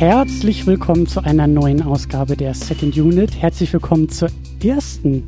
[0.00, 3.36] Herzlich willkommen zu einer neuen Ausgabe der Second Unit.
[3.36, 4.30] Herzlich willkommen zur
[4.64, 5.26] ersten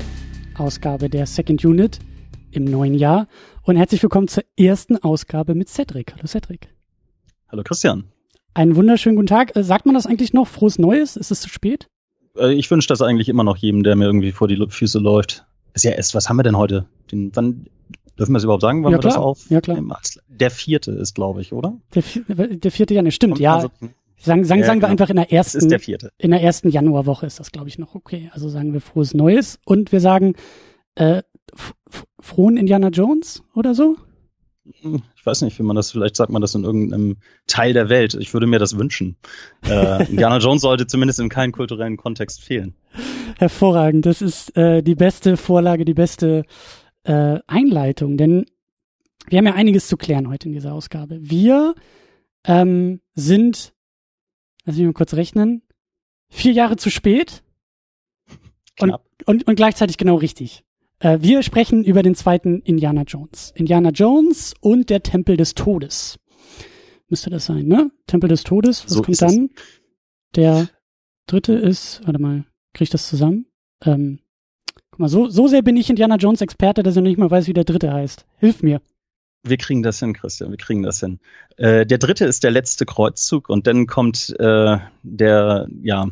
[0.57, 1.99] Ausgabe der Second Unit
[2.53, 3.29] im neuen Jahr.
[3.64, 6.14] Und herzlich willkommen zur ersten Ausgabe mit Cedric.
[6.14, 6.71] Hallo Cedric.
[7.49, 8.04] Hallo Christian.
[8.54, 9.54] Einen wunderschönen guten Tag.
[9.54, 10.49] Äh, sagt man das eigentlich noch?
[10.49, 11.18] Frohes Neues?
[11.18, 11.91] Ist es zu spät?
[12.39, 15.44] Äh, ich wünsche das eigentlich immer noch jedem, der mir irgendwie vor die Füße läuft.
[15.75, 16.86] Ist ja erst, was haben wir denn heute?
[17.11, 17.66] Den, wann,
[18.18, 18.85] dürfen wir es überhaupt sagen?
[18.85, 19.27] Wann Ja, wir das klar.
[19.27, 19.50] auf?
[19.50, 19.79] Ja, klar.
[20.29, 21.79] Der vierte ist, glaube ich, oder?
[21.94, 23.57] Der, der vierte Januar, stimmt, ja.
[23.57, 23.71] Also,
[24.22, 24.90] Sagen, sagen, Ja, sagen wir genau.
[24.93, 25.81] einfach in der ersten, der
[26.18, 28.30] in der ersten Januarwoche ist das, glaube ich, noch okay.
[28.32, 30.35] Also sagen wir frohes Neues und wir sagen
[30.94, 31.22] äh,
[32.20, 33.97] frohen Indiana Jones oder so.
[34.80, 37.16] Hm, Ich weiß nicht, wie man das, vielleicht sagt man das in irgendeinem
[37.47, 38.14] Teil der Welt.
[38.14, 39.16] Ich würde mir das wünschen.
[39.69, 42.75] Äh, Indiana Jones sollte zumindest in keinem kulturellen Kontext fehlen.
[43.38, 44.06] Hervorragend.
[44.06, 46.44] Das ist äh, die beste Vorlage, die beste
[47.04, 48.47] äh, Einleitung, denn
[49.28, 51.19] wir haben ja einiges zu klären heute in dieser Ausgabe.
[51.20, 51.75] Wir
[52.44, 53.72] ähm, sind,
[54.64, 55.62] lass mich mal kurz rechnen,
[56.28, 57.42] vier Jahre zu spät
[58.80, 58.94] und,
[59.27, 60.64] und, und gleichzeitig genau richtig.
[60.98, 63.52] Äh, wir sprechen über den zweiten Indiana Jones.
[63.56, 66.19] Indiana Jones und der Tempel des Todes.
[67.08, 67.91] Müsste das sein, ne?
[68.06, 68.84] Tempel des Todes.
[68.84, 69.34] Was So kommt ist es.
[69.34, 69.50] dann?
[70.34, 70.69] Der
[71.26, 73.47] dritte ist, warte mal, krieg ich das zusammen?
[73.84, 74.20] Ähm,
[74.91, 77.30] guck mal, so, so sehr bin ich Indiana Jones Experte, dass ich noch nicht mal
[77.30, 78.24] weiß, wie der dritte heißt.
[78.38, 78.80] Hilf mir.
[79.44, 81.18] Wir kriegen das hin, Christian, wir kriegen das hin.
[81.56, 86.08] Äh, der dritte ist der letzte Kreuzzug und dann kommt äh, der, ja,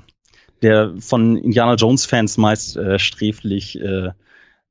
[0.62, 4.10] der von Indiana Jones Fans meist äh, sträflich äh,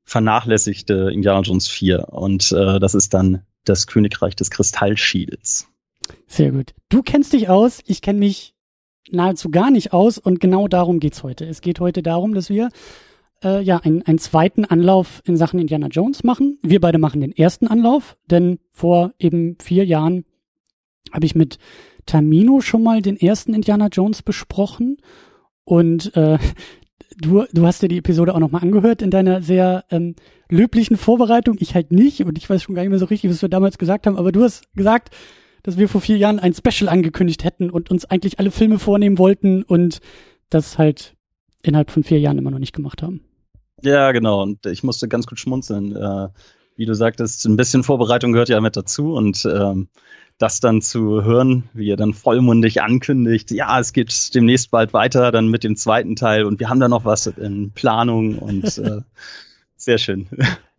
[0.04, 5.68] vernachlässigte Indiana Jones 4 und äh, das ist dann das Königreich des Kristallschilds.
[6.26, 6.74] Sehr gut.
[6.88, 8.54] Du kennst dich aus, ich kenne mich
[9.10, 11.46] nahezu gar nicht aus und genau darum geht's heute.
[11.46, 12.70] Es geht heute darum, dass wir
[13.42, 16.58] äh, ja einen, einen zweiten Anlauf in Sachen Indiana Jones machen.
[16.62, 20.24] Wir beide machen den ersten Anlauf, denn vor eben vier Jahren
[21.12, 21.58] habe ich mit
[22.06, 24.98] Tamino schon mal den ersten Indiana Jones besprochen
[25.64, 26.38] und äh,
[27.18, 30.14] du, du hast dir die Episode auch nochmal angehört in deiner sehr ähm,
[30.48, 31.56] löblichen Vorbereitung.
[31.60, 33.78] Ich halt nicht und ich weiß schon gar nicht mehr so richtig, was wir damals
[33.78, 35.14] gesagt haben, aber du hast gesagt,
[35.62, 39.18] dass wir vor vier Jahren ein Special angekündigt hätten und uns eigentlich alle Filme vornehmen
[39.18, 40.00] wollten und
[40.48, 41.14] das halt
[41.62, 43.20] innerhalb von vier Jahren immer noch nicht gemacht haben.
[43.82, 44.42] Ja, genau.
[44.42, 45.96] Und ich musste ganz gut schmunzeln.
[45.96, 46.28] Äh,
[46.76, 49.88] wie du sagtest, ein bisschen Vorbereitung gehört ja mit dazu und ähm,
[50.38, 55.30] das dann zu hören, wie er dann vollmundig ankündigt, ja, es geht demnächst bald weiter,
[55.32, 59.02] dann mit dem zweiten Teil und wir haben da noch was in Planung und äh,
[59.76, 60.28] sehr schön.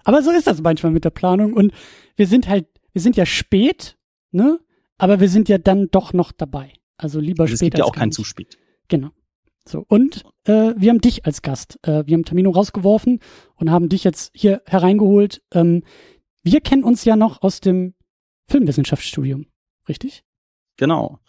[0.04, 1.72] Aber so ist das manchmal mit der Planung und
[2.16, 3.98] wir sind halt, wir sind ja spät,
[4.32, 4.60] ne?
[4.98, 6.74] Aber wir sind ja dann doch noch dabei.
[6.98, 8.58] Also lieber es spät gibt ja auch kein zu spät.
[8.88, 9.12] Genau.
[9.68, 11.78] So, und äh, wir haben dich als Gast.
[11.84, 13.20] Äh, wir haben Tamino rausgeworfen
[13.56, 15.42] und haben dich jetzt hier hereingeholt.
[15.54, 15.84] Ähm,
[16.44, 17.94] wir kennen uns ja noch aus dem
[18.48, 19.46] Filmwissenschaftsstudium,
[19.88, 20.24] richtig?
[20.78, 21.20] Genau.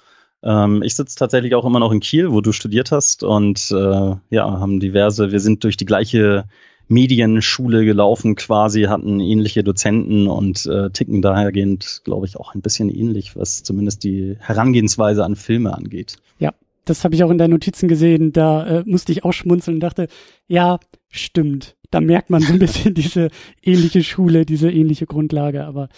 [0.43, 4.17] Ähm, ich sitze tatsächlich auch immer noch in Kiel, wo du studiert hast und äh,
[4.31, 6.47] ja, haben diverse, wir sind durch die gleiche
[6.89, 12.91] Medienschule gelaufen quasi, hatten ähnliche Dozenten und äh, ticken dahergehend, glaube ich, auch ein bisschen
[12.91, 16.17] ähnlich, was zumindest die Herangehensweise an Filme angeht.
[16.39, 16.53] Ja,
[16.85, 18.33] das habe ich auch in deinen Notizen gesehen.
[18.33, 20.09] Da äh, musste ich auch schmunzeln und dachte,
[20.47, 20.79] ja,
[21.09, 21.77] stimmt.
[21.91, 23.29] Da merkt man so ein bisschen diese
[23.63, 25.65] ähnliche Schule, diese ähnliche Grundlage.
[25.65, 25.89] Aber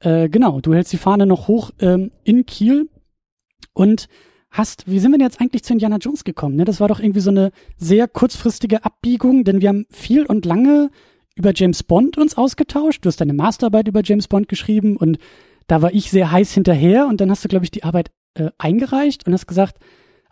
[0.00, 2.88] äh, genau, du hältst die Fahne noch hoch ähm, in Kiel
[3.72, 4.08] und
[4.50, 6.56] hast, wie sind wir denn jetzt eigentlich zu Indiana Jones gekommen?
[6.56, 6.64] Ne?
[6.64, 10.90] Das war doch irgendwie so eine sehr kurzfristige Abbiegung, denn wir haben viel und lange
[11.34, 13.04] über James Bond uns ausgetauscht.
[13.04, 15.18] Du hast deine Masterarbeit über James Bond geschrieben und
[15.66, 18.50] da war ich sehr heiß hinterher und dann hast du, glaube ich, die Arbeit äh,
[18.58, 19.78] eingereicht und hast gesagt,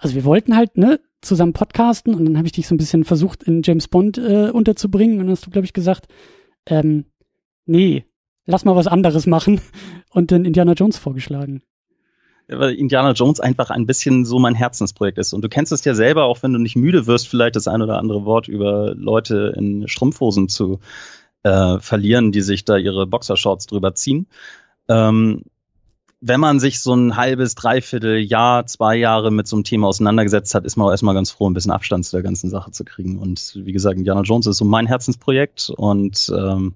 [0.02, 3.04] also wir wollten halt ne zusammen podcasten und dann habe ich dich so ein bisschen
[3.04, 6.08] versucht in James Bond äh, unterzubringen und dann hast du glaube ich gesagt,
[6.66, 7.04] ähm,
[7.66, 8.04] nee,
[8.44, 9.60] lass mal was anderes machen
[10.10, 11.62] und dann Indiana Jones vorgeschlagen.
[12.48, 15.32] weil Indiana Jones einfach ein bisschen so mein Herzensprojekt ist.
[15.32, 17.80] Und du kennst es ja selber, auch wenn du nicht müde wirst, vielleicht das ein
[17.80, 20.80] oder andere Wort über Leute in Strumpfhosen zu
[21.44, 24.26] äh, verlieren, die sich da ihre Boxershorts drüber ziehen.
[24.88, 25.44] Ähm,
[26.24, 30.54] wenn man sich so ein halbes, dreiviertel Jahr, zwei Jahre mit so einem Thema auseinandergesetzt
[30.54, 32.84] hat, ist man auch erstmal ganz froh, ein bisschen Abstand zu der ganzen Sache zu
[32.84, 33.18] kriegen.
[33.18, 36.74] Und wie gesagt, Indiana Jones ist so mein Herzensprojekt und ähm,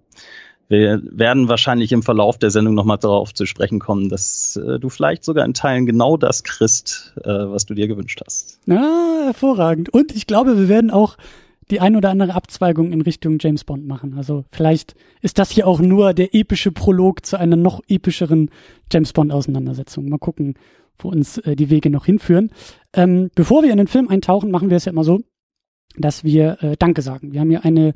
[0.69, 4.88] wir werden wahrscheinlich im Verlauf der Sendung nochmal darauf zu sprechen kommen, dass äh, du
[4.88, 8.58] vielleicht sogar in Teilen genau das kriegst, äh, was du dir gewünscht hast.
[8.66, 9.90] Ja, hervorragend.
[9.90, 11.16] Und ich glaube, wir werden auch
[11.70, 14.14] die ein oder andere Abzweigung in Richtung James Bond machen.
[14.14, 18.50] Also vielleicht ist das hier auch nur der epische Prolog zu einer noch epischeren
[18.92, 20.08] James Bond Auseinandersetzung.
[20.08, 20.54] Mal gucken,
[20.98, 22.50] wo uns äh, die Wege noch hinführen.
[22.92, 25.20] Ähm, bevor wir in den Film eintauchen, machen wir es ja immer so,
[25.96, 27.32] dass wir äh, Danke sagen.
[27.32, 27.94] Wir haben hier eine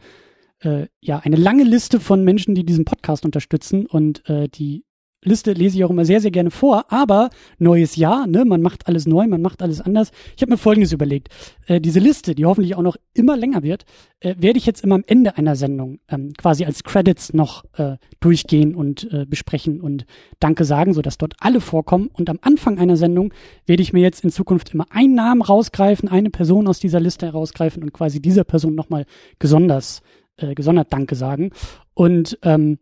[0.63, 4.85] äh, ja eine lange Liste von Menschen, die diesen Podcast unterstützen und äh, die
[5.23, 7.29] Liste lese ich auch immer sehr, sehr gerne vor, aber
[7.59, 10.13] neues Jahr, ne, man macht alles neu, man macht alles anders.
[10.35, 11.29] Ich habe mir Folgendes überlegt.
[11.67, 13.85] Äh, diese Liste, die hoffentlich auch noch immer länger wird,
[14.21, 17.97] äh, werde ich jetzt immer am Ende einer Sendung ähm, quasi als Credits noch äh,
[18.21, 20.07] durchgehen und äh, besprechen und
[20.39, 22.09] Danke sagen, sodass dort alle vorkommen.
[22.13, 23.35] Und am Anfang einer Sendung
[23.67, 27.27] werde ich mir jetzt in Zukunft immer einen Namen rausgreifen, eine Person aus dieser Liste
[27.27, 29.05] herausgreifen und quasi dieser Person nochmal
[29.39, 30.01] besonders,
[30.39, 31.51] äh, gesondert Danke sagen.
[31.93, 32.79] Und ähm,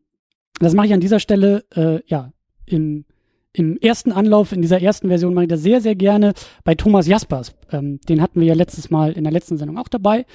[0.60, 2.32] das mache ich an dieser Stelle, äh, ja,
[2.66, 3.04] im,
[3.52, 6.34] im ersten Anlauf, in dieser ersten Version mache ich das sehr, sehr gerne
[6.64, 7.54] bei Thomas Jaspers.
[7.72, 10.26] Ähm, den hatten wir ja letztes Mal in der letzten Sendung auch dabei.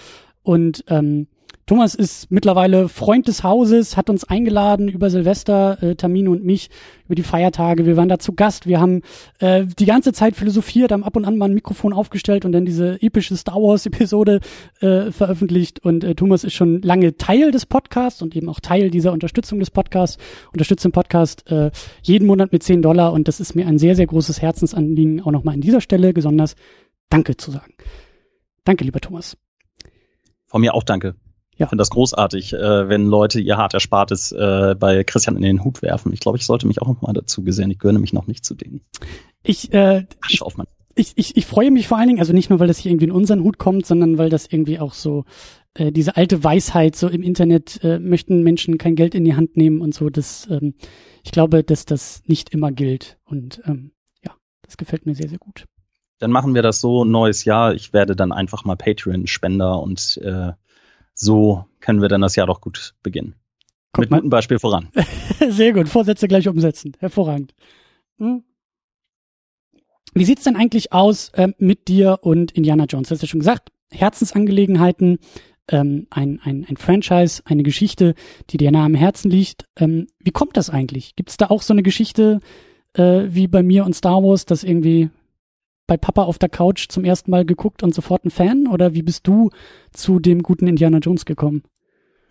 [0.41, 1.27] Und ähm,
[1.65, 6.69] Thomas ist mittlerweile Freund des Hauses, hat uns eingeladen über Silvester, äh, Tamino und mich,
[7.05, 7.85] über die Feiertage.
[7.85, 8.67] Wir waren da zu Gast.
[8.67, 9.01] Wir haben
[9.39, 12.65] äh, die ganze Zeit philosophiert, haben ab und an mal ein Mikrofon aufgestellt und dann
[12.65, 14.41] diese epische Star Wars-Episode
[14.81, 15.79] äh, veröffentlicht.
[15.79, 19.59] Und äh, Thomas ist schon lange Teil des Podcasts und eben auch Teil dieser Unterstützung
[19.59, 20.17] des Podcasts.
[20.51, 21.71] Unterstützt den Podcast äh,
[22.01, 23.13] jeden Monat mit 10 Dollar.
[23.13, 26.55] Und das ist mir ein sehr, sehr großes Herzensanliegen, auch nochmal an dieser Stelle besonders
[27.09, 27.73] Danke zu sagen.
[28.65, 29.37] Danke, lieber Thomas.
[30.47, 31.15] Von mir auch danke.
[31.57, 31.65] Ja.
[31.65, 35.63] Ich finde das großartig, äh, wenn Leute ihr hart Erspartes äh, bei Christian in den
[35.63, 36.11] Hut werfen.
[36.13, 37.69] Ich glaube, ich sollte mich auch noch mal dazu gesehen.
[37.71, 38.81] Ich gehöre mich noch nicht zu denen.
[39.43, 40.41] Ich, äh, ich,
[40.95, 43.05] ich, ich, ich freue mich vor allen Dingen, also nicht nur, weil das hier irgendwie
[43.05, 45.25] in unseren Hut kommt, sondern weil das irgendwie auch so
[45.75, 49.57] äh, diese alte Weisheit so im Internet äh, möchten Menschen kein Geld in die Hand
[49.57, 50.09] nehmen und so.
[50.09, 50.75] Das, ähm,
[51.23, 53.91] ich glaube, dass das nicht immer gilt und ähm,
[54.23, 54.31] ja,
[54.63, 55.65] das gefällt mir sehr sehr gut.
[56.19, 57.73] Dann machen wir das so neues Jahr.
[57.73, 60.53] Ich werde dann einfach mal Patreon-Spender und äh,
[61.13, 63.35] so können wir dann das Jahr doch gut beginnen.
[63.91, 64.17] Guck Mit mal.
[64.17, 64.89] gutem Beispiel voran.
[65.49, 65.87] Sehr gut.
[65.87, 66.93] Vorsätze gleich umsetzen.
[66.99, 67.53] Hervorragend.
[68.17, 68.43] Hm.
[70.15, 73.09] Wie sieht's denn eigentlich aus äh, mit dir und Indiana Jones?
[73.09, 75.19] Du hast ja schon gesagt, Herzensangelegenheiten,
[75.69, 78.15] ähm, ein, ein, ein Franchise, eine Geschichte,
[78.49, 79.65] die dir nah am Herzen liegt.
[79.77, 81.15] Ähm, wie kommt das eigentlich?
[81.15, 82.39] Gibt's da auch so eine Geschichte
[82.93, 85.09] äh, wie bei mir und Star Wars, dass irgendwie
[85.93, 88.67] bei Papa auf der Couch zum ersten Mal geguckt und sofort ein Fan?
[88.67, 89.51] Oder wie bist du
[89.91, 91.61] zu dem guten Indiana Jones gekommen?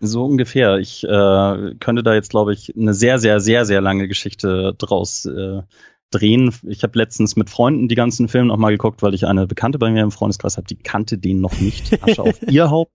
[0.01, 0.79] So ungefähr.
[0.79, 5.25] Ich äh, könnte da jetzt, glaube ich, eine sehr, sehr, sehr, sehr lange Geschichte draus
[5.25, 5.61] äh,
[6.11, 6.53] drehen.
[6.63, 9.89] Ich habe letztens mit Freunden die ganzen Filme nochmal geguckt, weil ich eine Bekannte bei
[9.91, 12.03] mir im Freundeskreis habe, die kannte den noch nicht.
[12.03, 12.91] Asche auf ihr Haupt.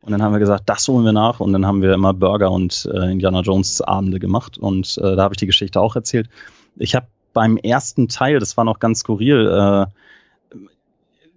[0.00, 1.40] Und dann haben wir gesagt, das holen wir nach.
[1.40, 4.56] Und dann haben wir immer Burger und äh, Indiana Jones Abende gemacht.
[4.56, 6.30] Und äh, da habe ich die Geschichte auch erzählt.
[6.78, 9.86] Ich habe beim ersten Teil, das war noch ganz skurril, äh,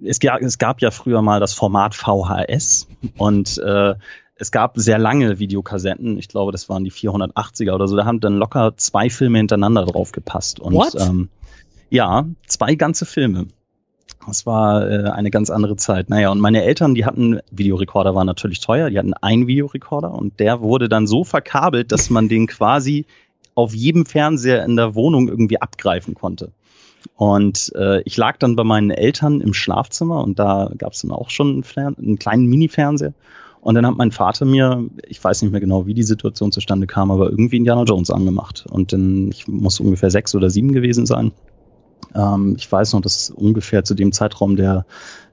[0.01, 2.87] es, gab, es gab ja früher mal das Format VHS
[3.17, 3.95] und äh,
[4.35, 6.17] es gab sehr lange Videokassetten.
[6.17, 7.97] Ich glaube, das waren die 480er oder so.
[7.97, 10.61] Da haben dann locker zwei Filme hintereinander drauf gepasst.
[10.61, 10.95] Und What?
[10.97, 11.27] Ähm,
[11.89, 13.47] ja, zwei ganze Filme.
[14.25, 16.09] Das war äh, eine ganz andere Zeit.
[16.09, 20.39] Naja, und meine Eltern, die hatten, Videorekorder war natürlich teuer, die hatten einen Videorekorder und
[20.39, 23.05] der wurde dann so verkabelt, dass man den quasi
[23.59, 26.51] auf jedem Fernseher in der Wohnung irgendwie abgreifen konnte.
[27.15, 31.11] Und äh, ich lag dann bei meinen Eltern im Schlafzimmer und da gab es dann
[31.11, 33.13] auch schon einen, einen kleinen Mini-Fernseher.
[33.61, 36.87] Und dann hat mein Vater mir, ich weiß nicht mehr genau, wie die Situation zustande
[36.87, 38.65] kam, aber irgendwie Indiana Jones angemacht.
[38.69, 41.33] Und dann, ich muss ungefähr sechs oder sieben gewesen sein.
[42.15, 44.85] Ähm, ich weiß noch, dass ungefähr zu dem Zeitraum der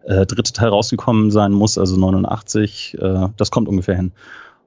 [0.05, 2.97] äh, dritte Teil rausgekommen sein muss, also 89.
[3.01, 4.13] Äh, das kommt ungefähr hin.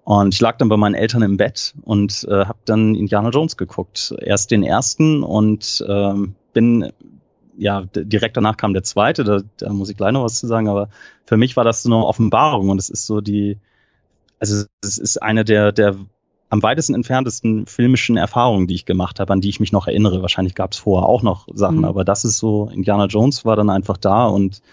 [0.09, 3.57] Und ich lag dann bei meinen Eltern im Bett und äh, habe dann Indiana Jones
[3.57, 4.15] geguckt.
[4.19, 6.91] Erst den ersten und ähm, bin
[7.59, 9.23] ja direkt danach kam der zweite.
[9.23, 10.67] Da, da muss ich gleich noch was zu sagen.
[10.67, 10.89] Aber
[11.25, 13.59] für mich war das so eine Offenbarung und es ist so die,
[14.39, 15.95] also es ist eine der der
[16.49, 20.23] am weitesten entferntesten filmischen Erfahrungen, die ich gemacht habe, an die ich mich noch erinnere.
[20.23, 21.85] Wahrscheinlich gab es vorher auch noch Sachen, mhm.
[21.85, 24.63] aber das ist so, Indiana Jones war dann einfach da und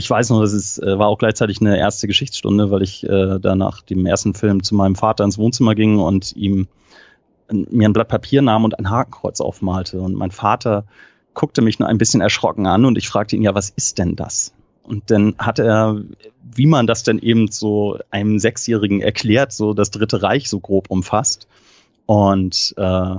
[0.00, 3.38] ich weiß noch, das ist, äh, war auch gleichzeitig eine erste Geschichtsstunde, weil ich äh,
[3.38, 6.68] danach dem ersten Film zu meinem Vater ins Wohnzimmer ging und ihm
[7.50, 10.00] mir ein Blatt Papier nahm und ein Hakenkreuz aufmalte.
[10.00, 10.84] Und mein Vater
[11.34, 14.16] guckte mich nur ein bisschen erschrocken an und ich fragte ihn, ja, was ist denn
[14.16, 14.54] das?
[14.82, 16.00] Und dann hat er,
[16.42, 20.90] wie man das denn eben so einem Sechsjährigen erklärt, so das Dritte Reich so grob
[20.90, 21.46] umfasst.
[22.06, 23.16] Und äh,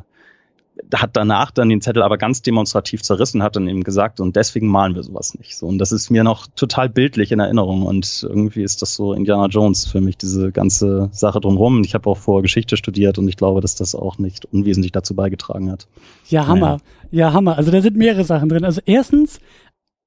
[0.95, 4.67] hat danach dann den Zettel aber ganz demonstrativ zerrissen, hat dann eben gesagt, und deswegen
[4.67, 5.55] malen wir sowas nicht.
[5.57, 7.83] So, und das ist mir noch total bildlich in Erinnerung.
[7.83, 11.83] Und irgendwie ist das so Indiana Jones für mich, diese ganze Sache drumherum.
[11.83, 15.15] Ich habe auch vorher Geschichte studiert und ich glaube, dass das auch nicht unwesentlich dazu
[15.15, 15.87] beigetragen hat.
[16.27, 16.59] Ja, Hammer.
[16.59, 16.79] Naja.
[17.11, 17.57] Ja, Hammer.
[17.57, 18.63] Also da sind mehrere Sachen drin.
[18.63, 19.39] Also erstens,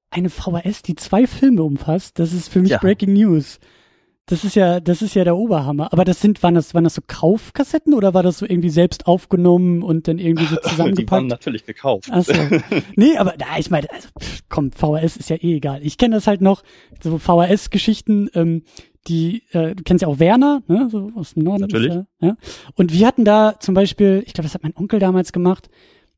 [0.09, 2.77] eine VHS, die zwei Filme umfasst, das ist für mich ja.
[2.77, 3.59] Breaking News.
[4.27, 5.93] Das ist ja, das ist ja der Oberhammer.
[5.93, 9.05] Aber das sind, waren das, waren das so Kaufkassetten oder war das so irgendwie selbst
[9.05, 10.99] aufgenommen und dann irgendwie so zusammengepackt?
[11.07, 12.09] Die waren natürlich gekauft.
[12.11, 12.33] Ach so.
[12.95, 14.07] Nee, aber da, ich meine, also,
[14.49, 15.85] komm, VHS ist ja eh egal.
[15.85, 16.63] Ich kenne das halt noch,
[17.01, 18.63] so VHS-Geschichten, ähm,
[19.07, 21.61] die, äh, du kennst ja auch Werner, ne, so aus dem Norden.
[21.61, 21.89] Natürlich.
[21.89, 22.37] Ist, ja, ja.
[22.73, 25.69] Und wir hatten da zum Beispiel, ich glaube, das hat mein Onkel damals gemacht,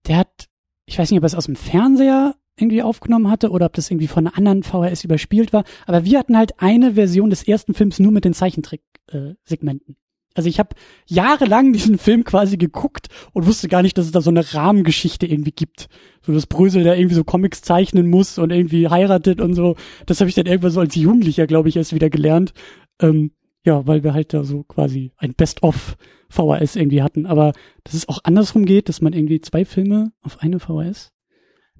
[0.08, 0.48] der hat,
[0.86, 3.90] ich weiß nicht, ob er es aus dem Fernseher irgendwie aufgenommen hatte oder ob das
[3.90, 5.64] irgendwie von einer anderen VHS überspielt war.
[5.86, 9.94] Aber wir hatten halt eine Version des ersten Films nur mit den Zeichentrick-Segmenten.
[9.94, 10.76] Äh, also ich habe
[11.08, 15.26] jahrelang diesen Film quasi geguckt und wusste gar nicht, dass es da so eine Rahmengeschichte
[15.26, 15.88] irgendwie gibt.
[16.22, 19.76] So dass Brösel da irgendwie so Comics zeichnen muss und irgendwie heiratet und so.
[20.06, 22.54] Das habe ich dann irgendwann so als Jugendlicher, glaube ich, erst wieder gelernt.
[23.02, 23.32] Ähm,
[23.66, 25.98] ja, weil wir halt da so quasi ein Best-of
[26.30, 27.26] VHS irgendwie hatten.
[27.26, 31.12] Aber dass es auch andersrum geht, dass man irgendwie zwei Filme auf eine VHS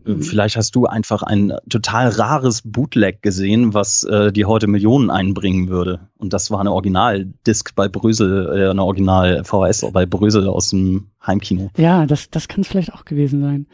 [0.08, 0.22] Mhm.
[0.22, 5.70] Vielleicht hast du einfach ein total rares Bootleg gesehen, was äh, die heute Millionen einbringen
[5.70, 6.10] würde.
[6.18, 11.70] Und das war eine Original-Disc bei Brösel, äh, eine Original-VHS bei Brösel aus dem Heimkino.
[11.78, 13.68] Ja, das, das kann es vielleicht auch gewesen sein.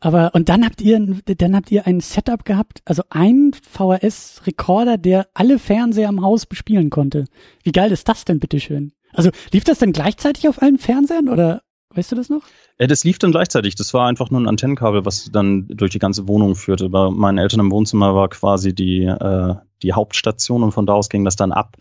[0.00, 5.26] Aber und dann habt ihr dann habt ihr ein Setup gehabt, also ein VHS-Rekorder, der
[5.32, 7.24] alle Fernseher im Haus bespielen konnte.
[7.62, 8.92] Wie geil ist das denn, bitteschön?
[9.14, 11.62] Also lief das dann gleichzeitig auf allen Fernsehern oder
[11.94, 12.42] weißt du das noch?
[12.78, 13.74] Äh, das lief dann gleichzeitig.
[13.74, 16.88] Das war einfach nur ein Antennenkabel, was dann durch die ganze Wohnung führte.
[16.88, 21.08] Bei meinen Eltern im Wohnzimmer war quasi die, äh, die Hauptstation und von da aus
[21.08, 21.76] ging das dann ab.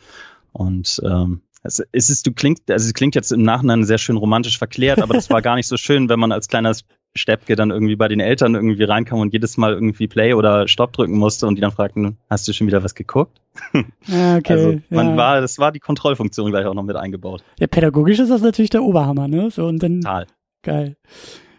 [0.51, 4.57] Und ähm, es, ist, du klingt, also es klingt jetzt im Nachhinein sehr schön romantisch
[4.57, 6.75] verklärt, aber das war gar nicht so schön, wenn man als kleiner
[7.15, 10.93] Steppke dann irgendwie bei den Eltern irgendwie reinkam und jedes Mal irgendwie Play oder Stopp
[10.93, 13.39] drücken musste und die dann fragten, hast du schon wieder was geguckt?
[14.07, 15.17] Ja, okay, also man ja.
[15.17, 17.43] war, das war die Kontrollfunktion gleich auch noch mit eingebaut.
[17.59, 19.49] Ja, pädagogisch ist das natürlich der Oberhammer, ne?
[19.49, 20.27] So und dann Total.
[20.61, 20.97] geil.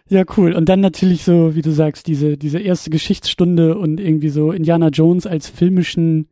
[0.09, 0.53] Ja, cool.
[0.53, 4.89] Und dann natürlich so, wie du sagst, diese diese erste Geschichtsstunde und irgendwie so Indiana
[4.89, 6.29] Jones als filmischen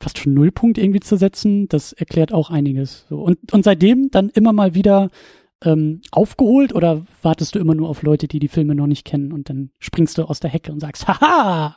[0.00, 3.06] fast schon Nullpunkt irgendwie zu setzen, das erklärt auch einiges.
[3.08, 3.22] So.
[3.22, 5.10] Und, und seitdem dann immer mal wieder
[5.64, 9.32] ähm, aufgeholt oder wartest du immer nur auf Leute, die die Filme noch nicht kennen
[9.32, 11.76] und dann springst du aus der Hecke und sagst, haha!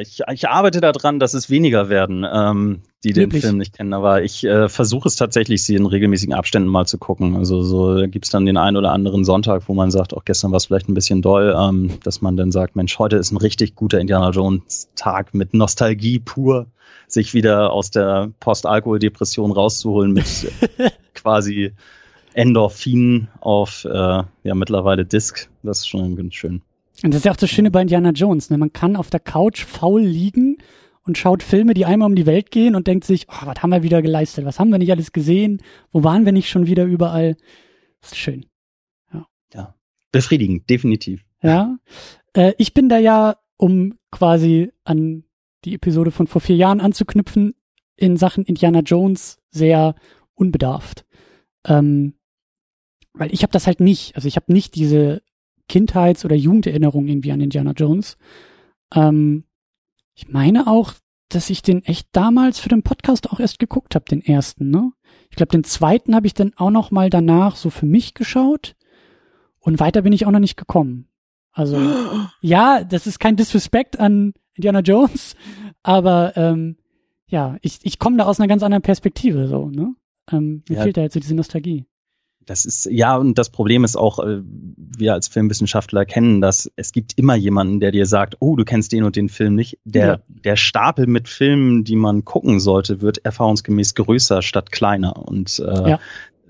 [0.00, 3.42] Ich, ich arbeite daran, dass es weniger werden, ähm, die den Wirklich?
[3.42, 6.98] Film nicht kennen, aber ich äh, versuche es tatsächlich, sie in regelmäßigen Abständen mal zu
[6.98, 7.34] gucken.
[7.34, 10.58] Also so gibt's dann den einen oder anderen Sonntag, wo man sagt, auch gestern war
[10.58, 13.74] es vielleicht ein bisschen doll, ähm, dass man dann sagt, Mensch, heute ist ein richtig
[13.74, 16.66] guter Indiana Jones Tag mit Nostalgie pur,
[17.08, 20.52] sich wieder aus der Post-Alkohol-Depression rauszuholen mit
[21.14, 21.72] quasi
[22.34, 25.48] Endorphin auf äh, ja mittlerweile Disc.
[25.62, 26.62] Das ist schon ganz schön.
[27.02, 28.58] Und das ist ja auch das Schöne bei Indiana Jones, ne?
[28.58, 30.58] Man kann auf der Couch faul liegen
[31.04, 33.70] und schaut Filme, die einmal um die Welt gehen und denkt sich, oh, was haben
[33.70, 34.44] wir wieder geleistet?
[34.44, 35.62] Was haben wir nicht alles gesehen?
[35.92, 37.36] Wo waren wir nicht schon wieder überall?
[38.00, 38.46] Das ist schön.
[39.54, 39.74] Ja,
[40.12, 41.24] befriedigend, definitiv.
[41.42, 41.78] Ja.
[42.34, 45.24] Äh, ich bin da ja, um quasi an
[45.64, 47.54] die Episode von vor vier Jahren anzuknüpfen,
[47.96, 49.94] in Sachen Indiana Jones sehr
[50.34, 51.04] unbedarft.
[51.66, 52.14] Ähm,
[53.18, 54.16] weil ich habe das halt nicht.
[54.16, 55.22] Also ich habe nicht diese
[55.68, 58.16] Kindheits- oder Jugenderinnerung irgendwie an Indiana Jones.
[58.94, 59.44] Ähm,
[60.14, 60.94] ich meine auch,
[61.28, 64.70] dass ich den echt damals für den Podcast auch erst geguckt habe, den ersten.
[64.70, 64.92] Ne?
[65.30, 68.74] Ich glaube, den zweiten habe ich dann auch noch mal danach so für mich geschaut
[69.58, 71.08] und weiter bin ich auch noch nicht gekommen.
[71.52, 71.78] Also
[72.40, 75.36] ja, das ist kein Disrespect an Indiana Jones,
[75.82, 76.76] aber ähm,
[77.26, 79.68] ja, ich, ich komme da aus einer ganz anderen Perspektive so.
[79.68, 79.94] Ne?
[80.32, 80.82] Ähm, mir Ja.
[80.84, 81.84] fehlt da jetzt so diese Nostalgie.
[82.48, 86.92] Das ist, ja, und das Problem ist auch, äh, wir als Filmwissenschaftler kennen das, es
[86.92, 89.78] gibt immer jemanden, der dir sagt, oh, du kennst den und den Film nicht.
[89.84, 90.18] Der, Ja.
[90.44, 95.28] der Stapel mit Filmen, die man gucken sollte, wird erfahrungsgemäß größer statt kleiner.
[95.28, 96.00] Und äh, Ja.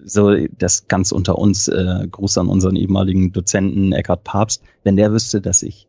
[0.05, 5.13] so das ganz unter uns, äh, Gruß an unseren ehemaligen Dozenten Eckhard Papst, wenn der
[5.13, 5.89] wüsste, dass ich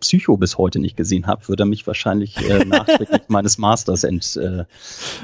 [0.00, 4.36] Psycho bis heute nicht gesehen habe, würde er mich wahrscheinlich äh, nachträglich meines Masters ent,
[4.36, 4.64] äh,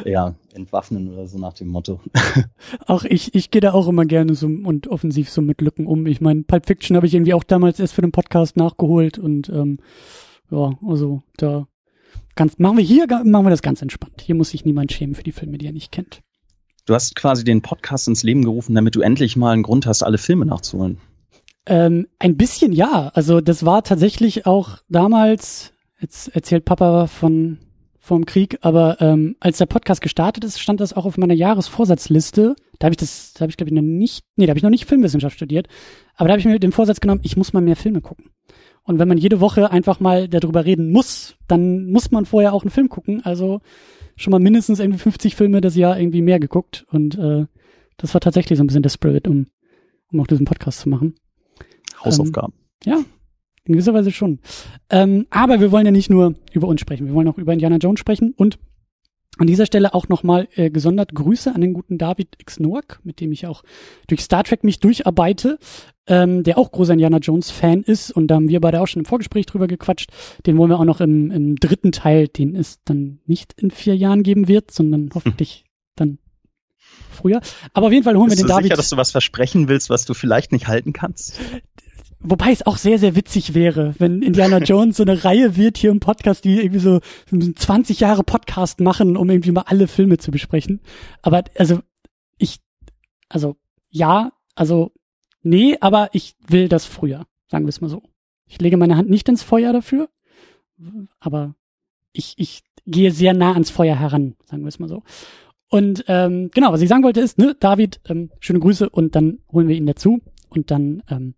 [0.05, 2.01] ja, entwaffnen oder so nach dem Motto.
[2.87, 6.07] Auch ich, ich gehe da auch immer gerne so und offensiv so mit Lücken um.
[6.07, 9.49] Ich meine, Pulp Fiction habe ich irgendwie auch damals erst für den Podcast nachgeholt und
[9.49, 9.79] ähm,
[10.51, 11.67] ja, also da
[12.35, 14.21] ganz machen wir hier machen wir das ganz entspannt.
[14.21, 16.23] Hier muss sich niemand schämen für die Filme, die er nicht kennt.
[16.87, 20.03] Du hast quasi den Podcast ins Leben gerufen, damit du endlich mal einen Grund hast,
[20.03, 20.99] alle Filme nachzuholen.
[21.67, 23.11] Ähm, ein bisschen ja.
[23.15, 27.59] Also das war tatsächlich auch damals, jetzt erzählt Papa von
[28.05, 32.55] vom Krieg, aber ähm, als der Podcast gestartet ist, stand das auch auf meiner Jahresvorsatzliste.
[32.79, 34.63] Da habe ich das, da habe ich glaube ich noch nicht, nee, da habe ich
[34.63, 35.69] noch nicht Filmwissenschaft studiert,
[36.15, 38.27] aber da habe ich mir den Vorsatz genommen, ich muss mal mehr Filme gucken.
[38.83, 42.63] Und wenn man jede Woche einfach mal darüber reden muss, dann muss man vorher auch
[42.63, 43.25] einen Film gucken.
[43.25, 43.61] Also
[44.17, 46.85] schon mal mindestens irgendwie 50 Filme das Jahr irgendwie mehr geguckt.
[46.91, 47.47] Und äh,
[47.97, 49.47] das war tatsächlich so ein bisschen der Spirit, um,
[50.13, 51.15] um auch diesen Podcast zu machen.
[52.05, 52.53] Hausaufgaben.
[52.85, 52.99] Ja,
[53.65, 54.41] in gewisser Weise schon.
[54.91, 57.77] Ähm, aber wir wollen ja nicht nur über uns sprechen, wir wollen auch über Indiana
[57.77, 58.59] Jones sprechen und
[59.37, 62.61] an dieser Stelle auch nochmal äh, gesondert Grüße an den guten David X.
[62.61, 63.65] Noack, mit dem ich auch
[64.07, 65.59] durch Star Trek mich durcharbeite,
[66.07, 69.01] ähm, der auch großer Indiana Jones Fan ist und da haben wir beide auch schon
[69.01, 70.11] im Vorgespräch drüber gequatscht.
[70.47, 73.97] Den wollen wir auch noch im, im dritten Teil, den es dann nicht in vier
[73.97, 75.65] Jahren geben wird, sondern hoffentlich
[75.97, 76.19] dann
[77.11, 77.41] früher.
[77.73, 78.65] Aber auf jeden Fall holen Bist wir du den David.
[78.67, 81.41] sicher, dass du was versprechen willst, was du vielleicht nicht halten kannst?
[82.27, 85.91] Wobei es auch sehr, sehr witzig wäre, wenn Indiana Jones so eine Reihe wird hier
[85.91, 87.01] im Podcast, die irgendwie so
[87.31, 90.81] 20 Jahre Podcast machen, um irgendwie mal alle Filme zu besprechen.
[91.21, 91.81] Aber also
[92.39, 92.61] ich,
[93.29, 93.57] also
[93.91, 94.93] ja, also
[95.43, 98.03] nee, aber ich will das früher, sagen wir es mal so.
[98.47, 100.09] Ich lege meine Hand nicht ins Feuer dafür,
[101.21, 101.55] aber
[102.13, 105.03] ich, ich gehe sehr nah ans Feuer heran, sagen wir es mal so.
[105.69, 109.41] Und ähm, genau, was ich sagen wollte ist, ne, David, ähm, schöne Grüße und dann
[109.53, 111.35] holen wir ihn dazu und dann ähm,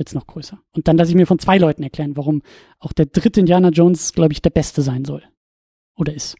[0.00, 0.60] wird's noch größer.
[0.72, 2.42] Und dann lasse ich mir von zwei Leuten erklären, warum
[2.80, 5.22] auch der dritte Indiana Jones, glaube ich, der beste sein soll.
[5.94, 6.36] Oder ist.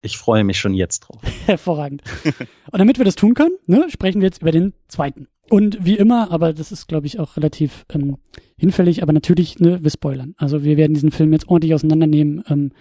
[0.00, 1.20] Ich freue mich schon jetzt drauf.
[1.46, 2.02] Hervorragend.
[2.24, 5.28] Und damit wir das tun können, ne, sprechen wir jetzt über den zweiten.
[5.50, 8.16] Und wie immer, aber das ist, glaube ich, auch relativ ähm,
[8.56, 10.34] hinfällig, aber natürlich, ne, wir spoilern.
[10.38, 12.44] Also wir werden diesen Film jetzt ordentlich auseinandernehmen.
[12.48, 12.72] Ähm,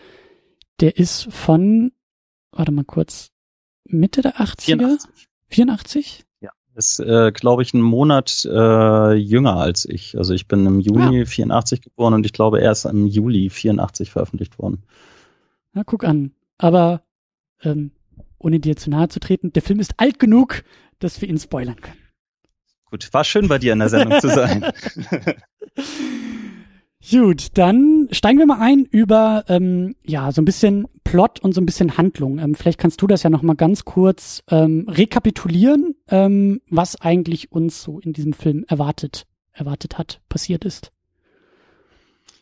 [0.79, 1.91] der ist von,
[2.51, 3.31] warte mal kurz,
[3.85, 4.77] Mitte der 80er?
[4.77, 5.27] 84.
[5.47, 6.24] 84?
[6.75, 10.17] Ist, äh, glaube ich, einen Monat äh, jünger als ich.
[10.17, 11.25] Also ich bin im Juni ja.
[11.25, 14.83] 84 geboren und ich glaube, er ist im Juli 84 veröffentlicht worden.
[15.73, 16.31] Na, guck an.
[16.57, 17.01] Aber
[17.63, 17.91] ähm,
[18.37, 20.63] ohne dir zu nahe zu treten, der Film ist alt genug,
[20.99, 21.97] dass wir ihn spoilern können.
[22.85, 24.65] Gut, war schön bei dir in der Sendung zu sein.
[27.11, 31.61] Gut, dann steigen wir mal ein über ähm, ja so ein bisschen Plot und so
[31.61, 32.39] ein bisschen Handlung.
[32.39, 37.51] Ähm, vielleicht kannst du das ja noch mal ganz kurz ähm, rekapitulieren, ähm, was eigentlich
[37.51, 40.91] uns so in diesem Film erwartet erwartet hat, passiert ist.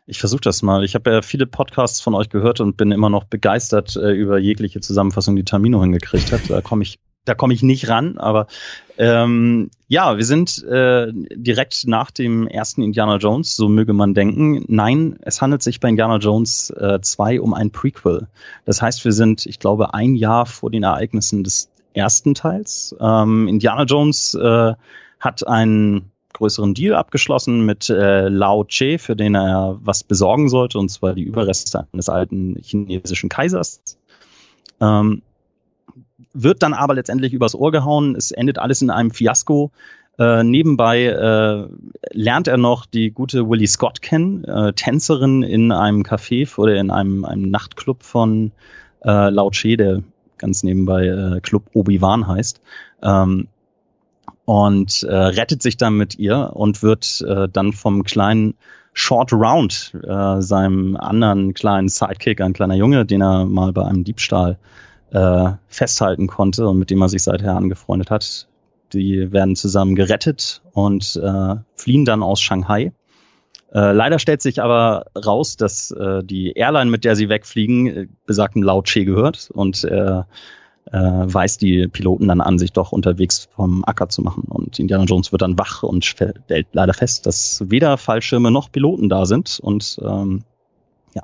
[0.05, 0.83] Ich versuche das mal.
[0.83, 4.37] Ich habe ja viele Podcasts von euch gehört und bin immer noch begeistert äh, über
[4.37, 6.49] jegliche Zusammenfassung, die Tamino hingekriegt hat.
[6.49, 8.47] Da komme ich da komme ich nicht ran, aber
[8.97, 14.63] ähm, ja, wir sind äh, direkt nach dem ersten Indiana Jones, so möge man denken.
[14.67, 18.27] Nein, es handelt sich bei Indiana Jones äh, 2 um ein Prequel.
[18.65, 22.95] Das heißt, wir sind, ich glaube, ein Jahr vor den Ereignissen des ersten Teils.
[22.99, 24.73] Ähm, Indiana Jones äh,
[25.19, 30.79] hat einen größeren Deal abgeschlossen mit äh, Lao Che, für den er was besorgen sollte,
[30.79, 33.81] und zwar die Überreste eines alten chinesischen Kaisers.
[34.81, 35.21] Ähm,
[36.33, 38.15] wird dann aber letztendlich übers Ohr gehauen.
[38.15, 39.71] Es endet alles in einem Fiasko.
[40.19, 41.67] Äh, nebenbei äh,
[42.11, 46.91] lernt er noch die gute Willie Scott kennen, äh, Tänzerin in einem Café oder in
[46.91, 48.51] einem, einem Nachtclub von
[49.03, 50.03] äh, Lao Che, der
[50.37, 52.61] ganz nebenbei äh, Club Obi-Wan heißt.
[53.01, 53.47] Ähm,
[54.45, 58.55] und äh, rettet sich dann mit ihr und wird äh, dann vom kleinen
[58.93, 64.03] Short Round, äh, seinem anderen kleinen Sidekick, ein kleiner Junge, den er mal bei einem
[64.03, 64.57] Diebstahl
[65.13, 68.47] äh, festhalten konnte und mit dem er sich seither angefreundet hat.
[68.91, 72.91] Die werden zusammen gerettet und äh, fliehen dann aus Shanghai.
[73.73, 78.07] Äh, leider stellt sich aber raus, dass äh, die Airline, mit der sie wegfliegen, äh,
[78.25, 80.27] besagten Lao gehört und er
[80.91, 84.43] äh, weist die Piloten dann an, sich doch unterwegs vom Acker zu machen.
[84.47, 89.09] Und Indiana Jones wird dann wach und stellt leider fest, dass weder Fallschirme noch Piloten
[89.09, 90.43] da sind und ähm,
[91.13, 91.23] ja.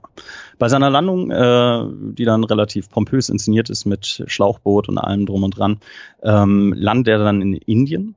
[0.58, 5.44] Bei seiner Landung, äh, die dann relativ pompös inszeniert ist mit Schlauchboot und allem drum
[5.44, 5.80] und dran,
[6.24, 8.16] ähm, landet er dann in Indien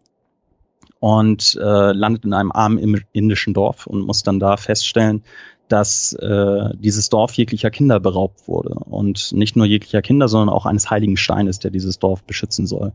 [1.01, 5.25] und äh, landet in einem armen indischen Dorf und muss dann da feststellen,
[5.69, 8.75] dass äh, dieses Dorf jeglicher Kinder beraubt wurde.
[8.75, 12.93] Und nicht nur jeglicher Kinder, sondern auch eines heiligen Steines, der dieses Dorf beschützen soll.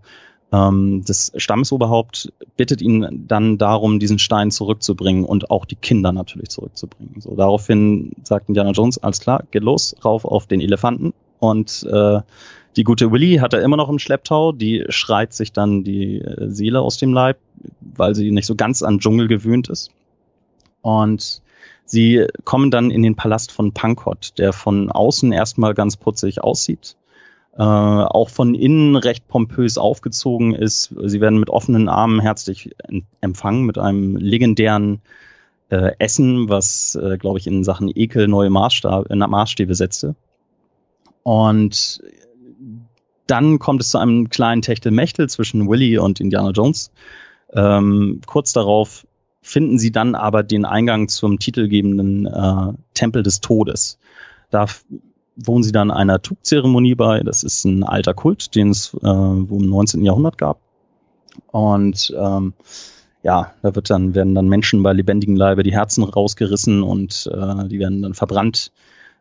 [0.51, 6.49] Ähm, das Stammesoberhaupt bittet ihn dann darum, diesen Stein zurückzubringen und auch die Kinder natürlich
[6.49, 7.19] zurückzubringen.
[7.19, 12.21] So daraufhin sagt Indiana Jones, alles klar, geht los, rauf auf den Elefanten und äh,
[12.77, 16.49] die gute Willy hat er immer noch im Schlepptau, die schreit sich dann die äh,
[16.49, 17.38] Seele aus dem Leib,
[17.81, 19.89] weil sie nicht so ganz an Dschungel gewöhnt ist.
[20.81, 21.41] Und
[21.86, 26.95] sie kommen dann in den Palast von Pankot, der von außen erstmal ganz putzig aussieht
[27.58, 30.93] äh, auch von innen recht pompös aufgezogen ist.
[31.06, 32.76] Sie werden mit offenen Armen herzlich
[33.22, 35.02] empfangen mit einem legendären
[35.70, 40.15] äh, Essen, was, äh, glaube ich, in Sachen Ekel neue Maßstab, äh, Maßstäbe setzte.
[41.24, 42.02] Und
[43.26, 46.91] dann kommt es zu einem kleinen Techtelmechtel zwischen Willy und Indiana Jones.
[47.54, 49.06] Ähm, kurz darauf
[49.41, 53.98] finden sie dann aber den Eingang zum titelgebenden äh, Tempel des Todes.
[54.52, 54.67] Da
[55.38, 57.21] wohnen sie dann einer Tugzeremonie bei.
[57.21, 60.04] Das ist ein alter Kult, den es äh, im 19.
[60.04, 60.60] Jahrhundert gab.
[61.47, 62.54] Und ähm,
[63.23, 67.67] ja, da wird dann, werden dann Menschen bei lebendigem Leibe die Herzen rausgerissen und äh,
[67.67, 68.71] die werden dann verbrannt.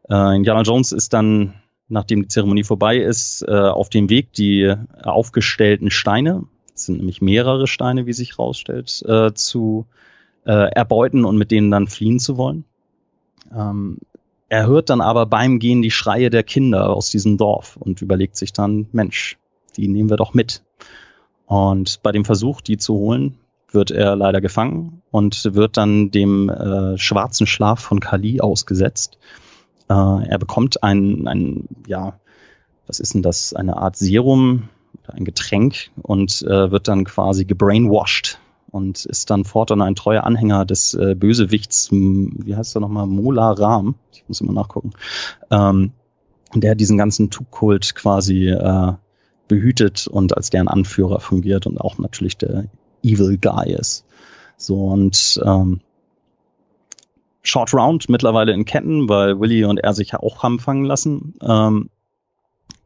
[0.09, 1.55] Äh, Indiana Jones ist dann,
[1.89, 7.23] nachdem die Zeremonie vorbei ist, äh, auf dem Weg, die aufgestellten Steine, das sind nämlich
[7.23, 9.87] mehrere Steine, wie sich rausstellt, äh, zu
[10.45, 12.65] äh, erbeuten und mit denen dann fliehen zu wollen.
[13.55, 13.99] Ähm,
[14.49, 18.37] er hört dann aber beim Gehen die Schreie der Kinder aus diesem Dorf und überlegt
[18.37, 19.39] sich dann, Mensch,
[19.77, 20.63] die nehmen wir doch mit.
[21.47, 23.39] Und bei dem Versuch, die zu holen,
[23.71, 29.19] wird er leider gefangen und wird dann dem äh, schwarzen Schlaf von Kali ausgesetzt.
[29.89, 32.19] Äh, er bekommt ein, ein, ja,
[32.87, 34.69] was ist denn das, eine Art Serum,
[35.09, 38.39] ein Getränk und äh, wird dann quasi gebrainwashed
[38.77, 43.53] und ist dann fortan ein treuer Anhänger des äh, Bösewichts, wie heißt er nochmal, Mola
[43.53, 44.93] Ram, ich muss immer nachgucken,
[45.51, 45.93] ähm,
[46.55, 48.93] der diesen ganzen Tuk-Kult quasi äh,
[49.49, 52.67] behütet und als deren Anführer fungiert und auch natürlich der
[53.03, 54.05] Evil Guy ist.
[54.57, 55.81] So und ähm,
[57.43, 61.35] Short Round mittlerweile in Ketten, weil Willy und er sich ja auch haben fangen lassen,
[61.43, 61.91] ähm,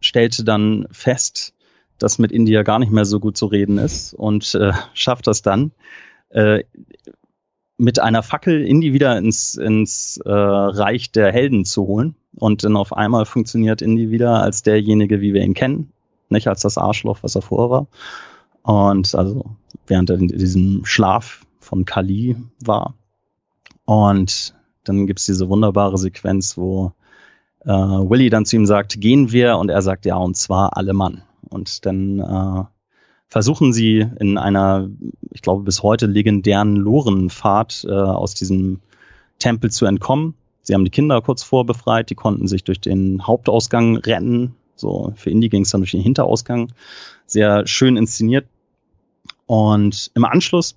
[0.00, 1.54] stellte dann fest,
[2.00, 5.42] dass mit India gar nicht mehr so gut zu reden ist und äh, schafft das
[5.42, 5.70] dann,
[6.30, 6.64] äh,
[7.76, 12.14] mit einer Fackel Indy wieder ins, ins äh, Reich der Helden zu holen.
[12.36, 15.92] Und dann auf einmal funktioniert Indy wieder als derjenige, wie wir ihn kennen,
[16.28, 17.86] nicht als das Arschloch, was er vorher war.
[18.62, 22.94] Und also während er in diesem Schlaf von Kali war.
[23.86, 26.92] Und dann gibt's diese wunderbare Sequenz, wo
[27.64, 29.56] äh, Willy dann zu ihm sagt, gehen wir?
[29.56, 31.22] Und er sagt, ja, und zwar alle Mann.
[31.50, 32.64] Und dann äh,
[33.28, 34.88] versuchen sie in einer,
[35.30, 38.80] ich glaube, bis heute legendären Lorenfahrt äh, aus diesem
[39.38, 40.34] Tempel zu entkommen.
[40.62, 44.54] Sie haben die Kinder kurz vorbefreit, die konnten sich durch den Hauptausgang retten.
[44.76, 46.72] So, für Indie ging es dann durch den Hinterausgang.
[47.26, 48.46] Sehr schön inszeniert.
[49.46, 50.76] Und im Anschluss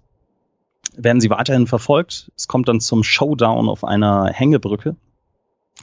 [0.96, 2.32] werden sie weiterhin verfolgt.
[2.36, 4.96] Es kommt dann zum Showdown auf einer Hängebrücke,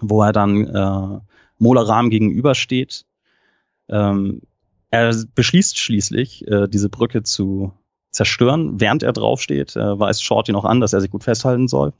[0.01, 1.21] wo er dann äh,
[1.59, 3.05] Mola gegenübersteht.
[3.89, 4.43] Ähm,
[4.91, 7.73] er beschließt schließlich, äh, diese Brücke zu
[8.11, 8.81] zerstören.
[8.81, 11.93] Während er draufsteht, äh, weist Shorty noch an, dass er sich gut festhalten soll.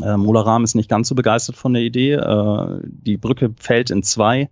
[0.00, 2.14] Äh, Mola Ram ist nicht ganz so begeistert von der Idee.
[2.14, 4.50] Äh, die Brücke fällt in zwei.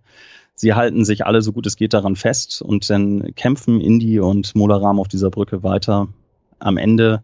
[0.55, 4.55] Sie halten sich alle so gut es geht daran fest und dann kämpfen Indy und
[4.55, 6.09] Mola Ram auf dieser Brücke weiter.
[6.59, 7.23] Am Ende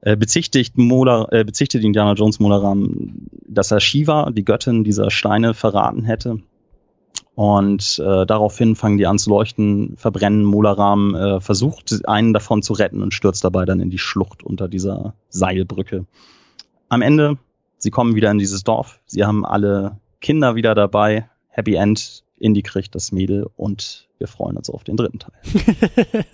[0.00, 5.10] äh, bezichtigt, Mola, äh, bezichtigt Indiana Jones Mola Ram, dass er Shiva, die Göttin dieser
[5.10, 6.40] Steine, verraten hätte.
[7.34, 10.44] Und äh, daraufhin fangen die an zu leuchten, verbrennen.
[10.44, 14.68] Molaram äh, versucht, einen davon zu retten und stürzt dabei dann in die Schlucht unter
[14.68, 16.06] dieser Seilbrücke.
[16.88, 17.38] Am Ende,
[17.78, 19.00] sie kommen wieder in dieses Dorf.
[19.06, 21.28] Sie haben alle Kinder wieder dabei.
[21.48, 22.24] Happy End.
[22.38, 25.32] Indy kriegt das Mädel und wir freuen uns auf den dritten Teil.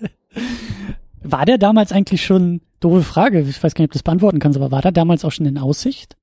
[1.23, 4.39] war der damals eigentlich schon, doofe Frage, ich weiß gar nicht, ob du das beantworten
[4.39, 6.15] kannst, aber war der damals auch schon in Aussicht?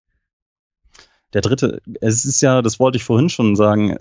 [1.32, 3.96] Der dritte, es ist ja, das wollte ich vorhin schon sagen,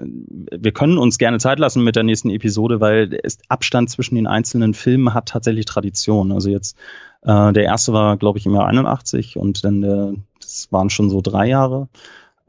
[0.52, 4.28] wir können uns gerne Zeit lassen mit der nächsten Episode, weil der Abstand zwischen den
[4.28, 6.32] einzelnen Filmen hat tatsächlich Tradition.
[6.32, 6.78] Also jetzt,
[7.22, 11.10] äh, der erste war, glaube ich, im Jahr 81 und dann der, das waren schon
[11.10, 11.88] so drei Jahre.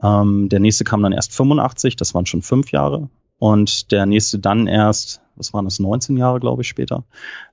[0.01, 3.09] Ähm, der nächste kam dann erst 85, das waren schon fünf Jahre.
[3.39, 7.03] Und der nächste dann erst, was waren das, 19 Jahre, glaube ich, später.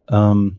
[0.09, 0.57] Ähm,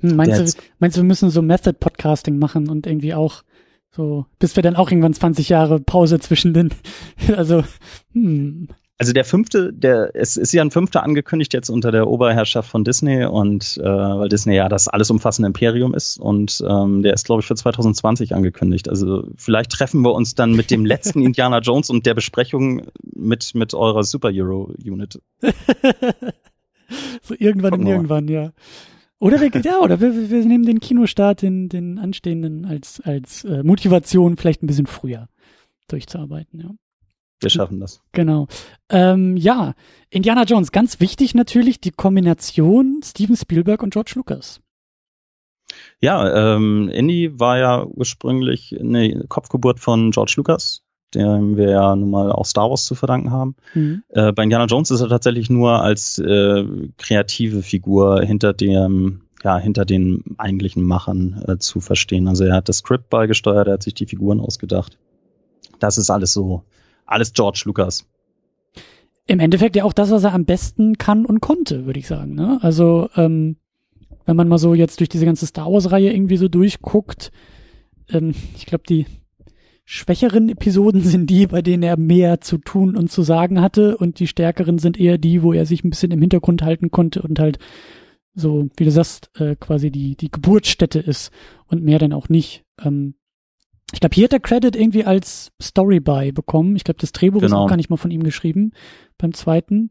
[0.00, 3.42] hm, meinst, du, meinst du, wir müssen so Method Podcasting machen und irgendwie auch
[3.90, 6.70] so, bis wir dann auch irgendwann 20 Jahre Pause zwischen den,
[7.36, 7.64] also,
[8.12, 8.68] hm.
[9.00, 12.82] Also der fünfte, der es ist ja ein fünfter angekündigt jetzt unter der Oberherrschaft von
[12.82, 17.24] Disney und äh, weil Disney ja das alles umfassende Imperium ist und ähm, der ist
[17.24, 18.88] glaube ich für 2020 angekündigt.
[18.88, 23.54] Also vielleicht treffen wir uns dann mit dem letzten Indiana Jones und der Besprechung mit
[23.54, 25.20] mit eurer Superhero Unit.
[27.22, 28.50] so irgendwann Gucken irgendwann, ja.
[29.20, 33.62] Oder wir, ja, oder wir, wir nehmen den Kinostart, den, den anstehenden als, als äh,
[33.64, 35.28] Motivation, vielleicht ein bisschen früher
[35.88, 36.70] durchzuarbeiten, ja.
[37.40, 38.00] Wir schaffen das.
[38.12, 38.48] Genau.
[38.90, 39.74] Ähm, ja,
[40.10, 44.60] Indiana Jones, ganz wichtig natürlich die Kombination Steven Spielberg und George Lucas.
[46.00, 50.82] Ja, ähm, Indy war ja ursprünglich eine Kopfgeburt von George Lucas
[51.14, 53.56] dem wir ja nun mal auch Star Wars zu verdanken haben.
[53.74, 54.02] Mhm.
[54.08, 56.64] Äh, bei Indiana Jones ist er tatsächlich nur als äh,
[56.98, 62.26] kreative Figur hinter dem ja, hinter den eigentlichen Machern äh, zu verstehen.
[62.26, 64.98] Also er hat das Skript beigesteuert, er hat sich die Figuren ausgedacht.
[65.78, 66.64] Das ist alles so,
[67.06, 68.04] alles George Lucas.
[69.26, 72.34] Im Endeffekt ja auch das, was er am besten kann und konnte, würde ich sagen.
[72.34, 72.58] Ne?
[72.62, 73.56] Also ähm,
[74.24, 77.30] wenn man mal so jetzt durch diese ganze Star Wars-Reihe irgendwie so durchguckt,
[78.10, 79.06] ähm, ich glaube, die
[79.90, 84.20] schwächeren Episoden sind die, bei denen er mehr zu tun und zu sagen hatte und
[84.20, 87.38] die stärkeren sind eher die, wo er sich ein bisschen im Hintergrund halten konnte und
[87.38, 87.58] halt
[88.34, 91.32] so, wie du sagst, äh, quasi die, die Geburtsstätte ist
[91.68, 92.64] und mehr dann auch nicht.
[92.84, 93.14] Ähm,
[93.94, 96.76] ich glaube, hier hat er Credit irgendwie als Story-By bekommen.
[96.76, 97.46] Ich glaube, das Drehbuch genau.
[97.46, 98.72] ist auch gar nicht mal von ihm geschrieben
[99.16, 99.90] beim zweiten.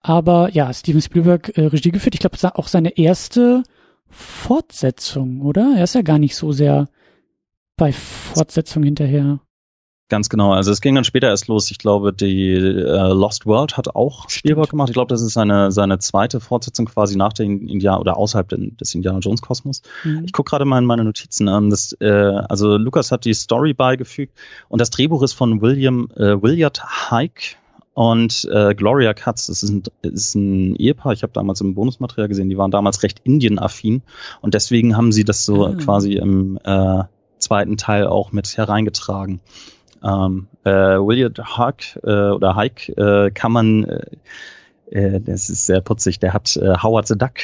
[0.00, 2.16] Aber ja, Steven Spielberg äh, Regie geführt.
[2.16, 3.62] Ich glaube, auch seine erste
[4.08, 5.74] Fortsetzung, oder?
[5.76, 6.88] Er ist ja gar nicht so sehr
[7.76, 9.40] bei Fortsetzung hinterher.
[10.08, 10.52] Ganz genau.
[10.52, 11.68] Also es ging dann später erst los.
[11.72, 14.88] Ich glaube, die äh, Lost World hat auch Spielberg gemacht.
[14.88, 18.94] Ich glaube, das ist seine seine zweite Fortsetzung quasi nach dem Indiana oder außerhalb des
[18.94, 19.82] Indiana Jones Kosmos.
[20.04, 20.22] Mhm.
[20.24, 21.70] Ich gucke gerade mal in meine Notizen an.
[21.70, 24.32] Das, äh, also Lukas hat die Story beigefügt
[24.68, 27.56] und das Drehbuch ist von William äh, Williard Hike
[27.94, 29.48] und äh, Gloria Katz.
[29.48, 31.14] Das ist ein, ist ein Ehepaar.
[31.14, 32.48] Ich habe damals im Bonusmaterial gesehen.
[32.48, 34.02] Die waren damals recht Indien-affin
[34.40, 35.78] und deswegen haben sie das so mhm.
[35.78, 37.02] quasi im äh,
[37.46, 39.40] zweiten Teil auch mit hereingetragen.
[40.02, 44.06] Ähm, äh, William Huck äh, oder Hike äh, kann man, äh,
[44.90, 47.34] äh, das ist sehr putzig, der hat äh, Howard the Duck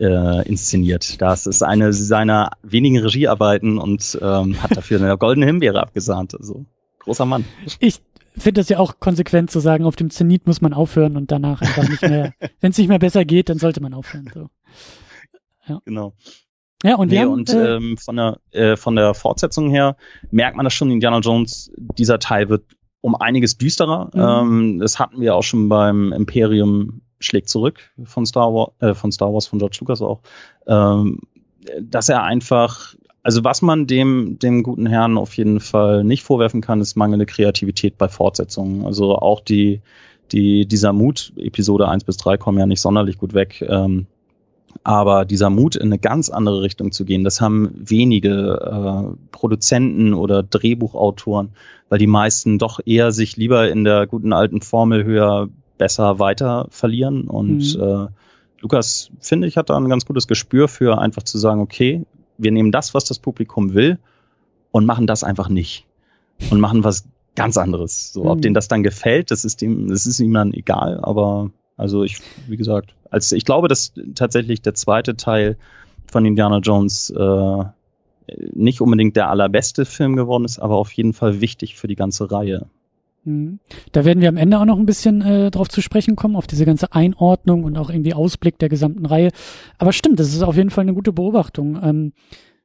[0.00, 1.20] inszeniert.
[1.20, 6.36] Das ist eine seiner wenigen Regiearbeiten und ähm, hat dafür eine goldene Himbeere abgesahnt.
[6.38, 6.66] Also
[7.00, 7.44] großer Mann.
[7.80, 8.00] Ich
[8.36, 11.62] finde das ja auch konsequent zu sagen, auf dem Zenit muss man aufhören und danach
[11.62, 14.30] einfach nicht mehr, wenn es nicht mehr besser geht, dann sollte man aufhören.
[14.32, 14.48] So.
[15.66, 15.80] Ja.
[15.84, 16.14] Genau.
[16.84, 19.96] Ja, und, nee, haben, und äh, ähm, von, der, äh, von der Fortsetzung her
[20.30, 22.64] merkt man das schon, Indiana Jones, dieser Teil wird
[23.00, 24.10] um einiges düsterer.
[24.14, 24.20] Mhm.
[24.20, 29.10] Ähm, das hatten wir auch schon beim Imperium schlägt zurück von Star Wars, äh, von
[29.10, 30.20] Star Wars, von George Lucas auch,
[30.66, 31.20] ähm,
[31.80, 36.60] dass er einfach, also was man dem, dem guten Herrn auf jeden Fall nicht vorwerfen
[36.60, 38.84] kann, ist mangelnde Kreativität bei Fortsetzungen.
[38.84, 39.80] Also auch die,
[40.30, 43.64] die, dieser Mut, Episode 1 bis 3 kommen ja nicht sonderlich gut weg.
[43.68, 44.06] Ähm,
[44.84, 50.14] aber dieser Mut, in eine ganz andere Richtung zu gehen, das haben wenige äh, Produzenten
[50.14, 51.50] oder Drehbuchautoren,
[51.88, 56.66] weil die meisten doch eher sich lieber in der guten alten Formel höher, besser weiter
[56.70, 57.24] verlieren.
[57.24, 57.82] Und mhm.
[57.82, 58.06] äh,
[58.60, 62.04] Lukas, finde ich, hat da ein ganz gutes Gespür für einfach zu sagen, okay,
[62.36, 63.98] wir nehmen das, was das Publikum will
[64.70, 65.86] und machen das einfach nicht.
[66.50, 67.04] Und machen was
[67.34, 68.12] ganz anderes.
[68.12, 68.30] So, mhm.
[68.30, 72.02] ob denen das dann gefällt, das ist ihm, das ist ihm dann egal, aber also
[72.02, 75.56] ich, wie gesagt, als ich glaube, dass tatsächlich der zweite Teil
[76.10, 77.64] von Indiana Jones äh,
[78.52, 82.30] nicht unbedingt der allerbeste Film geworden ist, aber auf jeden Fall wichtig für die ganze
[82.30, 82.66] Reihe.
[83.24, 83.58] Mhm.
[83.92, 86.46] Da werden wir am Ende auch noch ein bisschen äh, drauf zu sprechen kommen, auf
[86.46, 89.30] diese ganze Einordnung und auch irgendwie Ausblick der gesamten Reihe.
[89.78, 91.78] Aber stimmt, das ist auf jeden Fall eine gute Beobachtung.
[91.82, 92.12] Ähm,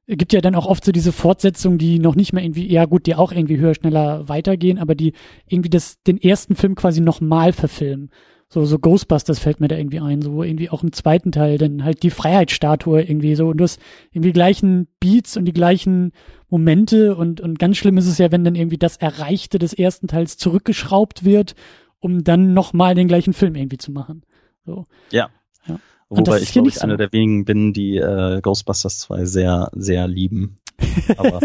[0.08, 3.06] gibt ja dann auch oft so diese Fortsetzungen, die noch nicht mehr irgendwie, ja gut,
[3.06, 5.14] die auch irgendwie höher, schneller weitergehen, aber die
[5.48, 8.10] irgendwie das, den ersten Film quasi nochmal verfilmen.
[8.54, 11.84] So, so Ghostbusters fällt mir da irgendwie ein, so irgendwie auch im zweiten Teil, dann
[11.84, 16.12] halt die Freiheitsstatue irgendwie so und du hast irgendwie die gleichen Beats und die gleichen
[16.50, 20.08] Momente und, und ganz schlimm ist es ja, wenn dann irgendwie das Erreichte des ersten
[20.08, 21.56] Teils zurückgeschraubt wird,
[22.00, 24.22] um dann nochmal den gleichen Film irgendwie zu machen.
[24.68, 24.86] So.
[25.10, 25.32] Ja.
[25.66, 25.80] ja.
[26.10, 26.82] Wobei ich, glaube ich, so.
[26.82, 30.60] einer der wenigen bin, die äh, Ghostbusters 2 sehr, sehr lieben.
[31.18, 31.40] Aber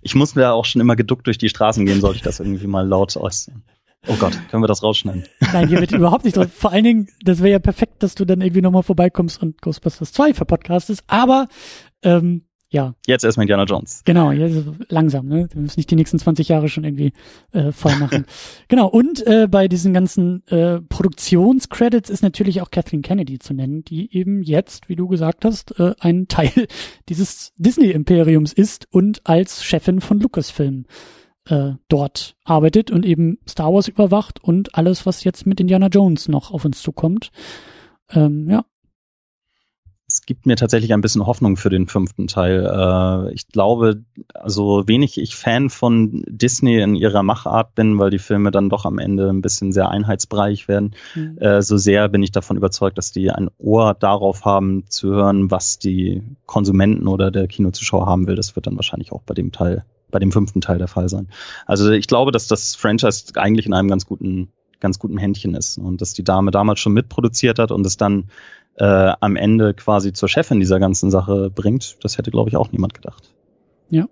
[0.00, 2.66] ich muss mir auch schon immer geduckt durch die Straßen gehen, sollte ich das irgendwie
[2.66, 3.62] mal laut äußern.
[4.08, 5.24] Oh Gott, können wir das rausschneiden?
[5.52, 6.46] Nein, hier wird überhaupt nicht drauf.
[6.52, 10.12] Vor allen Dingen, das wäre ja perfekt, dass du dann irgendwie nochmal vorbeikommst und Ghostbusters
[10.12, 11.02] 2 verpodcastest.
[11.08, 11.48] Aber
[12.02, 12.94] ähm, ja.
[13.06, 14.02] Jetzt erstmal Indiana Jones.
[14.04, 15.48] Genau, jetzt langsam, ne?
[15.52, 17.12] Wir müssen nicht die nächsten 20 Jahre schon irgendwie
[17.52, 18.26] äh, voll machen.
[18.68, 23.84] genau, und äh, bei diesen ganzen äh, Produktionscredits ist natürlich auch Kathleen Kennedy zu nennen,
[23.84, 26.50] die eben jetzt, wie du gesagt hast, äh, ein Teil
[27.08, 30.86] dieses Disney-Imperiums ist und als Chefin von Lucasfilm
[31.46, 36.28] äh, dort arbeitet und eben Star Wars überwacht und alles, was jetzt mit Indiana Jones
[36.28, 37.30] noch auf uns zukommt.
[38.10, 38.64] Ähm, ja.
[40.08, 42.64] Es gibt mir tatsächlich ein bisschen Hoffnung für den fünften Teil.
[42.64, 44.04] Äh, ich glaube,
[44.34, 48.84] also wenig ich Fan von Disney in ihrer Machart bin, weil die Filme dann doch
[48.84, 50.94] am Ende ein bisschen sehr einheitsbreich werden.
[51.16, 51.38] Mhm.
[51.38, 55.50] Äh, so sehr bin ich davon überzeugt, dass die ein Ohr darauf haben zu hören,
[55.50, 58.36] was die Konsumenten oder der Kinozuschauer haben will.
[58.36, 61.28] Das wird dann wahrscheinlich auch bei dem Teil bei dem fünften Teil der Fall sein.
[61.66, 64.48] Also ich glaube, dass das Franchise eigentlich in einem ganz guten,
[64.80, 68.30] ganz guten Händchen ist und dass die Dame damals schon mitproduziert hat und es dann
[68.76, 72.72] äh, am Ende quasi zur Chefin dieser ganzen Sache bringt, das hätte, glaube ich, auch
[72.72, 73.32] niemand gedacht.
[73.88, 74.06] Ja.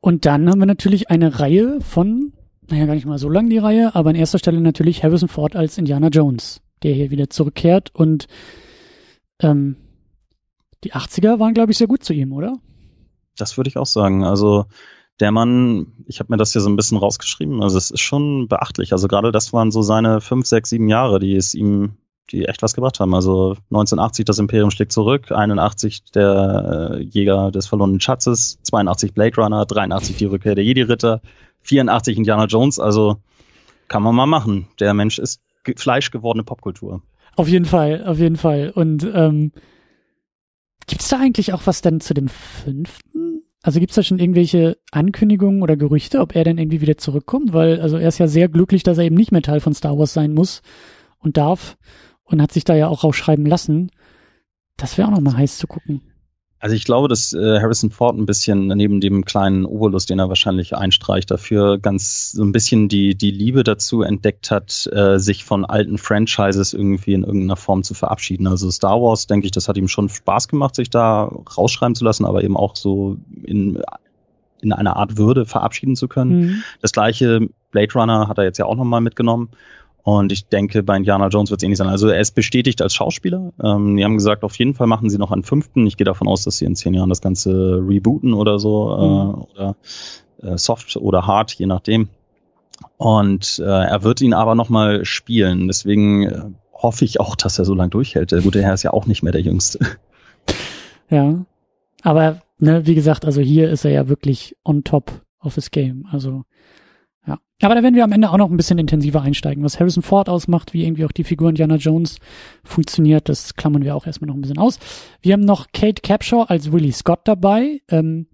[0.00, 2.32] Und dann haben wir natürlich eine Reihe von,
[2.68, 5.56] naja, gar nicht mal so lang die Reihe, aber an erster Stelle natürlich Harrison Ford
[5.56, 8.28] als Indiana Jones, der hier wieder zurückkehrt und
[9.40, 9.76] ähm,
[10.84, 12.54] die 80er waren, glaube ich, sehr gut zu ihm, oder?
[13.36, 14.24] Das würde ich auch sagen.
[14.24, 14.66] Also
[15.20, 18.48] der Mann, ich habe mir das hier so ein bisschen rausgeschrieben, also es ist schon
[18.48, 18.92] beachtlich.
[18.92, 21.96] Also gerade das waren so seine fünf, sechs, sieben Jahre, die es ihm,
[22.30, 23.14] die echt was gebracht haben.
[23.14, 29.36] Also 1980 das Imperium schlägt zurück, 81 der äh, Jäger des verlorenen Schatzes, 82 Blade
[29.36, 31.22] Runner, 83 die Rückkehr der Jedi-Ritter,
[31.62, 32.78] 84 Indiana Jones.
[32.78, 33.16] Also
[33.88, 34.68] kann man mal machen.
[34.80, 37.02] Der Mensch ist ge fleischgewordene Popkultur.
[37.36, 38.72] Auf jeden Fall, auf jeden Fall.
[38.74, 39.52] Und ähm,
[40.86, 43.42] Gibt es da eigentlich auch was dann zu dem fünften?
[43.62, 47.52] Also gibt es da schon irgendwelche Ankündigungen oder Gerüchte, ob er dann irgendwie wieder zurückkommt?
[47.52, 49.98] Weil, also er ist ja sehr glücklich, dass er eben nicht mehr Teil von Star
[49.98, 50.62] Wars sein muss
[51.18, 51.76] und darf
[52.22, 53.90] und hat sich da ja auch rausschreiben lassen.
[54.76, 56.02] Das wäre auch nochmal heiß zu gucken.
[56.58, 60.28] Also ich glaube, dass äh, Harrison Ford ein bisschen neben dem kleinen Obolus, den er
[60.28, 65.44] wahrscheinlich einstreicht, dafür ganz so ein bisschen die die Liebe dazu entdeckt hat, äh, sich
[65.44, 68.46] von alten Franchises irgendwie in irgendeiner Form zu verabschieden.
[68.46, 72.04] Also Star Wars, denke ich, das hat ihm schon Spaß gemacht, sich da rausschreiben zu
[72.04, 73.82] lassen, aber eben auch so in
[74.62, 76.40] in einer Art Würde verabschieden zu können.
[76.40, 76.62] Mhm.
[76.80, 79.50] Das gleiche Blade Runner hat er jetzt ja auch nochmal mitgenommen.
[80.06, 81.88] Und ich denke, bei Indiana Jones wird es ähnlich sein.
[81.88, 83.52] Also er ist bestätigt als Schauspieler.
[83.60, 85.84] Ähm, die haben gesagt, auf jeden Fall machen sie noch einen fünften.
[85.84, 88.96] Ich gehe davon aus, dass sie in zehn Jahren das Ganze rebooten oder so.
[88.96, 89.30] Äh, mhm.
[89.30, 89.76] Äh, oder
[90.42, 92.08] äh, soft oder hard, je nachdem.
[92.98, 95.66] Und äh, er wird ihn aber nochmal spielen.
[95.66, 96.42] Deswegen äh,
[96.72, 98.30] hoffe ich auch, dass er so lange durchhält.
[98.30, 99.80] Der gute Herr ist ja auch nicht mehr der Jüngste.
[101.08, 101.44] Ja.
[102.02, 106.04] Aber, ne, wie gesagt, also hier ist er ja wirklich on top of his game.
[106.10, 106.42] Also
[107.26, 107.38] ja.
[107.62, 109.64] Aber da werden wir am Ende auch noch ein bisschen intensiver einsteigen.
[109.64, 112.18] Was Harrison Ford ausmacht, wie irgendwie auch die Figur Indiana Jones
[112.64, 114.78] funktioniert, das klammern wir auch erstmal noch ein bisschen aus.
[115.22, 118.26] Wir haben noch Kate Capshaw als Willie Scott dabei, ähm,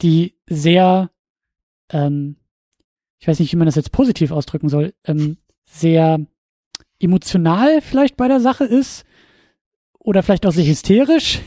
[0.00, 1.10] die sehr,
[1.90, 2.36] ähm,
[3.18, 6.20] ich weiß nicht, wie man das jetzt positiv ausdrücken soll, ähm, sehr
[7.00, 9.04] emotional vielleicht bei der Sache ist
[9.98, 11.40] oder vielleicht auch sehr hysterisch.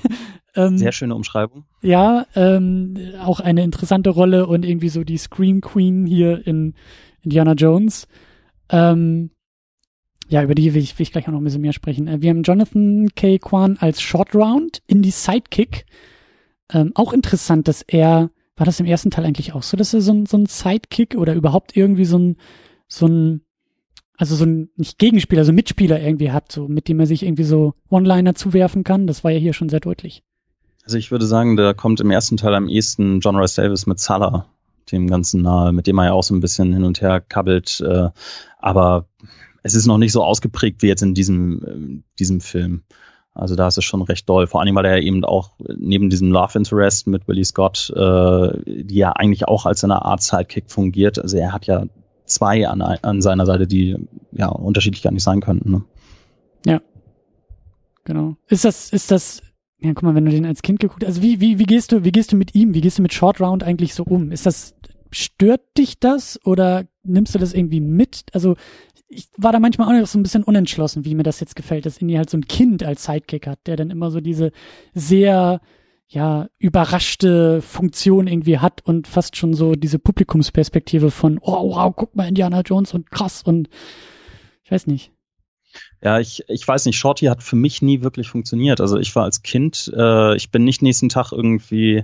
[0.55, 1.65] Ähm, Sehr schöne Umschreibung.
[1.81, 6.73] Ja, ähm, auch eine interessante Rolle und irgendwie so die Scream Queen hier in
[7.21, 8.07] Indiana Jones.
[8.69, 9.31] Ähm,
[10.27, 12.07] ja, über die will ich, will ich gleich auch noch ein bisschen mehr sprechen.
[12.07, 13.37] Äh, wir haben Jonathan K.
[13.37, 15.85] Kwan als Short Round in die Sidekick.
[16.71, 20.01] Ähm, auch interessant, dass er, war das im ersten Teil eigentlich auch so, dass er
[20.01, 22.37] so ein, so ein Sidekick oder überhaupt irgendwie so ein,
[22.87, 23.41] so ein,
[24.17, 27.23] also so ein, nicht Gegenspieler, so ein Mitspieler irgendwie hat, so, mit dem er sich
[27.23, 29.07] irgendwie so One-Liner zuwerfen kann.
[29.07, 30.23] Das war ja hier schon sehr deutlich.
[30.85, 33.99] Also ich würde sagen, da kommt im ersten Teil am ehesten John Rice Davis mit
[33.99, 34.45] Salah
[34.91, 37.81] dem Ganzen nahe, mit dem er ja auch so ein bisschen hin und her kabbelt.
[37.81, 38.09] Äh,
[38.59, 39.07] aber
[39.63, 42.83] es ist noch nicht so ausgeprägt wie jetzt in diesem, äh, diesem Film.
[43.33, 44.45] Also da ist es schon recht doll.
[44.45, 48.95] Vor allem, weil er eben auch neben diesem Love Interest mit Willie Scott, äh, die
[48.95, 51.19] ja eigentlich auch als eine Art Sidekick fungiert.
[51.19, 51.85] Also er hat ja
[52.25, 53.97] zwei an, an seiner Seite, die
[54.31, 55.71] ja unterschiedlich gar nicht sein könnten.
[55.71, 55.83] Ne?
[56.65, 56.81] Ja.
[58.03, 58.37] Genau.
[58.47, 59.41] Ist das, ist das
[59.79, 61.91] ja, guck mal, wenn du den als Kind geguckt hast, also wie, wie, wie gehst
[61.91, 64.31] du, wie gehst du mit ihm, wie gehst du mit Short Round eigentlich so um?
[64.31, 64.75] Ist das,
[65.11, 68.25] stört dich das oder nimmst du das irgendwie mit?
[68.33, 68.55] Also,
[69.07, 71.85] ich war da manchmal auch noch so ein bisschen unentschlossen, wie mir das jetzt gefällt,
[71.85, 74.51] dass Indy halt so ein Kind als Sidekick hat, der dann immer so diese
[74.93, 75.61] sehr,
[76.07, 82.15] ja, überraschte Funktion irgendwie hat und fast schon so diese Publikumsperspektive von, oh, wow, guck
[82.15, 83.69] mal, Indiana Jones und krass und
[84.63, 85.14] ich weiß nicht.
[86.01, 88.81] Ja, ich, ich weiß nicht, Shorty hat für mich nie wirklich funktioniert.
[88.81, 92.03] Also ich war als Kind, äh, ich bin nicht nächsten Tag irgendwie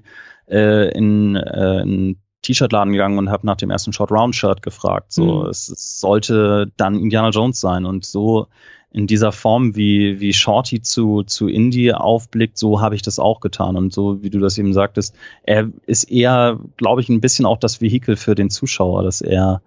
[0.49, 5.11] äh, in, äh, in T-Shirt-Laden gegangen und habe nach dem ersten Short Round Shirt gefragt.
[5.11, 5.49] So, mhm.
[5.49, 8.47] es, es, sollte dann Indiana Jones sein und so
[8.93, 13.39] in dieser Form, wie wie Shorty zu zu Indie aufblickt, so habe ich das auch
[13.39, 17.45] getan und so wie du das eben sagtest, er ist eher, glaube ich, ein bisschen
[17.45, 19.61] auch das Vehikel für den Zuschauer, dass er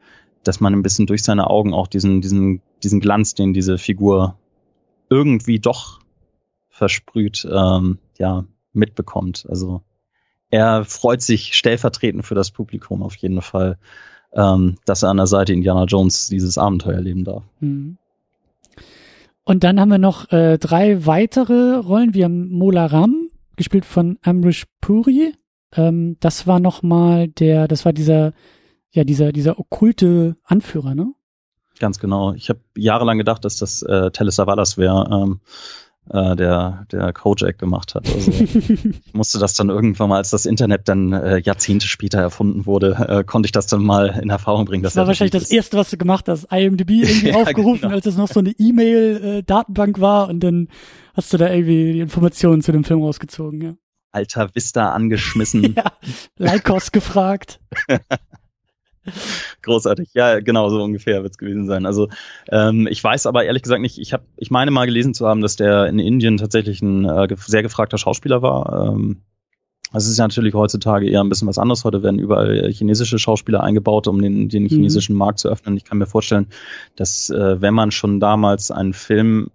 [0.46, 4.36] dass man ein bisschen durch seine Augen auch diesen, diesen, diesen Glanz, den diese Figur
[5.10, 6.00] irgendwie doch
[6.68, 9.46] versprüht, ähm, ja, mitbekommt.
[9.48, 9.82] Also
[10.50, 13.78] er freut sich stellvertretend für das Publikum auf jeden Fall,
[14.32, 17.44] ähm, dass er an der Seite Indiana Jones dieses Abenteuer erleben darf.
[17.60, 17.96] Mhm.
[19.44, 22.14] Und dann haben wir noch äh, drei weitere Rollen.
[22.14, 25.34] Wir haben Mola Ram, gespielt von Amrish Puri.
[25.76, 28.32] Ähm, das war noch mal der, das war dieser
[28.94, 31.12] ja, dieser, dieser okkulte Anführer, ne?
[31.80, 32.32] Ganz genau.
[32.34, 35.40] Ich habe jahrelang gedacht, dass das äh, Teles Savalas wäre, ähm,
[36.10, 38.06] äh, der, der Kojak gemacht hat.
[38.06, 42.66] Also ich musste das dann irgendwann mal, als das Internet dann äh, Jahrzehnte später erfunden
[42.66, 44.84] wurde, äh, konnte ich das dann mal in Erfahrung bringen.
[44.84, 46.44] Das war wahrscheinlich das Erste, was du gemacht hast.
[46.52, 47.94] IMDb irgendwie ja, aufgerufen, genau.
[47.94, 50.68] als es noch so eine E-Mail-Datenbank äh, war und dann
[51.14, 53.74] hast du da irgendwie die Informationen zu dem Film rausgezogen, ja.
[54.12, 55.74] Alter Vista angeschmissen.
[55.76, 55.92] ja,
[56.38, 57.58] Lycos gefragt.
[59.62, 61.86] Großartig, ja, genau so ungefähr wird es gewesen sein.
[61.86, 62.08] Also
[62.50, 65.40] ähm, ich weiß aber ehrlich gesagt nicht, ich habe, ich meine mal gelesen zu haben,
[65.40, 68.88] dass der in Indien tatsächlich ein äh, sehr gefragter Schauspieler war.
[68.88, 69.22] Ähm,
[69.94, 71.84] das ist ja natürlich heutzutage eher ein bisschen was anderes.
[71.84, 74.68] Heute werden überall chinesische Schauspieler eingebaut, um den, den mhm.
[74.68, 75.14] chinesischen.
[75.14, 75.76] Markt zu öffnen.
[75.76, 76.48] Ich kann mir vorstellen,
[76.96, 79.50] dass äh, wenn man schon damals einen Film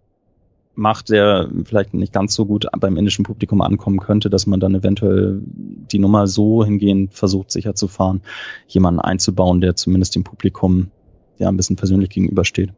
[0.79, 4.73] macht, der vielleicht nicht ganz so gut beim indischen Publikum ankommen könnte, dass man dann
[4.73, 8.21] eventuell die Nummer so hingehend versucht, sicher zu fahren,
[8.67, 10.89] jemanden einzubauen, der zumindest dem Publikum
[11.37, 12.71] ja ein bisschen persönlich gegenübersteht.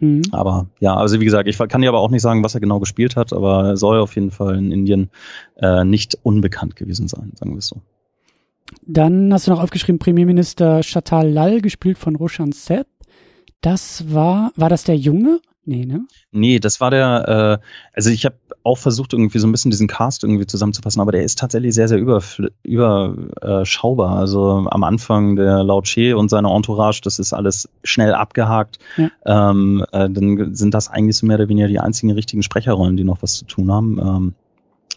[0.00, 0.22] Mhm.
[0.32, 2.80] Aber ja, also wie gesagt, ich kann dir aber auch nicht sagen, was er genau
[2.80, 5.10] gespielt hat, aber er soll auf jeden Fall in Indien
[5.56, 7.80] äh, nicht unbekannt gewesen sein, sagen wir es so.
[8.86, 12.86] Dann hast du noch aufgeschrieben, Premierminister Chatal Lal, gespielt von Roshan Seth.
[13.60, 15.40] Das war, war das der Junge?
[15.64, 16.06] Nee, ne?
[16.32, 18.34] Nee, das war der, äh, also ich habe
[18.64, 21.88] auch versucht, irgendwie so ein bisschen diesen Cast irgendwie zusammenzufassen, aber der ist tatsächlich sehr,
[21.88, 21.98] sehr
[22.62, 24.16] überschaubar.
[24.16, 28.78] also am Anfang der Lao Che und seine Entourage, das ist alles schnell abgehakt.
[28.96, 29.10] Ja.
[29.50, 33.04] Ähm, äh, dann sind das eigentlich so mehr oder weniger die einzigen richtigen Sprecherrollen, die
[33.04, 33.98] noch was zu tun haben.
[33.98, 34.34] Ähm,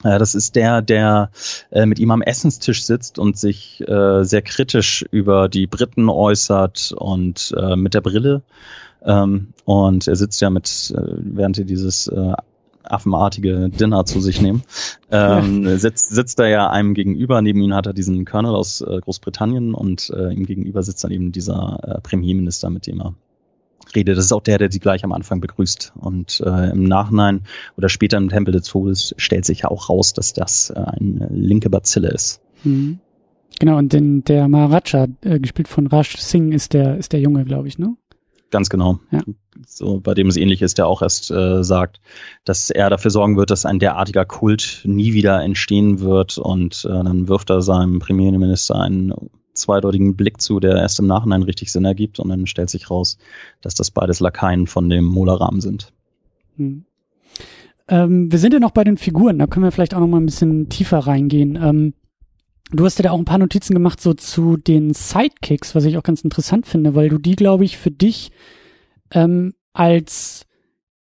[0.04, 1.30] äh, das ist der, der
[1.72, 6.94] äh, mit ihm am Essenstisch sitzt und sich äh, sehr kritisch über die Briten äußert
[6.96, 8.42] und äh, mit der Brille.
[9.06, 12.34] Ähm, und er sitzt ja mit, äh, während er dieses äh,
[12.84, 14.64] affenartige Dinner zu sich nehmen,
[15.12, 17.42] ähm, sitzt, sitzt er ja einem gegenüber.
[17.42, 21.12] Neben ihm hat er diesen Colonel aus äh, Großbritannien und äh, ihm gegenüber sitzt dann
[21.12, 23.14] eben dieser äh, Premierminister, mit dem er
[23.96, 24.18] redet.
[24.18, 25.94] Das ist auch der, der sie gleich am Anfang begrüßt.
[25.96, 27.42] Und äh, im Nachhinein
[27.78, 31.30] oder später im Tempel des Todes stellt sich ja auch raus, dass das äh, eine
[31.32, 32.42] linke Bazille ist.
[32.64, 33.00] Mhm.
[33.60, 37.46] Genau, und den, der Maharaja, äh, gespielt von Raj Singh, ist der, ist der Junge,
[37.46, 37.96] glaube ich, ne?
[38.52, 39.00] Ganz genau.
[39.12, 39.22] Ja.
[39.66, 42.00] So, bei dem es ähnlich ist, der auch erst äh, sagt,
[42.44, 46.90] dass er dafür sorgen wird, dass ein derartiger Kult nie wieder entstehen wird und äh,
[46.90, 49.14] dann wirft er seinem Premierminister einen
[49.54, 53.18] zweideutigen Blick zu, der erst im Nachhinein richtig Sinn ergibt und dann stellt sich raus,
[53.62, 55.92] dass das beides Lakaien von dem Mola-Rahmen sind.
[56.58, 56.86] Hm.
[57.88, 60.20] Ähm, wir sind ja noch bei den Figuren, da können wir vielleicht auch noch mal
[60.20, 61.58] ein bisschen tiefer reingehen.
[61.62, 61.94] Ähm,
[62.72, 65.98] du hast ja da auch ein paar Notizen gemacht so zu den Sidekicks, was ich
[65.98, 68.32] auch ganz interessant finde, weil du die, glaube ich, für dich
[69.12, 70.46] ähm, als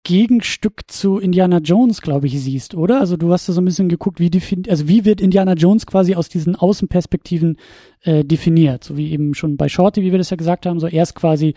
[0.03, 3.01] Gegenstück zu Indiana Jones, glaube ich, siehst, oder?
[3.01, 4.31] Also du hast da so ein bisschen geguckt, wie
[4.69, 7.57] also wie wird Indiana Jones quasi aus diesen Außenperspektiven
[8.03, 10.87] äh, definiert, so wie eben schon bei Shorty, wie wir das ja gesagt haben, so
[10.87, 11.55] erst quasi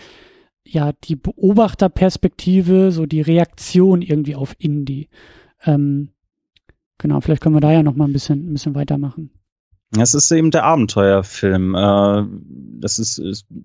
[0.65, 5.09] ja die Beobachterperspektive, so die Reaktion irgendwie auf Indie.
[5.65, 6.11] Ähm,
[6.99, 9.31] genau, vielleicht können wir da ja noch mal ein bisschen, ein bisschen weitermachen.
[9.99, 11.75] Es ist eben der Abenteuerfilm.
[11.75, 12.25] Äh,
[12.81, 13.21] das ist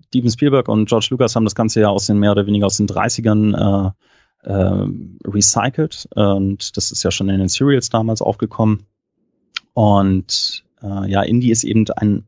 [0.06, 2.76] Steven Spielberg und George Lucas haben das Ganze ja aus den mehr oder weniger aus
[2.76, 3.92] den 30ern
[4.42, 4.86] äh,
[5.24, 6.08] recycelt.
[6.14, 8.86] Und das ist ja schon in den Serials damals aufgekommen.
[9.72, 12.26] Und äh, ja, Indy ist eben ein,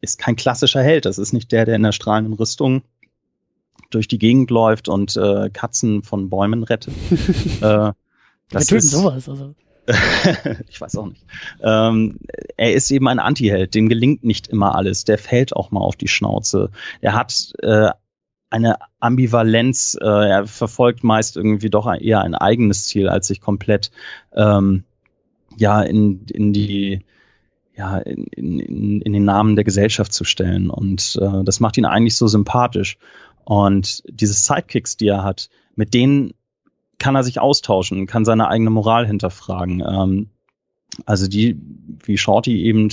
[0.00, 1.04] ist kein klassischer Held.
[1.04, 2.82] Das ist nicht der, der in der strahlenden Rüstung
[3.90, 6.94] durch die Gegend läuft und äh, Katzen von Bäumen rettet.
[7.60, 7.92] äh,
[8.50, 9.54] das Wir ist, sowas, also.
[10.68, 11.24] ich weiß auch nicht.
[11.62, 12.18] Ähm,
[12.56, 15.04] er ist eben ein Anti-Held, dem gelingt nicht immer alles.
[15.04, 16.70] Der fällt auch mal auf die Schnauze.
[17.00, 17.90] Er hat äh,
[18.50, 19.96] eine Ambivalenz.
[20.00, 23.90] Äh, er verfolgt meist irgendwie doch eher ein eigenes Ziel, als sich komplett
[24.34, 24.84] ähm,
[25.56, 27.04] ja in, in die
[27.76, 30.68] ja, in, in, in den Namen der Gesellschaft zu stellen.
[30.68, 32.98] Und äh, das macht ihn eigentlich so sympathisch.
[33.44, 36.34] Und diese Sidekicks, die er hat, mit denen
[37.00, 39.82] kann er sich austauschen, kann seine eigene Moral hinterfragen.
[39.84, 40.30] Ähm,
[41.06, 41.60] also die,
[42.04, 42.90] wie Shorty eben,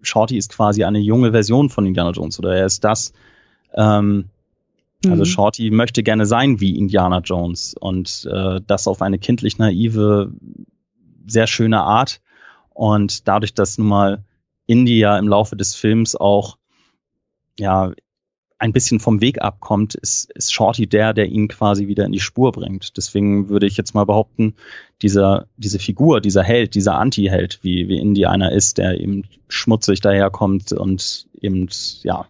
[0.00, 3.12] Shorty ist quasi eine junge Version von Indiana Jones oder er ist das,
[3.74, 4.30] ähm,
[5.04, 5.26] also mhm.
[5.26, 10.32] Shorty möchte gerne sein wie Indiana Jones und äh, das auf eine kindlich naive,
[11.26, 12.20] sehr schöne Art.
[12.70, 14.24] Und dadurch, dass nun mal
[14.66, 16.56] India im Laufe des Films auch
[17.58, 17.92] ja
[18.62, 22.20] ein bisschen vom Weg abkommt, ist, ist Shorty der, der ihn quasi wieder in die
[22.20, 22.96] Spur bringt.
[22.96, 24.54] Deswegen würde ich jetzt mal behaupten,
[25.02, 30.00] dieser, diese Figur, dieser Held, dieser Anti-Held, wie, wie Indy einer ist, der eben schmutzig
[30.00, 31.68] daherkommt und eben,
[32.04, 32.26] ja,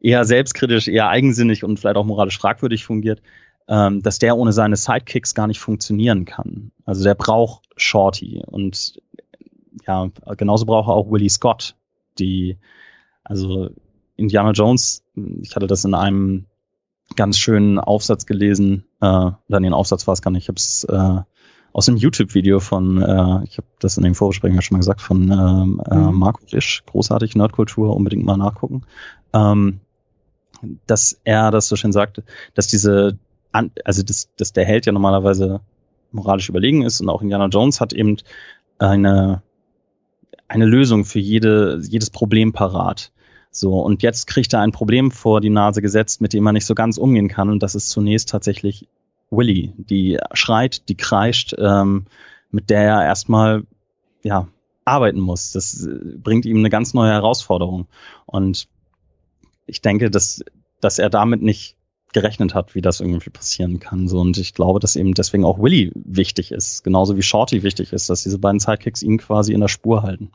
[0.00, 3.20] eher selbstkritisch, eher eigensinnig und vielleicht auch moralisch fragwürdig fungiert,
[3.68, 6.72] ähm, dass der ohne seine Sidekicks gar nicht funktionieren kann.
[6.86, 8.98] Also der braucht Shorty und
[9.86, 11.76] ja, genauso braucht er auch Willie Scott,
[12.18, 12.56] die,
[13.24, 13.68] also
[14.20, 15.02] Indiana Jones,
[15.42, 16.46] ich hatte das in einem
[17.16, 20.84] ganz schönen Aufsatz gelesen, äh, oder den Aufsatz war es gar nicht, ich habe es
[20.84, 21.20] äh,
[21.72, 25.00] aus dem YouTube-Video von, äh, ich habe das in den Vorbesprechungen ja schon mal gesagt,
[25.00, 26.18] von ähm, äh, mhm.
[26.18, 28.82] Marco Risch, großartig Nerdkultur, unbedingt mal nachgucken.
[29.32, 29.80] Ähm,
[30.86, 33.18] dass er das so schön sagte, dass diese,
[33.52, 35.60] also dass, dass der Held ja normalerweise
[36.12, 38.16] moralisch überlegen ist und auch Indiana Jones hat eben
[38.78, 39.42] eine,
[40.48, 43.12] eine Lösung für jede, jedes Problem parat.
[43.50, 46.66] So, und jetzt kriegt er ein Problem vor die Nase gesetzt, mit dem er nicht
[46.66, 47.50] so ganz umgehen kann.
[47.50, 48.86] Und das ist zunächst tatsächlich
[49.30, 52.06] Willy, die schreit, die kreischt, ähm,
[52.50, 53.64] mit der er erstmal
[54.22, 54.48] ja,
[54.84, 55.52] arbeiten muss.
[55.52, 57.86] Das bringt ihm eine ganz neue Herausforderung.
[58.26, 58.68] Und
[59.66, 60.44] ich denke, dass,
[60.80, 61.76] dass er damit nicht
[62.12, 64.08] gerechnet hat, wie das irgendwie passieren kann.
[64.08, 67.92] So, und ich glaube, dass eben deswegen auch Willy wichtig ist, genauso wie Shorty wichtig
[67.92, 70.30] ist, dass diese beiden Sidekicks ihn quasi in der Spur halten.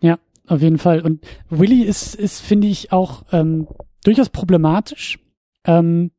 [0.00, 0.18] Ja,
[0.50, 1.00] auf jeden Fall.
[1.00, 3.68] Und Willy ist, ist finde ich, auch ähm,
[4.04, 5.18] durchaus problematisch.
[5.64, 6.10] Ähm,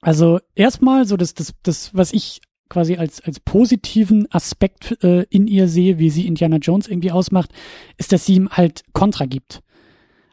[0.00, 5.46] also erstmal so das, das, das, was ich quasi als, als positiven Aspekt äh, in
[5.46, 7.50] ihr sehe, wie sie Indiana Jones irgendwie ausmacht,
[7.96, 9.62] ist, dass sie ihm halt Kontra gibt.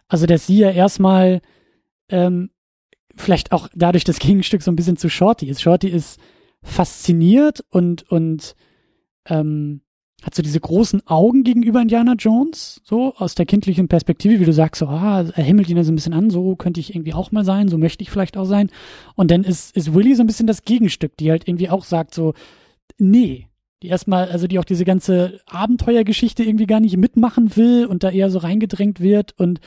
[0.08, 1.42] Also, dass sie ja erstmal
[2.10, 2.52] ähm,
[3.16, 5.62] vielleicht auch dadurch das Gegenstück so ein bisschen zu Shorty ist.
[5.62, 6.20] Shorty ist
[6.62, 8.56] fasziniert und, und
[9.26, 9.82] ähm,
[10.24, 14.54] hat so diese großen Augen gegenüber Indiana Jones, so aus der kindlichen Perspektive, wie du
[14.54, 17.32] sagst, so, ah, er himmelt ihn so ein bisschen an, so könnte ich irgendwie auch
[17.32, 18.70] mal sein, so möchte ich vielleicht auch sein.
[19.16, 22.14] Und dann ist, ist Willy so ein bisschen das Gegenstück, die halt irgendwie auch sagt,
[22.14, 22.34] so,
[22.98, 23.48] nee,
[23.82, 28.10] die erstmal, also die auch diese ganze Abenteuergeschichte irgendwie gar nicht mitmachen will und da
[28.10, 29.60] eher so reingedrängt wird und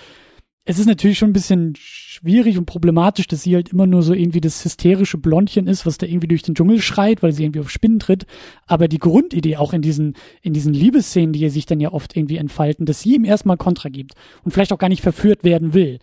[0.69, 4.13] es ist natürlich schon ein bisschen schwierig und problematisch, dass sie halt immer nur so
[4.13, 7.61] irgendwie das hysterische Blondchen ist, was da irgendwie durch den Dschungel schreit, weil sie irgendwie
[7.61, 8.27] auf Spinnen tritt.
[8.67, 12.37] Aber die Grundidee auch in diesen, in diesen Liebesszenen, die sich dann ja oft irgendwie
[12.37, 16.01] entfalten, dass sie ihm erstmal Kontra gibt und vielleicht auch gar nicht verführt werden will.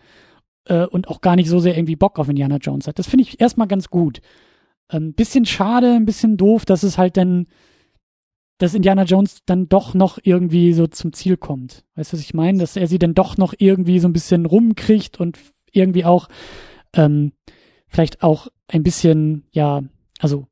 [0.64, 2.98] Äh, und auch gar nicht so sehr irgendwie Bock auf Indiana Jones hat.
[2.98, 4.22] Das finde ich erstmal ganz gut.
[4.88, 7.48] Ein ähm, bisschen schade, ein bisschen doof, dass es halt dann
[8.58, 11.84] dass Indiana Jones dann doch noch irgendwie so zum Ziel kommt.
[11.96, 12.58] Weißt du, was ich meine?
[12.58, 15.38] Dass er sie dann doch noch irgendwie so ein bisschen rumkriegt und
[15.72, 16.28] irgendwie auch
[16.94, 17.32] ähm,
[17.88, 19.82] vielleicht auch ein bisschen, ja,
[20.20, 20.46] also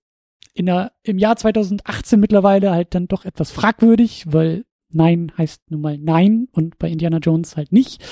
[0.54, 5.80] in der, im Jahr 2018 mittlerweile halt dann doch etwas fragwürdig, weil Nein heißt nun
[5.80, 8.02] mal Nein und bei Indiana Jones halt nicht.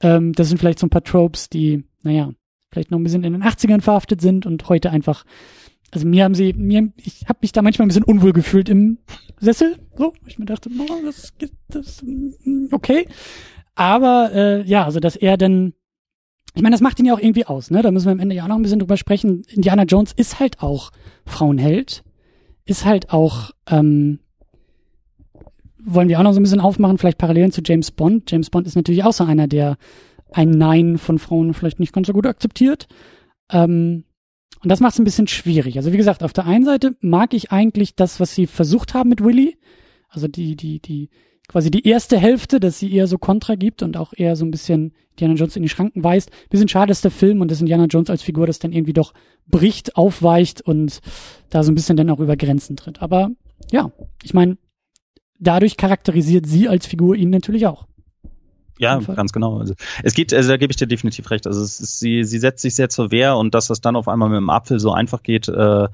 [0.00, 2.32] Ähm, das sind vielleicht so ein paar Tropes, die, naja,
[2.72, 5.24] vielleicht noch ein bisschen in den 80ern verhaftet sind und heute einfach
[5.94, 8.98] also mir haben sie, mir, ich habe mich da manchmal ein bisschen unwohl gefühlt im
[9.38, 11.32] Sessel, so, ich mir dachte, oh, das,
[11.68, 13.06] das, mm, okay.
[13.76, 15.72] Aber äh, ja, also dass er dann,
[16.54, 17.80] ich meine, das macht ihn ja auch irgendwie aus, ne?
[17.80, 19.42] Da müssen wir am Ende ja auch noch ein bisschen drüber sprechen.
[19.48, 20.90] Indiana Jones ist halt auch
[21.26, 22.02] Frauenheld,
[22.64, 24.18] ist halt auch, ähm,
[25.78, 28.30] wollen wir auch noch so ein bisschen aufmachen, vielleicht Parallelen zu James Bond.
[28.30, 29.76] James Bond ist natürlich auch so einer, der
[30.32, 32.88] ein Nein von Frauen vielleicht nicht ganz so gut akzeptiert.
[33.52, 34.04] Ähm,
[34.64, 35.76] und das macht es ein bisschen schwierig.
[35.76, 39.10] Also wie gesagt, auf der einen Seite mag ich eigentlich das, was sie versucht haben
[39.10, 39.58] mit Willy.
[40.08, 41.10] Also die, die, die,
[41.48, 44.50] quasi die erste Hälfte, dass sie eher so Kontra gibt und auch eher so ein
[44.50, 46.30] bisschen Indiana Jones in die Schranken weist.
[46.48, 49.12] Bisschen schade ist der Film und das Indiana Jones als Figur das dann irgendwie doch
[49.46, 51.00] bricht, aufweicht und
[51.50, 53.02] da so ein bisschen dann auch über Grenzen tritt.
[53.02, 53.30] Aber
[53.70, 53.92] ja,
[54.22, 54.56] ich meine,
[55.38, 57.86] dadurch charakterisiert sie als Figur ihn natürlich auch.
[58.78, 59.58] Ja, ganz genau.
[59.58, 61.46] Also es geht, also da gebe ich dir definitiv recht.
[61.46, 64.08] Also es ist, sie, sie setzt sich sehr zur Wehr und dass das dann auf
[64.08, 65.88] einmal mit dem Apfel so einfach geht, äh,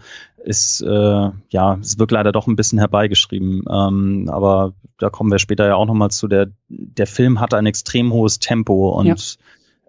[0.44, 3.64] ist äh, ja, es wird leider doch ein bisschen herbeigeschrieben.
[3.70, 6.26] Ähm, aber da kommen wir später ja auch nochmal zu.
[6.26, 9.38] Der, der Film hat ein extrem hohes Tempo und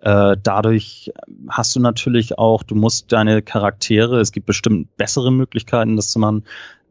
[0.03, 0.31] ja.
[0.31, 1.13] äh, dadurch
[1.47, 6.19] hast du natürlich auch, du musst deine Charaktere, es gibt bestimmt bessere Möglichkeiten, das zu
[6.19, 6.43] machen.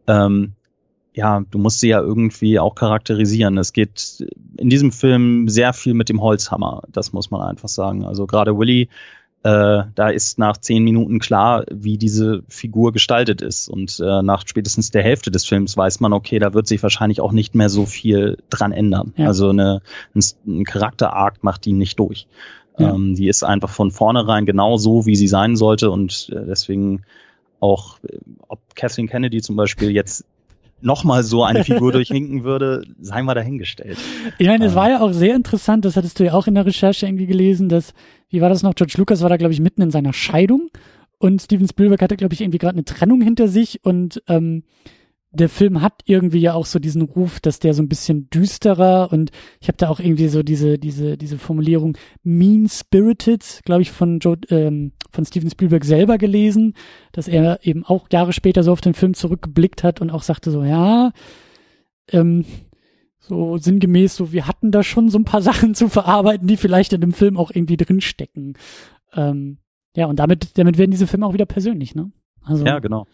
[0.07, 0.55] Ähm,
[1.12, 3.58] ja, du musst sie ja irgendwie auch charakterisieren.
[3.58, 4.24] Es geht
[4.56, 8.04] in diesem Film sehr viel mit dem Holzhammer, das muss man einfach sagen.
[8.04, 8.88] Also gerade Willy,
[9.42, 13.68] äh, da ist nach zehn Minuten klar, wie diese Figur gestaltet ist.
[13.68, 17.20] Und äh, nach spätestens der Hälfte des Films weiß man, okay, da wird sich wahrscheinlich
[17.20, 19.14] auch nicht mehr so viel dran ändern.
[19.16, 19.28] Ja.
[19.28, 19.80] Also eine,
[20.14, 22.26] ein, ein Charakterarg macht die nicht durch.
[22.78, 22.94] Ja.
[22.94, 25.90] Ähm, die ist einfach von vornherein genau so, wie sie sein sollte.
[25.90, 27.02] Und äh, deswegen
[27.61, 27.98] auch,
[28.46, 30.24] ob Kathleen Kennedy zum Beispiel jetzt
[30.83, 33.99] nochmal so eine Figur durchwinken würde, sei mal dahingestellt.
[34.39, 34.76] Ich meine, es ähm.
[34.76, 37.68] war ja auch sehr interessant, das hattest du ja auch in der Recherche irgendwie gelesen,
[37.68, 37.95] dass,
[38.28, 40.70] wie war das noch, George Lucas war da, glaube ich, mitten in seiner Scheidung
[41.18, 44.64] und Steven Spielberg hatte, glaube ich, irgendwie gerade eine Trennung hinter sich und ähm,
[45.33, 49.12] der Film hat irgendwie ja auch so diesen Ruf, dass der so ein bisschen düsterer
[49.12, 53.93] und ich habe da auch irgendwie so diese diese diese Formulierung mean spirited, glaube ich,
[53.93, 56.74] von Joe, ähm, von Steven Spielberg selber gelesen,
[57.12, 60.51] dass er eben auch Jahre später so auf den Film zurückgeblickt hat und auch sagte
[60.51, 61.12] so ja
[62.11, 62.45] ähm,
[63.20, 66.93] so sinngemäß so wir hatten da schon so ein paar Sachen zu verarbeiten, die vielleicht
[66.93, 68.59] in dem Film auch irgendwie drinstecken.
[69.14, 69.59] Ähm,
[69.95, 72.11] ja und damit damit werden diese Filme auch wieder persönlich, ne?
[72.43, 73.07] Also ja genau.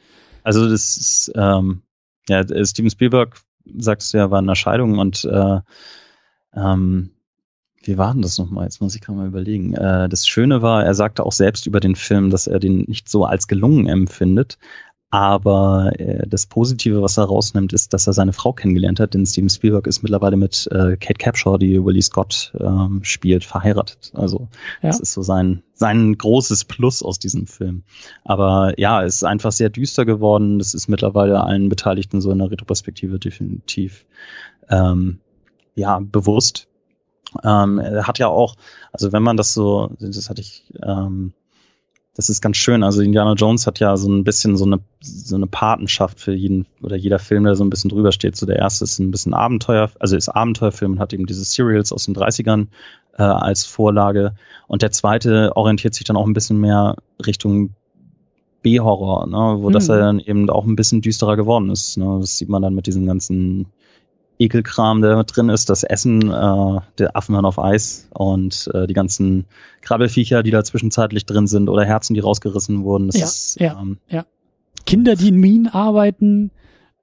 [0.42, 1.82] Also das ist ähm
[2.28, 3.40] ja, äh, Steven Spielberg,
[3.76, 5.60] sagst du ja, war in der Scheidung und äh,
[6.54, 7.10] ähm,
[7.82, 8.64] wie war denn das nochmal?
[8.64, 9.74] Jetzt muss ich gerade mal überlegen.
[9.74, 13.08] Äh, das Schöne war, er sagte auch selbst über den Film, dass er den nicht
[13.08, 14.58] so als gelungen empfindet,
[15.10, 19.24] aber äh, das Positive, was er rausnimmt, ist, dass er seine Frau kennengelernt hat, denn
[19.24, 24.12] Steven Spielberg ist mittlerweile mit äh, Kate Capshaw, die Willie Scott ähm, spielt, verheiratet.
[24.14, 24.48] Also
[24.82, 24.88] ja.
[24.88, 27.84] das ist so sein, sein großes Plus aus diesem Film.
[28.24, 30.58] Aber ja, es ist einfach sehr düster geworden.
[30.58, 34.06] Das ist mittlerweile allen Beteiligten so in der Retroperspektive definitiv
[34.68, 35.20] ähm,
[35.76, 36.68] ja bewusst.
[37.44, 38.56] Ähm, er hat ja auch,
[38.92, 41.32] also wenn man das so, das hatte ich ähm,
[42.16, 42.82] das ist ganz schön.
[42.82, 46.64] Also Indiana Jones hat ja so ein bisschen so eine, so eine Patenschaft für jeden
[46.82, 48.36] oder jeder Film, der so ein bisschen drüber steht.
[48.36, 51.92] So der erste ist ein bisschen Abenteuer, also ist Abenteuerfilm und hat eben diese Serials
[51.92, 52.68] aus den 30ern
[53.18, 54.34] äh, als Vorlage.
[54.66, 57.74] Und der zweite orientiert sich dann auch ein bisschen mehr Richtung
[58.62, 59.72] B-Horror, ne, wo mhm.
[59.74, 61.98] das dann eben auch ein bisschen düsterer geworden ist.
[61.98, 62.16] Ne.
[62.18, 63.66] Das sieht man dann mit diesen ganzen
[64.38, 69.46] Ekelkram, der drin ist, das Essen äh, der Affenmann auf Eis und äh, die ganzen
[69.80, 73.08] Krabbelfiecher, die da zwischenzeitlich drin sind oder Herzen, die rausgerissen wurden.
[73.08, 74.26] Das ja, ist, ja, ähm, ja.
[74.84, 76.50] Kinder, die in Minen arbeiten.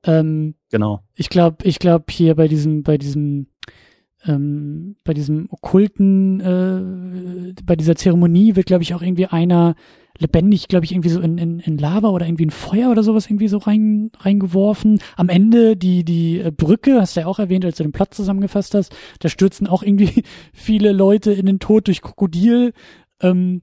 [0.04, 1.02] Ähm, genau.
[1.16, 3.48] Ich glaube, ich glaube hier bei diesem, bei diesem,
[4.26, 9.76] ähm, bei diesem okkulten, äh, bei dieser Zeremonie wird, glaube ich, auch irgendwie einer
[10.18, 13.26] lebendig, glaube ich, irgendwie so in, in, in Lava oder irgendwie in Feuer oder sowas
[13.26, 15.00] irgendwie so rein, reingeworfen.
[15.16, 18.14] Am Ende die, die äh, Brücke, hast du ja auch erwähnt, als du den Plot
[18.14, 22.74] zusammengefasst hast, da stürzen auch irgendwie viele Leute in den Tod durch Krokodil.
[23.22, 23.62] Ähm,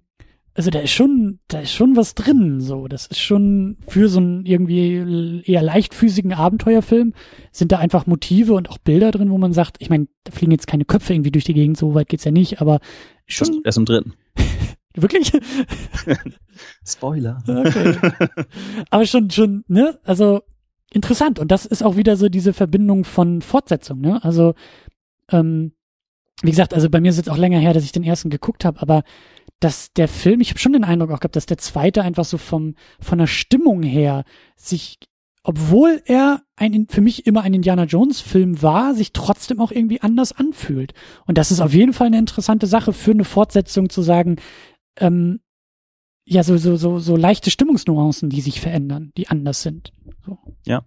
[0.54, 2.88] also da ist schon, da ist schon was drin, so.
[2.88, 7.14] Das ist schon für so einen irgendwie eher leichtfüßigen Abenteuerfilm
[7.52, 10.52] sind da einfach Motive und auch Bilder drin, wo man sagt, ich meine, da fliegen
[10.52, 12.80] jetzt keine Köpfe irgendwie durch die Gegend, so weit geht's ja nicht, aber
[13.26, 13.62] schon.
[13.64, 14.14] Erst im dritten.
[14.94, 15.32] Wirklich?
[16.84, 17.42] Spoiler.
[17.46, 17.96] Okay.
[18.90, 19.98] Aber schon, schon, ne?
[20.02, 20.42] Also
[20.92, 21.38] interessant.
[21.38, 24.22] Und das ist auch wieder so diese Verbindung von Fortsetzung, ne?
[24.24, 24.54] Also,
[25.30, 25.72] ähm,
[26.42, 28.30] wie gesagt, also bei mir ist es jetzt auch länger her, dass ich den ersten
[28.30, 29.04] geguckt habe, aber
[29.60, 32.38] dass der Film, ich habe schon den Eindruck auch gehabt, dass der zweite einfach so
[32.38, 34.24] vom von der Stimmung her
[34.56, 34.98] sich,
[35.42, 40.00] obwohl er ein für mich immer ein Indiana Jones Film war, sich trotzdem auch irgendwie
[40.00, 40.94] anders anfühlt.
[41.26, 44.36] Und das ist auf jeden Fall eine interessante Sache für eine Fortsetzung zu sagen,
[44.96, 45.40] ähm,
[46.24, 49.92] ja, so, so, so, so leichte Stimmungsnuancen, die sich verändern, die anders sind.
[50.24, 50.38] So.
[50.64, 50.84] Ja.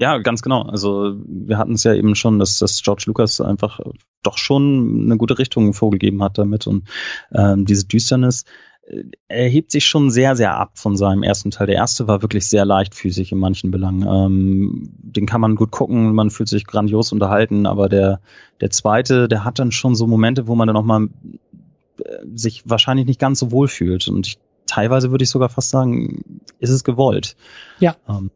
[0.00, 0.18] ja.
[0.18, 0.62] Ganz genau.
[0.62, 3.80] Also wir hatten es ja eben schon, dass, dass George Lucas einfach
[4.22, 6.88] doch schon eine gute Richtung vorgegeben hat damit und
[7.32, 8.44] ähm, diese Düsternis
[8.86, 11.66] äh, erhebt sich schon sehr, sehr ab von seinem ersten Teil.
[11.66, 14.06] Der erste war wirklich sehr leichtfüßig in manchen Belangen.
[14.06, 18.20] Ähm, den kann man gut gucken, man fühlt sich grandios unterhalten, aber der,
[18.60, 21.08] der zweite, der hat dann schon so Momente, wo man dann nochmal
[22.34, 24.08] sich wahrscheinlich nicht ganz so wohl fühlt.
[24.08, 27.36] Und ich, teilweise würde ich sogar fast sagen, ist es gewollt.
[27.78, 27.96] Ja.
[28.08, 28.30] Ähm,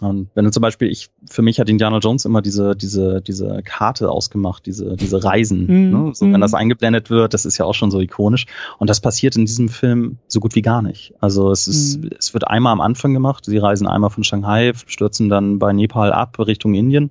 [0.00, 3.62] und wenn du zum Beispiel, ich, für mich hat Indiana Jones immer diese, diese, diese
[3.64, 5.66] Karte ausgemacht, diese, diese Reisen.
[5.66, 6.10] Mm, ne?
[6.14, 6.40] So, wenn mm.
[6.40, 8.46] das eingeblendet wird, das ist ja auch schon so ikonisch.
[8.78, 11.14] Und das passiert in diesem Film so gut wie gar nicht.
[11.20, 12.08] Also es ist, mm.
[12.18, 13.44] es wird einmal am Anfang gemacht.
[13.44, 17.10] Sie reisen einmal von Shanghai, stürzen dann bei Nepal ab Richtung Indien.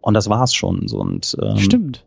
[0.00, 0.88] Und das war's schon.
[0.88, 2.04] So, und, ähm, Stimmt.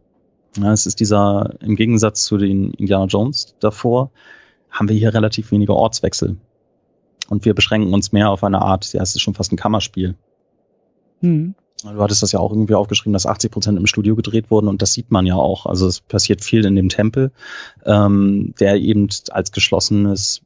[0.58, 4.12] Ja, es ist dieser, im Gegensatz zu den Indiana Jones davor,
[4.72, 6.38] haben wir hier relativ wenige Ortswechsel.
[7.30, 10.16] Und wir beschränken uns mehr auf eine Art, ja, es ist schon fast ein Kammerspiel.
[11.22, 11.56] Mhm.
[11.84, 14.82] Du hattest das ja auch irgendwie aufgeschrieben, dass 80 Prozent im Studio gedreht wurden und
[14.82, 15.66] das sieht man ja auch.
[15.66, 17.32] Also es passiert viel in dem Tempel,
[17.86, 20.42] ähm, der eben als geschlossenes,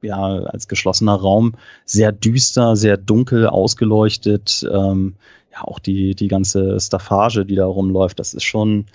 [0.00, 4.66] ja, als geschlossener Raum sehr düster, sehr dunkel ausgeleuchtet.
[4.72, 5.16] Ähm,
[5.52, 8.86] ja, auch die, die ganze Staffage, die da rumläuft, das ist schon,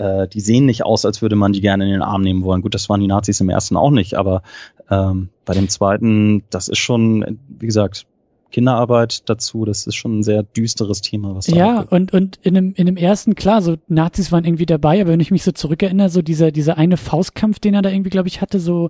[0.00, 2.62] äh, die sehen nicht aus, als würde man die gerne in den Arm nehmen wollen.
[2.62, 4.42] Gut, das waren die Nazis im ersten auch nicht, aber
[4.90, 8.06] ähm, bei dem zweiten, das ist schon, wie gesagt,
[8.50, 12.54] Kinderarbeit dazu, das ist schon ein sehr düsteres Thema, was da Ja, und, und in
[12.54, 15.52] dem, in dem ersten, klar, so Nazis waren irgendwie dabei, aber wenn ich mich so
[15.52, 18.88] zurückerinnere, so dieser, dieser eine Faustkampf, den er da irgendwie, glaube ich, hatte, so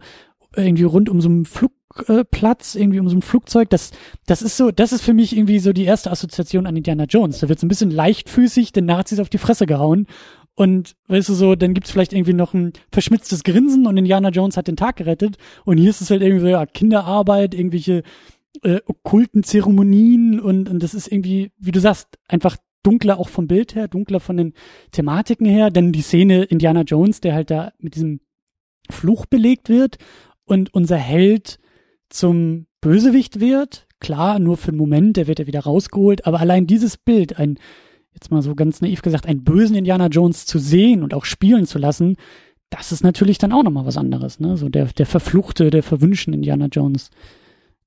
[0.56, 3.90] irgendwie rund um so einen Flugplatz, irgendwie um so ein Flugzeug, das,
[4.26, 7.40] das ist so, das ist für mich irgendwie so die erste Assoziation an Indiana Jones.
[7.40, 10.06] Da wird so ein bisschen leichtfüßig den Nazis auf die Fresse gehauen
[10.60, 14.58] und weißt du so, dann gibt's vielleicht irgendwie noch ein verschmitztes Grinsen und Indiana Jones
[14.58, 15.38] hat den Tag gerettet.
[15.64, 18.02] Und hier ist es halt irgendwie so, ja, Kinderarbeit, irgendwelche
[18.62, 23.46] äh, okkulten Zeremonien und, und das ist irgendwie, wie du sagst, einfach dunkler auch vom
[23.46, 24.52] Bild her, dunkler von den
[24.92, 25.70] Thematiken her.
[25.70, 28.20] Denn die Szene Indiana Jones, der halt da mit diesem
[28.90, 29.96] Fluch belegt wird
[30.44, 31.58] und unser Held
[32.10, 33.86] zum Bösewicht wird.
[33.98, 37.58] Klar, nur für einen Moment, der wird ja wieder rausgeholt, aber allein dieses Bild, ein
[38.14, 41.66] jetzt mal so ganz naiv gesagt, einen bösen Indiana Jones zu sehen und auch spielen
[41.66, 42.16] zu lassen,
[42.70, 44.56] das ist natürlich dann auch nochmal was anderes, ne?
[44.56, 47.10] So der, der verfluchte, der verwünschten Indiana Jones.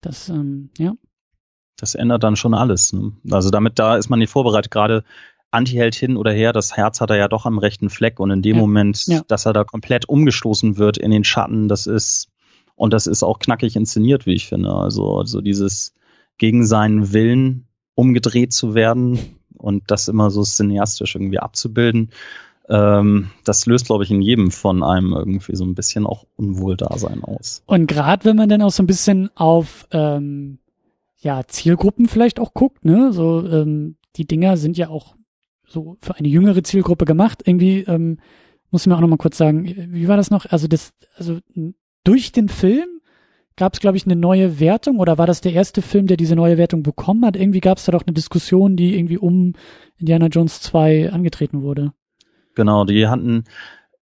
[0.01, 0.93] Das, ähm, ja.
[1.78, 2.93] Das ändert dann schon alles.
[2.93, 3.13] Ne?
[3.32, 4.71] Also damit, da ist man nicht vorbereitet.
[4.71, 5.03] Gerade
[5.51, 8.41] Antiheld hin oder her, das Herz hat er ja doch am rechten Fleck und in
[8.41, 8.61] dem ja.
[8.61, 9.21] Moment, ja.
[9.28, 12.28] dass er da komplett umgestoßen wird in den Schatten, das ist,
[12.76, 14.74] und das ist auch knackig inszeniert, wie ich finde.
[14.74, 15.93] Also, also dieses
[16.38, 19.19] gegen seinen Willen umgedreht zu werden,
[19.64, 22.11] und das immer so cineastisch irgendwie abzubilden,
[22.70, 27.24] ähm, das löst, glaube ich, in jedem von einem irgendwie so ein bisschen auch Unwohldasein
[27.24, 27.64] aus.
[27.66, 30.59] Und gerade wenn man dann auch so ein bisschen auf ähm,
[31.18, 35.16] ja Zielgruppen vielleicht auch guckt, ne, so ähm, die Dinger sind ja auch
[35.68, 37.43] so für eine jüngere Zielgruppe gemacht.
[37.45, 38.20] Irgendwie ähm,
[38.72, 40.45] muss ich mir auch noch mal kurz sagen, wie war das noch?
[40.45, 41.39] Also das, also
[42.03, 42.92] durch den Film
[43.55, 46.35] gab es, glaube ich, eine neue Wertung oder war das der erste Film, der diese
[46.35, 47.35] neue Wertung bekommen hat?
[47.35, 49.53] Irgendwie gab es da doch eine Diskussion, die irgendwie um
[49.97, 51.93] Indiana Jones 2 angetreten wurde.
[52.55, 53.45] Genau, die hatten,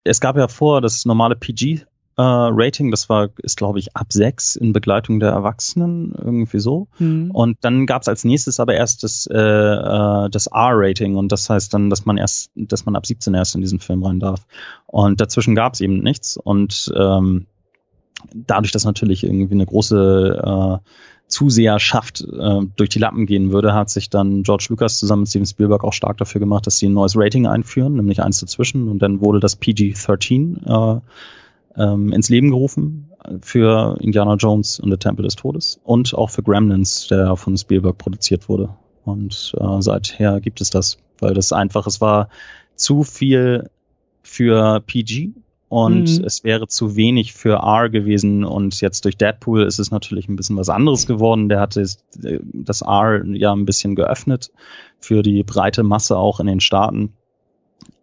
[0.05, 1.85] es gab ja vor das normale PG
[2.19, 6.89] äh, Rating, das war, ist glaube ich ab sechs in Begleitung der Erwachsenen, irgendwie so.
[6.99, 7.31] Mhm.
[7.31, 11.49] Und dann gab es als nächstes aber erst das, äh, äh, das R-Rating und das
[11.49, 14.47] heißt dann, dass man erst, dass man ab 17 erst in diesen Film rein darf.
[14.87, 17.47] Und dazwischen gab es eben nichts und ähm,
[18.35, 20.89] dadurch, dass natürlich irgendwie eine große, äh,
[21.29, 25.23] zu sehr schafft, äh, durch die Lappen gehen würde, hat sich dann George Lucas zusammen
[25.23, 28.41] mit Steven Spielberg auch stark dafür gemacht, dass sie ein neues Rating einführen, nämlich eins
[28.41, 28.89] dazwischen.
[28.89, 31.01] Und dann wurde das PG-13 äh,
[31.77, 33.11] ähm, ins Leben gerufen
[33.43, 37.99] für Indiana Jones und der Tempel des Todes und auch für Gremlins, der von Spielberg
[37.99, 38.71] produziert wurde.
[39.05, 42.29] Und äh, seither gibt es das, weil das einfach, es war
[42.75, 43.71] zu viel
[44.23, 45.31] für PG
[45.69, 46.25] und mhm.
[46.25, 50.37] es wäre zu wenig für R gewesen und jetzt durch Deadpool ist es natürlich ein
[50.37, 51.49] bisschen was anderes geworden.
[51.49, 51.85] Der hatte
[52.55, 54.51] das R ja ein bisschen geöffnet
[54.99, 57.13] für die breite Masse auch in den Staaten.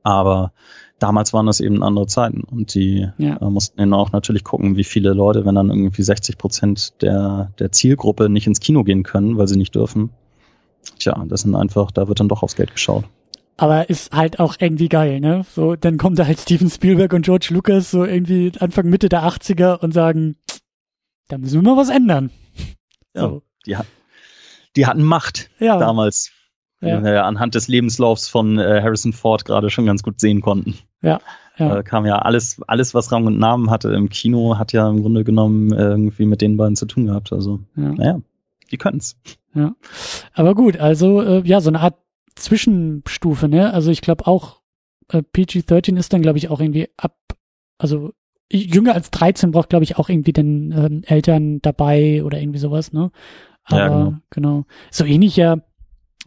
[0.04, 0.54] Aber
[1.00, 3.38] damals waren das eben andere Zeiten und die ja.
[3.38, 7.52] äh, mussten dann auch natürlich gucken, wie viele Leute, wenn dann irgendwie 60 Prozent der,
[7.58, 10.12] der Zielgruppe nicht ins Kino gehen können, weil sie nicht dürfen.
[11.00, 13.06] Tja, das sind einfach, da wird dann doch aufs Geld geschaut.
[13.58, 15.46] Aber ist halt auch irgendwie geil, ne?
[15.50, 19.24] So, dann kommt da halt Steven Spielberg und George Lucas so irgendwie Anfang, Mitte der
[19.24, 20.36] 80er und sagen,
[21.30, 22.32] da müssen wir mal was ändern.
[23.14, 23.44] Ja, so.
[23.66, 23.78] die,
[24.76, 25.78] die hatten Macht ja.
[25.78, 26.32] damals.
[26.82, 27.02] Ja.
[27.02, 30.78] Wir anhand des Lebenslaufs von äh, Harrison Ford gerade schon ganz gut sehen konnten.
[31.02, 31.20] Ja.
[31.58, 31.78] Ja.
[31.78, 35.02] Äh, kam ja alles, alles, was Rang und Namen hatte im Kino, hat ja im
[35.02, 37.32] Grunde genommen irgendwie mit den beiden zu tun gehabt.
[37.32, 37.94] Also, ja.
[37.94, 38.22] naja,
[38.72, 39.18] die können's.
[39.54, 39.74] Ja.
[40.34, 41.96] Aber gut, also, äh, ja, so eine Art
[42.36, 43.74] Zwischenstufe, ne?
[43.74, 44.62] Also ich glaube auch,
[45.10, 47.18] äh, PG-13 ist dann, glaube ich, auch irgendwie ab,
[47.78, 48.14] also
[48.52, 52.94] jünger als 13 braucht, glaube ich, auch irgendwie den ähm, Eltern dabei oder irgendwie sowas,
[52.94, 53.12] ne?
[53.64, 54.14] Aber ja, genau.
[54.30, 54.66] genau.
[54.92, 55.58] So ähnlich ja,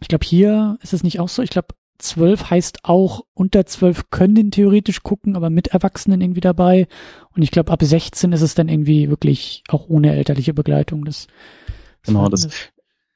[0.01, 1.41] ich glaube, hier ist es nicht auch so.
[1.41, 6.41] Ich glaube, 12 heißt auch, unter 12 können den theoretisch gucken, aber mit Erwachsenen irgendwie
[6.41, 6.87] dabei.
[7.35, 11.05] Und ich glaube, ab 16 ist es dann irgendwie wirklich auch ohne elterliche Begleitung.
[11.05, 11.27] Das,
[12.03, 12.47] genau, das,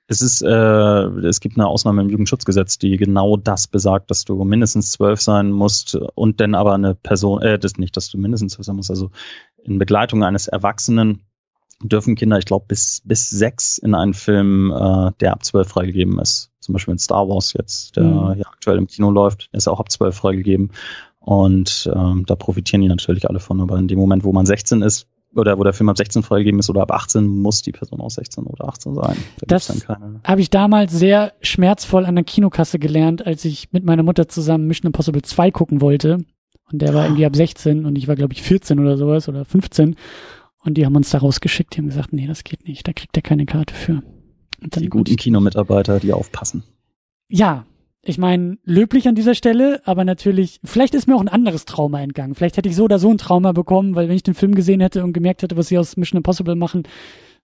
[0.08, 4.43] es ist, äh, es gibt eine Ausnahme im Jugendschutzgesetz, die genau das besagt, dass du
[4.43, 8.54] mindestens zwölf sein musst und dann aber eine Person, äh, das nicht, dass du mindestens
[8.54, 9.12] zwölf sein musst, also
[9.64, 11.22] in Begleitung eines Erwachsenen
[11.82, 16.20] dürfen Kinder, ich glaube, bis, bis sechs in einen Film, äh, der ab zwölf freigegeben
[16.20, 16.51] ist.
[16.60, 18.39] Zum Beispiel in Star Wars jetzt, der mhm.
[18.39, 20.72] ja aktuell im Kino läuft, ist auch ab zwölf freigegeben.
[21.20, 23.62] Und ähm, da profitieren die natürlich alle von.
[23.62, 26.59] Aber in dem Moment, wo man 16 ist, oder wo der Film ab 16 freigegeben
[26.59, 29.17] ist oder ab 18, muss die Person auch 16 oder 18 sein.
[29.39, 29.88] Da das
[30.23, 34.67] habe ich damals sehr schmerzvoll an der Kinokasse gelernt, als ich mit meiner Mutter zusammen
[34.67, 36.19] Mission Impossible 2 gucken wollte.
[36.71, 39.45] Und der war irgendwie ab 16 und ich war, glaube ich, 14 oder sowas oder
[39.45, 39.95] 15.
[40.63, 43.15] Und die haben uns da rausgeschickt, die haben gesagt, nee, das geht nicht, da kriegt
[43.17, 44.01] er keine Karte für.
[44.61, 46.63] Und dann die guten Kinomitarbeiter, die aufpassen.
[47.27, 47.65] Ja,
[48.06, 52.01] ich meine, löblich an dieser Stelle, aber natürlich, vielleicht ist mir auch ein anderes Trauma
[52.01, 52.36] entgangen.
[52.36, 54.82] Vielleicht hätte ich so oder so ein Trauma bekommen, weil wenn ich den Film gesehen
[54.82, 56.84] hätte und gemerkt hätte, was sie aus Mission Impossible machen,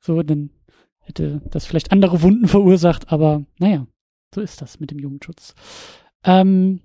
[0.01, 0.49] so, dann
[0.99, 3.88] hätte das vielleicht andere Wunden verursacht, aber naja,
[4.36, 5.55] so ist das mit dem Jugendschutz.
[6.26, 6.82] Ähm,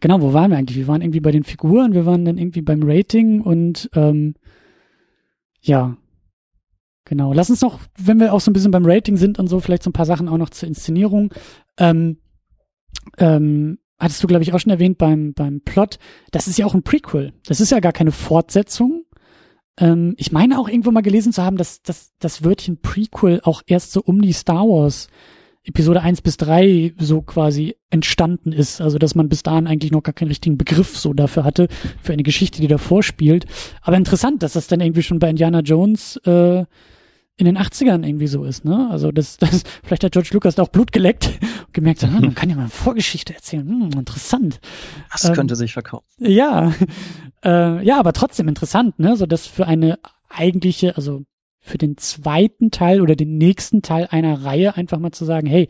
[0.00, 0.76] genau, wo waren wir eigentlich?
[0.76, 4.34] Wir waren irgendwie bei den Figuren, wir waren dann irgendwie beim Rating und ähm,
[5.62, 5.96] ja,
[7.06, 7.32] genau.
[7.32, 9.82] Lass uns noch, wenn wir auch so ein bisschen beim Rating sind und so, vielleicht
[9.82, 11.32] so ein paar Sachen auch noch zur Inszenierung.
[11.78, 12.18] Ähm,
[13.16, 15.98] ähm, hattest du, glaube ich, auch schon erwähnt beim, beim Plot,
[16.30, 17.32] das ist ja auch ein Prequel.
[17.46, 19.04] Das ist ja gar keine Fortsetzung.
[19.78, 23.62] Ähm, ich meine auch irgendwo mal gelesen zu haben, dass, dass das Wörtchen Prequel auch
[23.66, 25.08] erst so um die Star Wars
[25.64, 28.80] Episode 1 bis 3 so quasi entstanden ist.
[28.80, 31.68] Also, dass man bis dahin eigentlich noch gar keinen richtigen Begriff so dafür hatte,
[32.02, 33.44] für eine Geschichte, die davor spielt.
[33.82, 36.64] Aber interessant, dass das dann irgendwie schon bei Indiana Jones äh,
[37.38, 38.88] in den 80ern irgendwie so ist, ne?
[38.90, 41.30] Also das, das, vielleicht hat George Lucas da auch Blut geleckt
[41.66, 43.66] und gemerkt, ah, man kann ja mal eine Vorgeschichte erzählen.
[43.66, 44.60] Hm, interessant.
[45.12, 46.04] Das ähm, könnte sich verkaufen.
[46.18, 46.74] Ja,
[47.44, 49.16] äh, ja, aber trotzdem interessant, ne?
[49.16, 51.24] So dass für eine eigentliche, also
[51.60, 55.68] für den zweiten Teil oder den nächsten Teil einer Reihe einfach mal zu sagen, hey,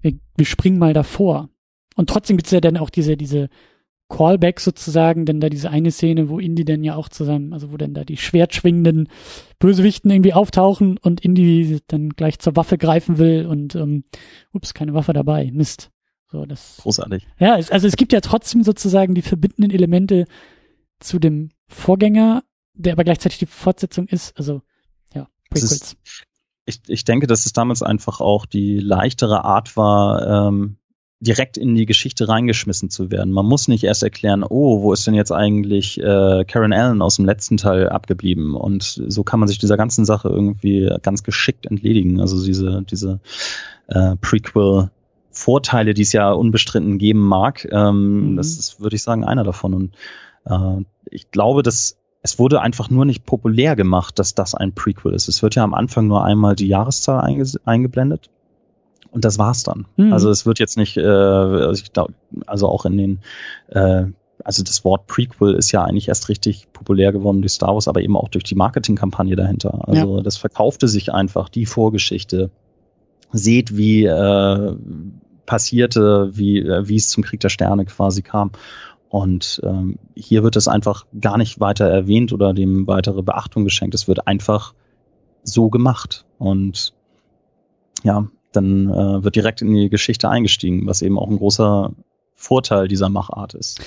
[0.00, 1.48] wir, wir springen mal davor.
[1.96, 3.48] Und trotzdem gibt's ja dann auch diese, diese
[4.12, 7.78] Callback sozusagen, denn da diese eine Szene, wo Indy dann ja auch zusammen, also wo
[7.78, 9.08] dann da die schwertschwingenden
[9.58, 14.04] Bösewichten irgendwie auftauchen und Indy dann gleich zur Waffe greifen will und ähm,
[14.52, 15.90] ups, keine Waffe dabei, Mist.
[16.30, 17.26] So, das, Großartig.
[17.38, 20.26] Ja, es, also es gibt ja trotzdem sozusagen die verbindenden Elemente
[21.00, 22.44] zu dem Vorgänger,
[22.74, 24.60] der aber gleichzeitig die Fortsetzung ist, also
[25.14, 25.96] ja, Prequels.
[26.66, 30.76] ich, ich denke, dass es damals einfach auch die leichtere Art war, ähm,
[31.22, 33.32] direkt in die Geschichte reingeschmissen zu werden.
[33.32, 37.16] Man muss nicht erst erklären, oh, wo ist denn jetzt eigentlich äh, Karen Allen aus
[37.16, 38.56] dem letzten Teil abgeblieben?
[38.56, 42.20] Und so kann man sich dieser ganzen Sache irgendwie ganz geschickt entledigen.
[42.20, 43.20] Also diese, diese
[43.86, 44.90] äh, Prequel
[45.30, 48.36] Vorteile, die es ja unbestritten geben mag, ähm, mhm.
[48.36, 49.74] das ist, würde ich sagen, einer davon.
[49.74, 49.94] Und
[50.44, 55.14] äh, ich glaube, dass es wurde einfach nur nicht populär gemacht, dass das ein Prequel
[55.14, 55.28] ist.
[55.28, 58.30] Es wird ja am Anfang nur einmal die Jahreszahl einge eingeblendet
[59.12, 59.86] und das war's dann.
[59.96, 60.12] Mhm.
[60.12, 62.12] Also es wird jetzt nicht, äh, also, ich glaub,
[62.46, 63.20] also auch in den
[63.68, 64.06] äh,
[64.44, 68.00] also das Wort Prequel ist ja eigentlich erst richtig populär geworden durch Star Wars, aber
[68.00, 69.88] eben auch durch die Marketingkampagne dahinter.
[69.88, 70.22] Also ja.
[70.22, 72.50] das verkaufte sich einfach, die Vorgeschichte.
[73.32, 74.76] Seht, wie äh,
[75.46, 78.50] passierte, wie, äh, wie es zum Krieg der Sterne quasi kam.
[79.08, 83.94] Und ähm, hier wird es einfach gar nicht weiter erwähnt oder dem weitere Beachtung geschenkt.
[83.94, 84.74] Es wird einfach
[85.44, 86.24] so gemacht.
[86.38, 86.94] Und
[88.02, 91.92] ja, dann äh, wird direkt in die Geschichte eingestiegen, was eben auch ein großer
[92.34, 93.80] Vorteil dieser Machart ist.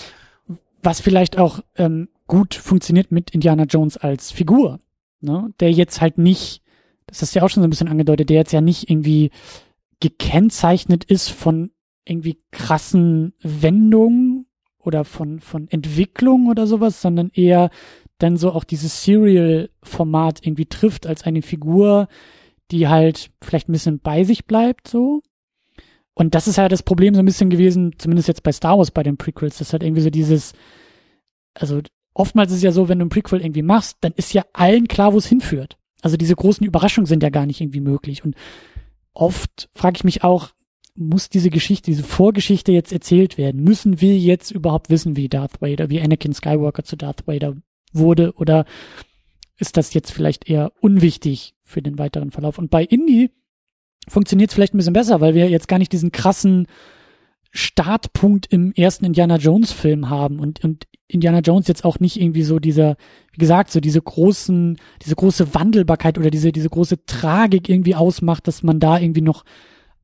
[0.81, 4.79] Was vielleicht auch ähm, gut funktioniert mit Indiana Jones als Figur,
[5.21, 5.53] ne?
[5.59, 6.61] der jetzt halt nicht,
[7.07, 9.31] das ist ja auch schon so ein bisschen angedeutet, der jetzt ja nicht irgendwie
[9.99, 11.71] gekennzeichnet ist von
[12.05, 14.45] irgendwie krassen Wendungen
[14.79, 17.71] oder von, von Entwicklung oder sowas, sondern eher
[18.19, 22.07] dann so auch dieses Serial-Format irgendwie trifft als eine Figur,
[22.71, 25.21] die halt vielleicht ein bisschen bei sich bleibt, so.
[26.13, 28.91] Und das ist halt das Problem so ein bisschen gewesen, zumindest jetzt bei Star Wars,
[28.91, 30.53] bei den Prequels, das halt irgendwie so dieses,
[31.53, 31.81] also
[32.13, 34.87] oftmals ist es ja so, wenn du ein Prequel irgendwie machst, dann ist ja allen
[34.87, 35.77] klar, wo es hinführt.
[36.01, 38.23] Also diese großen Überraschungen sind ja gar nicht irgendwie möglich.
[38.23, 38.35] Und
[39.13, 40.51] oft frage ich mich auch,
[40.95, 43.63] muss diese Geschichte, diese Vorgeschichte jetzt erzählt werden?
[43.63, 47.55] Müssen wir jetzt überhaupt wissen, wie Darth Vader, wie Anakin Skywalker zu Darth Vader
[47.91, 48.33] wurde?
[48.37, 48.65] Oder
[49.57, 52.57] ist das jetzt vielleicht eher unwichtig für den weiteren Verlauf?
[52.57, 53.31] Und bei Indie
[54.07, 56.67] funktioniert es vielleicht ein bisschen besser, weil wir jetzt gar nicht diesen krassen
[57.51, 62.43] Startpunkt im ersten Indiana Jones Film haben und, und Indiana Jones jetzt auch nicht irgendwie
[62.43, 62.97] so dieser,
[63.31, 68.47] wie gesagt, so diese großen, diese große Wandelbarkeit oder diese, diese große Tragik irgendwie ausmacht,
[68.47, 69.45] dass man da irgendwie noch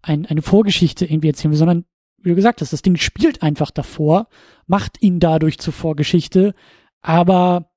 [0.01, 1.85] ein, eine Vorgeschichte irgendwie erzählen will, sondern
[2.23, 4.27] wie du gesagt hast, das Ding spielt einfach davor,
[4.67, 6.53] macht ihn dadurch zur Vorgeschichte,
[7.01, 7.70] aber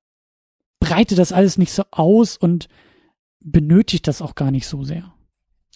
[0.84, 2.68] breitet das alles nicht so aus und
[3.40, 5.12] benötigt das auch gar nicht so sehr.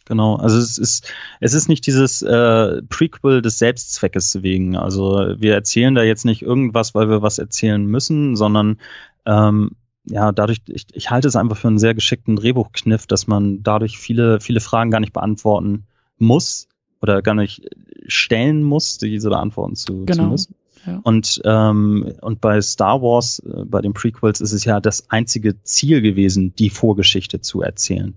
[0.04, 4.74] Genau, also es ist, es ist nicht dieses äh, Prequel des Selbstzweckes wegen.
[4.74, 8.78] Also wir erzählen da jetzt nicht irgendwas, weil wir was erzählen müssen, sondern
[9.26, 9.72] ähm,
[10.04, 13.98] ja, dadurch, ich, ich halte es einfach für einen sehr geschickten Drehbuchkniff, dass man dadurch
[13.98, 15.84] viele, viele Fragen gar nicht beantworten
[16.16, 16.68] muss
[17.02, 17.68] oder gar nicht
[18.06, 20.24] stellen muss, diese beantworten zu, genau.
[20.24, 20.54] zu müssen.
[20.88, 21.00] Ja.
[21.02, 25.62] Und, ähm, und bei Star Wars, äh, bei den Prequels, ist es ja das einzige
[25.62, 28.14] Ziel gewesen, die Vorgeschichte zu erzählen.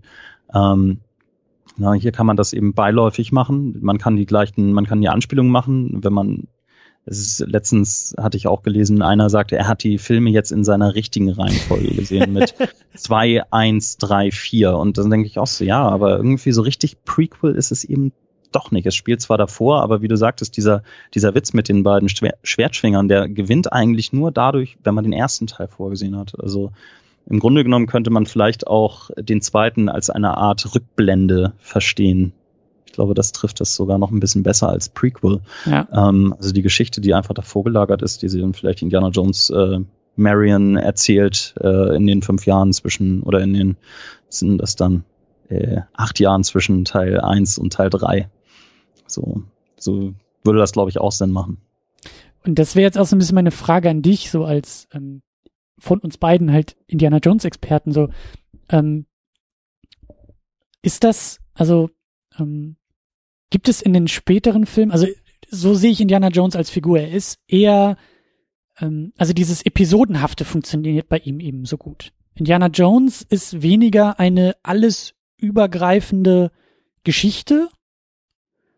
[0.53, 1.01] Ähm,
[1.77, 3.77] na, hier kann man das eben beiläufig machen.
[3.81, 6.47] Man kann die gleichen, man kann die Anspielungen machen, wenn man
[7.05, 10.63] es ist, letztens hatte ich auch gelesen, einer sagte, er hat die Filme jetzt in
[10.63, 12.53] seiner richtigen Reihenfolge gesehen mit
[12.93, 14.77] 2, 1, 3, 4.
[14.77, 18.11] Und dann denke ich auch so, ja, aber irgendwie so richtig Prequel ist es eben
[18.51, 18.85] doch nicht.
[18.85, 20.83] Es spielt zwar davor, aber wie du sagtest, dieser,
[21.13, 25.13] dieser Witz mit den beiden Schwer Schwertschwingern, der gewinnt eigentlich nur dadurch, wenn man den
[25.13, 26.39] ersten Teil vorgesehen hat.
[26.39, 26.71] Also
[27.27, 32.33] im Grunde genommen könnte man vielleicht auch den zweiten als eine Art Rückblende verstehen.
[32.85, 35.39] Ich glaube, das trifft das sogar noch ein bisschen besser als Prequel.
[35.65, 35.87] Ja.
[35.93, 39.49] Ähm, also die Geschichte, die einfach davor gelagert ist, die sie dann vielleicht Indiana Jones
[39.49, 39.79] äh,
[40.17, 43.77] Marion erzählt äh, in den fünf Jahren zwischen, oder in den,
[44.29, 45.05] sind das dann
[45.49, 48.29] äh, acht Jahren zwischen Teil 1 und Teil 3.
[49.11, 49.43] So,
[49.77, 51.57] so würde das, glaube ich, auch Sinn machen.
[52.43, 55.21] Und das wäre jetzt auch so ein bisschen meine Frage an dich, so als ähm,
[55.77, 58.09] von uns beiden halt Indiana Jones Experten so.
[58.69, 59.05] Ähm,
[60.81, 61.89] ist das, also
[62.39, 62.77] ähm,
[63.49, 65.07] gibt es in den späteren Filmen, also
[65.49, 67.97] so sehe ich Indiana Jones als Figur, er ist eher,
[68.79, 72.13] ähm, also dieses Episodenhafte funktioniert bei ihm eben so gut.
[72.33, 76.51] Indiana Jones ist weniger eine alles übergreifende
[77.03, 77.69] Geschichte,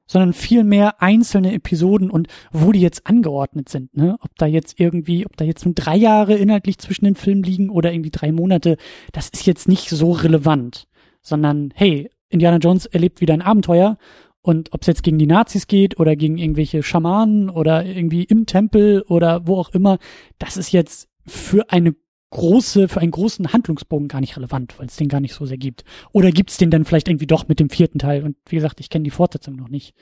[0.05, 4.17] sondern vielmehr einzelne Episoden und wo die jetzt angeordnet sind, ne?
[4.21, 7.69] Ob da jetzt irgendwie, ob da jetzt nur drei Jahre inhaltlich zwischen den Filmen liegen
[7.69, 8.77] oder irgendwie drei Monate,
[9.11, 10.87] das ist jetzt nicht so relevant,
[11.21, 13.97] sondern hey, Indiana Jones erlebt wieder ein Abenteuer
[14.41, 18.45] und ob es jetzt gegen die Nazis geht oder gegen irgendwelche Schamanen oder irgendwie im
[18.45, 19.99] Tempel oder wo auch immer,
[20.37, 21.95] das ist jetzt für eine
[22.33, 25.57] große, für einen großen Handlungsbogen gar nicht relevant, weil es den gar nicht so sehr
[25.57, 25.83] gibt.
[26.11, 28.23] Oder gibt es den dann vielleicht irgendwie doch mit dem vierten Teil?
[28.23, 29.93] Und wie gesagt, ich kenne die Fortsetzung noch nicht.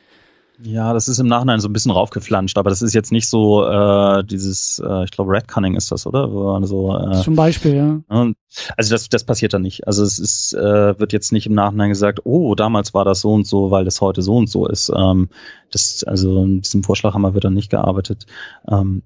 [0.63, 3.65] Ja, das ist im Nachhinein so ein bisschen raufgeflanscht, aber das ist jetzt nicht so
[3.65, 6.27] äh, dieses, äh, ich glaube, Redcunning ist das, oder?
[6.67, 8.33] So, äh, Zum Beispiel, ja.
[8.77, 9.87] Also das, das passiert dann nicht.
[9.87, 13.33] Also es ist, äh, wird jetzt nicht im Nachhinein gesagt, oh, damals war das so
[13.33, 14.91] und so, weil das heute so und so ist.
[14.95, 15.29] Ähm,
[15.71, 18.27] das, also in diesem Vorschlag haben wir dann nicht gearbeitet.
[18.69, 19.01] Ähm,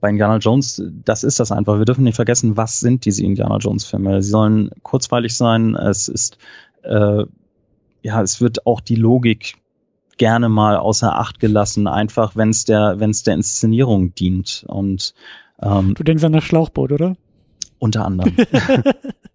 [0.00, 1.78] bei Indiana Jones, das ist das einfach.
[1.78, 4.22] Wir dürfen nicht vergessen, was sind diese Indiana Jones Filme?
[4.22, 5.74] Sie sollen kurzweilig sein.
[5.74, 6.38] Es ist,
[6.82, 7.24] äh,
[8.02, 9.56] ja, es wird auch die Logik
[10.16, 14.64] gerne mal außer Acht gelassen, einfach wenn es der, wenn es der Inszenierung dient.
[14.68, 15.14] Und
[15.60, 17.16] ähm, du denkst an das Schlauchboot, oder?
[17.78, 18.36] Unter anderem.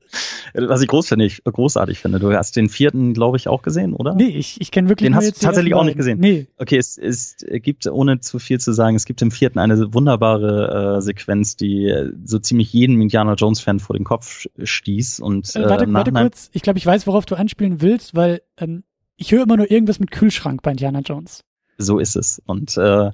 [0.53, 2.19] was ich groß finde, ich, großartig finde.
[2.19, 4.15] Du hast den vierten, glaube ich, auch gesehen, oder?
[4.15, 6.19] Nee, ich, ich kenne wirklich Den hast du tatsächlich auch nicht gesehen.
[6.19, 6.47] Nee.
[6.57, 10.97] Okay, es, es gibt, ohne zu viel zu sagen, es gibt im vierten eine wunderbare
[10.97, 15.19] äh, Sequenz, die äh, so ziemlich jeden Indiana Jones-Fan vor den Kopf stieß.
[15.19, 16.49] Und, Äh, äh, warte, im warte kurz.
[16.53, 18.83] Ich glaube, ich weiß, worauf du anspielen willst, weil ähm,
[19.17, 21.43] ich höre immer nur irgendwas mit Kühlschrank bei Indiana Jones.
[21.77, 22.41] so ist es.
[22.45, 23.11] Und äh,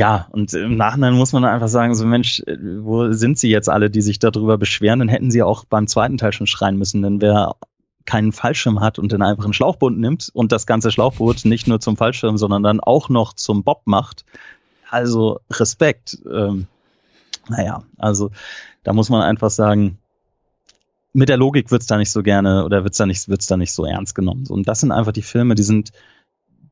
[0.00, 3.68] ja, und im Nachhinein muss man einfach sagen, so Mensch, äh, wo sind sie jetzt
[3.68, 5.00] alle, die sich darüber beschweren?
[5.00, 7.56] Dann hätten sie auch beim zweiten Teil schon schreien müssen, denn wer
[8.06, 11.80] keinen Fallschirm hat und dann einfach einen Schlauchboot nimmt und das ganze Schlauchboot nicht nur
[11.80, 14.24] zum Fallschirm, sondern dann auch noch zum Bob macht,
[14.88, 16.16] also Respekt.
[16.32, 16.66] Ähm,
[17.50, 18.30] naja, also
[18.84, 19.98] da muss man einfach sagen,
[21.12, 23.74] mit der Logik wird's da nicht so gerne oder wird's da nicht, wird's da nicht
[23.74, 24.46] so ernst genommen.
[24.48, 25.92] Und das sind einfach die Filme, die sind,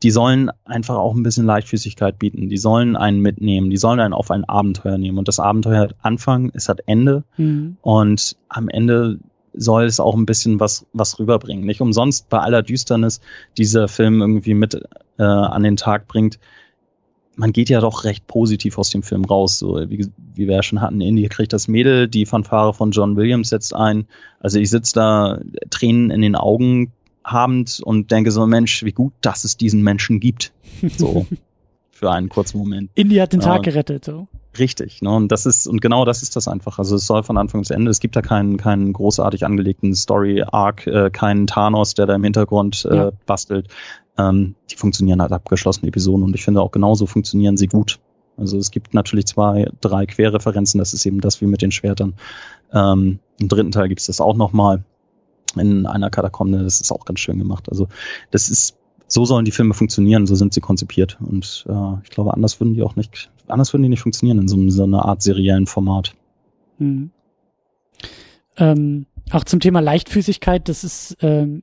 [0.03, 2.49] die sollen einfach auch ein bisschen Leichtfüßigkeit bieten.
[2.49, 5.19] Die sollen einen mitnehmen, die sollen einen auf ein Abenteuer nehmen.
[5.19, 7.25] Und das Abenteuer hat Anfang, es hat Ende.
[7.37, 7.77] Hm.
[7.83, 9.19] Und am Ende
[9.55, 11.65] soll es auch ein bisschen was, was rüberbringen.
[11.65, 13.21] Nicht umsonst bei aller Düsternis
[13.57, 14.81] dieser Film irgendwie mit
[15.19, 16.39] äh, an den Tag bringt.
[17.35, 19.59] Man geht ja doch recht positiv aus dem Film raus.
[19.59, 23.17] So wie, wie wir ja schon hatten, Indy kriegt das Mädel, die Fanfare von John
[23.17, 24.07] Williams setzt ein.
[24.41, 25.41] Also ich sitze da
[25.71, 26.93] Tränen in den Augen
[27.33, 30.53] habend und denke so, Mensch, wie gut, dass es diesen Menschen gibt.
[30.97, 31.27] So
[31.91, 32.91] für einen kurzen Moment.
[32.95, 33.47] Indy hat den Ja.
[33.57, 34.05] Tag gerettet.
[34.05, 34.29] So.
[34.59, 35.11] Richtig, ne?
[35.11, 36.79] Und das ist, und genau das ist das einfach.
[36.79, 40.87] Also es soll von Anfang bis Ende, es gibt da keinen, keinen großartig angelegten Story-Arc,
[40.87, 43.11] äh, keinen Thanos, der da im Hintergrund äh, Ja.
[43.27, 43.69] bastelt.
[44.17, 47.99] Ähm, die funktionieren als abgeschlossene Episoden und ich finde auch genauso funktionieren sie gut.
[48.37, 52.15] Also es gibt natürlich zwei, drei Querreferenzen, das ist eben das wie mit den Schwertern.
[52.73, 54.83] Ähm, Im dritten Teil gibt es das auch nochmal
[55.57, 57.69] in einer Katakombe, das ist auch ganz schön gemacht.
[57.69, 57.89] Also
[58.31, 58.77] das ist,
[59.07, 61.19] so sollen die Filme funktionieren, so sind sie konzipiert.
[61.21, 64.49] Und äh, ich glaube, anders würden die auch nicht, anders würden die nicht funktionieren in
[64.49, 66.15] so, so einer Art seriellen Format.
[66.79, 67.11] Hm.
[68.57, 71.63] Ähm, auch zum Thema Leichtfüßigkeit, das ist ähm,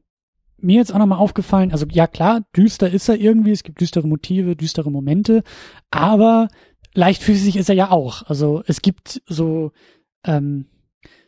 [0.57, 1.71] mir jetzt auch nochmal aufgefallen.
[1.71, 5.43] Also ja klar, düster ist er irgendwie, es gibt düstere Motive, düstere Momente,
[5.91, 6.47] aber
[6.93, 8.23] leichtfüßig ist er ja auch.
[8.23, 9.71] Also es gibt so,
[10.23, 10.65] ähm,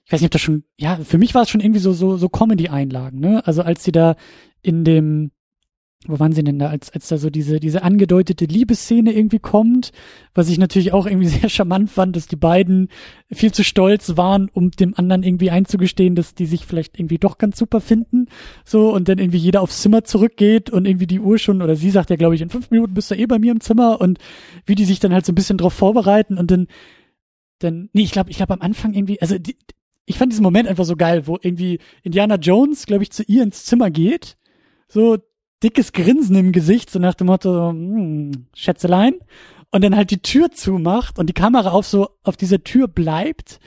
[0.08, 2.16] ich weiß nicht, ob das schon, ja, für mich war es schon irgendwie so, so,
[2.16, 3.46] so Comedy-Einlagen, ne?
[3.46, 4.16] Also als sie da
[4.62, 5.32] in dem,
[6.06, 9.92] wo waren sie denn da, als, als da so diese, diese angedeutete Liebesszene irgendwie kommt,
[10.34, 12.88] was ich natürlich auch irgendwie sehr charmant fand, dass die beiden
[13.34, 17.38] viel zu stolz waren, um dem anderen irgendwie einzugestehen, dass die sich vielleicht irgendwie doch
[17.38, 18.28] ganz super finden.
[18.64, 21.90] So, und dann irgendwie jeder aufs Zimmer zurückgeht und irgendwie die Uhr schon, oder sie
[21.90, 24.20] sagt ja, glaube ich, in fünf Minuten bist du eh bei mir im Zimmer und
[24.66, 26.68] wie die sich dann halt so ein bisschen drauf vorbereiten und dann,
[27.60, 29.58] dann, nee, ich glaube, ich glaube am Anfang irgendwie, also die,
[30.08, 33.44] ich fand diesen Moment einfach so geil, wo irgendwie Indiana Jones, glaube ich, zu ihr
[33.44, 34.38] ins Zimmer geht,
[34.88, 35.18] so
[35.62, 39.16] dickes Grinsen im Gesicht, so nach dem Motto, hm, Schätzelein,
[39.70, 43.60] und dann halt die Tür zumacht und die Kamera auf so auf dieser Tür bleibt.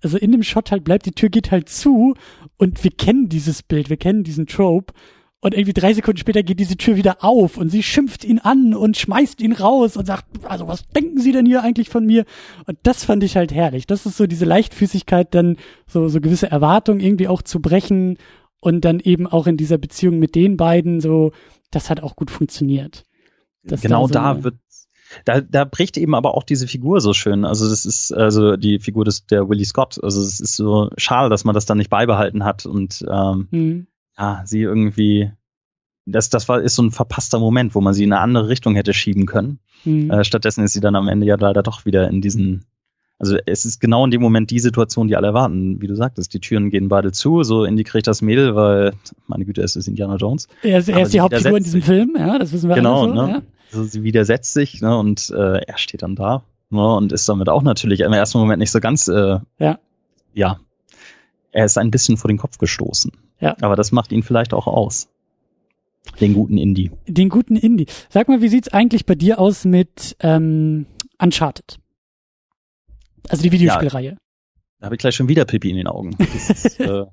[0.00, 2.14] Also in dem Shot halt bleibt, die Tür geht halt zu
[2.56, 4.94] und wir kennen dieses Bild, wir kennen diesen Trope.
[5.40, 8.74] Und irgendwie drei Sekunden später geht diese Tür wieder auf und sie schimpft ihn an
[8.74, 12.24] und schmeißt ihn raus und sagt, also was denken Sie denn hier eigentlich von mir?
[12.66, 13.86] Und das fand ich halt herrlich.
[13.86, 18.18] Das ist so diese Leichtfüßigkeit, dann so, so gewisse Erwartungen irgendwie auch zu brechen
[18.58, 21.30] und dann eben auch in dieser Beziehung mit den beiden so,
[21.70, 23.04] das hat auch gut funktioniert.
[23.62, 24.56] Genau so da, wird
[25.24, 27.44] da, da bricht eben aber auch diese Figur so schön.
[27.44, 30.02] Also das ist also die Figur des der Willie Scott.
[30.02, 33.86] Also es ist so schade, dass man das dann nicht beibehalten hat und ähm, Hm.
[34.18, 35.30] Ja, sie irgendwie
[36.10, 38.74] das, das war, ist so ein verpasster Moment, wo man sie in eine andere Richtung
[38.74, 39.58] hätte schieben können.
[39.84, 40.10] Hm.
[40.10, 42.64] Äh, stattdessen ist sie dann am Ende ja leider doch wieder in diesen,
[43.18, 45.80] also es ist genau in dem Moment die Situation, die alle erwarten.
[45.80, 48.94] Wie du sagtest, die Türen gehen beide zu, so Indy kriegt das Mädel, weil,
[49.26, 50.48] meine Güte, es ist Indiana Jones.
[50.62, 53.16] Er ist, er ist die Hauptfigur in diesem Film, ja, das wissen wir Genau, alle
[53.16, 53.30] so, ne?
[53.30, 53.42] ja.
[53.70, 57.50] Also sie widersetzt sich, ne, und äh, er steht dann da, ne, und ist damit
[57.50, 59.78] auch natürlich im ersten Moment nicht so ganz, äh, Ja.
[60.32, 60.58] ja,
[61.52, 63.12] er ist ein bisschen vor den Kopf gestoßen.
[63.40, 63.56] Ja.
[63.60, 65.08] Aber das macht ihn vielleicht auch aus.
[66.20, 66.90] Den guten Indie.
[67.06, 67.86] Den guten Indie.
[68.08, 70.86] Sag mal, wie sieht's eigentlich bei dir aus mit ähm,
[71.18, 71.78] Uncharted?
[73.28, 74.16] Also die Videospielreihe.
[74.80, 76.16] Da habe ich gleich schon wieder Pipi in den Augen.
[76.18, 77.04] Ist, äh,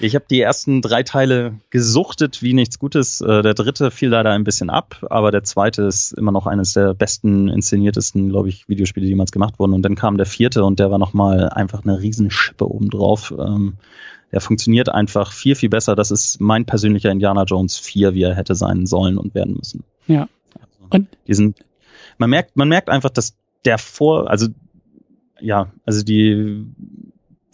[0.00, 3.20] ich habe die ersten drei Teile gesuchtet wie nichts Gutes.
[3.20, 6.72] Äh, der dritte fiel leider ein bisschen ab, aber der zweite ist immer noch eines
[6.72, 9.74] der besten inszeniertesten, glaube ich, Videospiele, die jemals gemacht wurden.
[9.74, 13.32] Und dann kam der vierte und der war nochmal einfach eine Riesenschippe obendrauf.
[13.38, 13.74] Ähm,
[14.32, 15.94] der funktioniert einfach viel, viel besser.
[15.94, 19.84] Das ist mein persönlicher Indiana Jones 4, wie er hätte sein sollen und werden müssen.
[20.06, 20.28] Ja.
[20.54, 21.54] Also, Und- diesen,
[22.18, 24.48] man merkt, man merkt einfach, dass der vor, also
[25.40, 26.64] ja, also die,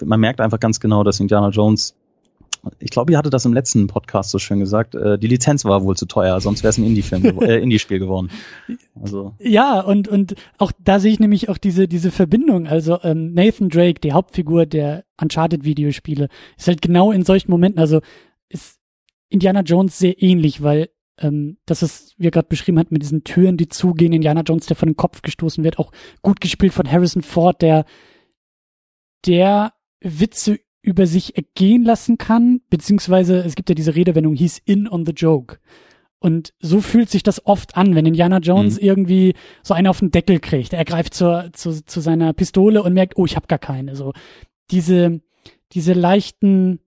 [0.05, 1.95] man merkt einfach ganz genau, dass Indiana Jones
[2.78, 5.84] ich glaube, ihr hatte das im letzten Podcast so schön gesagt, äh, die Lizenz war
[5.84, 8.30] wohl zu teuer, sonst wäre es ein Indie-Film, äh, Indie-Spiel geworden.
[9.00, 9.34] Also.
[9.38, 12.66] Ja, und, und auch da sehe ich nämlich auch diese, diese Verbindung.
[12.66, 18.00] Also ähm, Nathan Drake, die Hauptfigur der Uncharted-Videospiele, ist halt genau in solchen Momenten, also
[18.48, 18.78] ist
[19.28, 20.88] Indiana Jones sehr ähnlich, weil
[21.18, 24.66] ähm, das ist, wie er gerade beschrieben hat, mit diesen Türen, die zugehen, Indiana Jones,
[24.66, 25.92] der von den Kopf gestoßen wird, auch
[26.22, 27.84] gut gespielt von Harrison Ford, der
[29.26, 34.89] der Witze über sich ergehen lassen kann, beziehungsweise es gibt ja diese Redewendung, he's in
[34.89, 35.59] on the joke.
[36.20, 38.87] Und so fühlt sich das oft an, wenn Indiana Jones mhm.
[38.87, 40.72] irgendwie so einen auf den Deckel kriegt.
[40.72, 43.95] Er greift zur, zu, zu seiner Pistole und merkt, oh, ich habe gar keine.
[43.95, 44.12] So
[44.70, 45.20] diese,
[45.72, 46.81] diese leichten,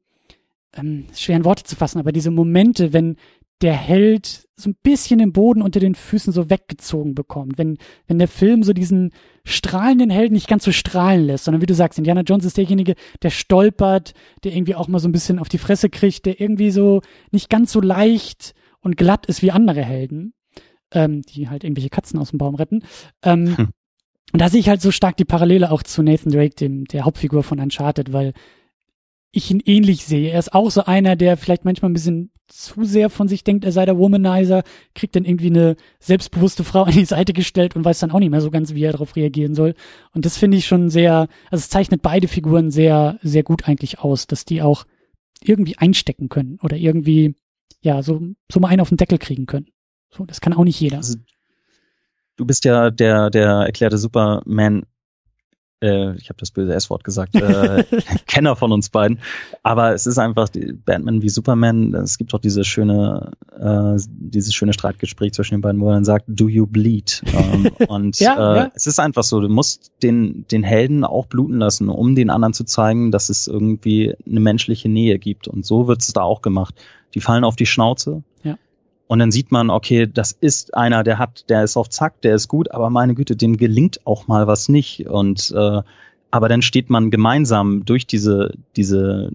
[0.75, 3.15] ähm, schweren Worte zu fassen, aber diese Momente, wenn
[3.61, 7.57] der Held so ein bisschen den Boden unter den Füßen so weggezogen bekommt.
[7.57, 9.11] Wenn, wenn der Film so diesen
[9.43, 12.95] strahlenden Helden nicht ganz so strahlen lässt, sondern wie du sagst, Indiana Jones ist derjenige,
[13.21, 16.71] der stolpert, der irgendwie auch mal so ein bisschen auf die Fresse kriegt, der irgendwie
[16.71, 17.01] so
[17.31, 20.33] nicht ganz so leicht und glatt ist wie andere Helden,
[20.91, 22.83] ähm, die halt irgendwelche Katzen aus dem Baum retten.
[23.23, 23.69] Ähm, hm.
[24.33, 27.03] Und da sehe ich halt so stark die Parallele auch zu Nathan Drake, dem, der
[27.03, 28.33] Hauptfigur von Uncharted, weil
[29.31, 30.31] ich ihn ähnlich sehe.
[30.31, 33.63] Er ist auch so einer, der vielleicht manchmal ein bisschen zu sehr von sich denkt,
[33.63, 34.63] er sei der Womanizer,
[34.93, 38.29] kriegt dann irgendwie eine selbstbewusste Frau an die Seite gestellt und weiß dann auch nicht
[38.29, 39.73] mehr so ganz, wie er darauf reagieren soll.
[40.13, 43.99] Und das finde ich schon sehr, also es zeichnet beide Figuren sehr, sehr gut eigentlich
[43.99, 44.85] aus, dass die auch
[45.41, 47.35] irgendwie einstecken können oder irgendwie,
[47.81, 48.21] ja, so,
[48.51, 49.67] so mal einen auf den Deckel kriegen können.
[50.09, 50.97] So, das kann auch nicht jeder.
[50.97, 51.17] Also,
[52.35, 54.83] du bist ja der, der erklärte Superman
[55.81, 57.83] äh, ich habe das böse S-Wort gesagt, äh,
[58.27, 59.19] Kenner von uns beiden.
[59.63, 61.93] Aber es ist einfach die Batman wie Superman.
[61.95, 66.05] Es gibt doch diese schöne, äh, dieses schöne Streitgespräch zwischen den beiden, wo er dann
[66.05, 68.71] sagt, "Do you bleed?" ähm, und ja, äh, ja.
[68.75, 72.53] es ist einfach so, du musst den den Helden auch bluten lassen, um den anderen
[72.53, 75.47] zu zeigen, dass es irgendwie eine menschliche Nähe gibt.
[75.47, 76.75] Und so wird es da auch gemacht.
[77.13, 78.23] Die fallen auf die Schnauze.
[79.11, 82.33] Und dann sieht man, okay, das ist einer, der hat, der ist auf Zack, der
[82.33, 85.05] ist gut, aber meine Güte, dem gelingt auch mal was nicht.
[85.09, 85.81] Und äh,
[86.31, 89.29] aber dann steht man gemeinsam durch diese, diese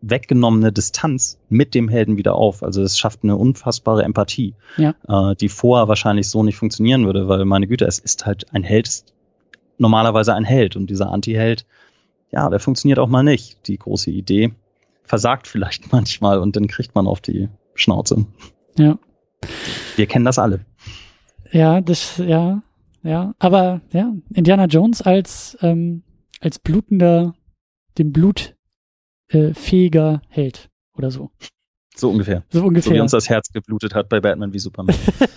[0.00, 2.62] weggenommene Distanz mit dem Helden wieder auf.
[2.62, 4.94] Also es schafft eine unfassbare Empathie, ja.
[5.06, 8.62] äh, die vorher wahrscheinlich so nicht funktionieren würde, weil meine Güte, es ist halt ein
[8.62, 9.12] Held, ist
[9.76, 11.66] normalerweise ein Held und dieser Anti-Held,
[12.30, 13.58] ja, der funktioniert auch mal nicht.
[13.68, 14.54] Die große Idee
[15.04, 18.24] versagt vielleicht manchmal und dann kriegt man auf die Schnauze.
[18.78, 18.98] Ja.
[19.96, 20.64] Wir kennen das alle.
[21.52, 22.62] Ja, das, ja,
[23.02, 23.34] ja.
[23.38, 26.02] Aber ja, Indiana Jones als, ähm,
[26.40, 27.34] als blutender,
[27.98, 28.56] dem Blut
[29.28, 31.30] äh, fähiger Held oder so.
[31.98, 32.44] So ungefähr.
[32.50, 32.90] So ungefähr.
[32.90, 34.94] So wie uns das Herz geblutet hat bei Batman wie Superman.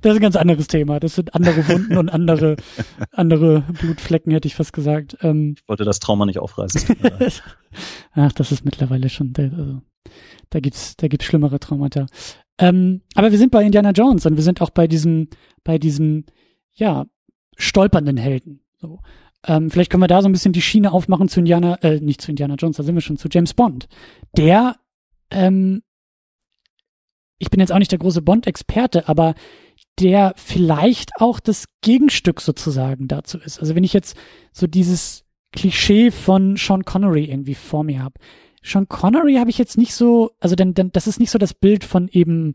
[0.00, 0.98] das ist ein ganz anderes Thema.
[0.98, 2.56] Das sind andere Wunden und andere,
[3.12, 5.18] andere Blutflecken, hätte ich fast gesagt.
[5.20, 6.96] Ähm, ich wollte das Trauma nicht aufreißen.
[8.12, 9.82] Ach, das ist mittlerweile schon, also,
[10.48, 12.06] da gibt's, da gibt's schlimmere Traumata.
[12.60, 15.28] Ähm, aber wir sind bei Indiana Jones und wir sind auch bei diesem,
[15.64, 16.26] bei diesem,
[16.74, 17.06] ja,
[17.56, 18.60] stolpernden Helden.
[18.78, 19.00] So.
[19.46, 22.20] Ähm, vielleicht können wir da so ein bisschen die Schiene aufmachen zu Indiana, äh, nicht
[22.20, 23.88] zu Indiana Jones, da sind wir schon, zu James Bond.
[24.36, 24.76] Der,
[25.30, 25.82] ähm,
[27.38, 29.34] ich bin jetzt auch nicht der große Bond-Experte, aber
[29.98, 33.58] der vielleicht auch das Gegenstück sozusagen dazu ist.
[33.58, 34.16] Also wenn ich jetzt
[34.52, 38.14] so dieses Klischee von Sean Connery irgendwie vor mir habe,
[38.62, 41.54] Sean Connery habe ich jetzt nicht so, also denn, denn das ist nicht so das
[41.54, 42.54] Bild von eben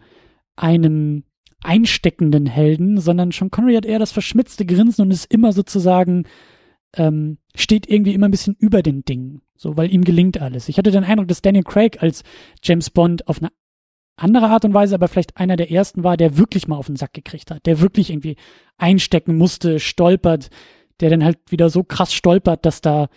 [0.55, 1.23] einem
[1.63, 6.25] einsteckenden Helden, sondern Sean Connery hat eher das verschmitzte Grinsen und ist immer sozusagen,
[6.95, 10.69] ähm, steht irgendwie immer ein bisschen über den Dingen, so, weil ihm gelingt alles.
[10.69, 12.23] Ich hatte den Eindruck, dass Daniel Craig als
[12.63, 13.51] James Bond auf eine
[14.15, 16.95] andere Art und Weise, aber vielleicht einer der ersten war, der wirklich mal auf den
[16.95, 18.37] Sack gekriegt hat, der wirklich irgendwie
[18.77, 20.49] einstecken musste, stolpert,
[20.99, 23.09] der dann halt wieder so krass stolpert, dass da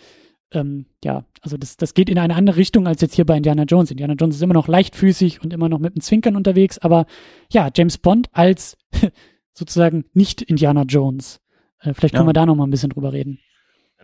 [0.51, 3.63] ähm, ja, also das, das geht in eine andere Richtung als jetzt hier bei Indiana
[3.63, 3.91] Jones.
[3.91, 7.05] Indiana Jones ist immer noch leichtfüßig und immer noch mit dem Zwinkern unterwegs, aber
[7.51, 8.77] ja, James Bond als
[9.53, 11.39] sozusagen nicht Indiana Jones.
[11.79, 12.29] Äh, vielleicht können ja.
[12.29, 13.39] wir da noch mal ein bisschen drüber reden.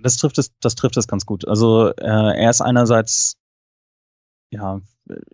[0.02, 1.48] Das trifft es, das trifft es ganz gut.
[1.48, 3.38] Also äh, er ist einerseits,
[4.50, 4.82] ja,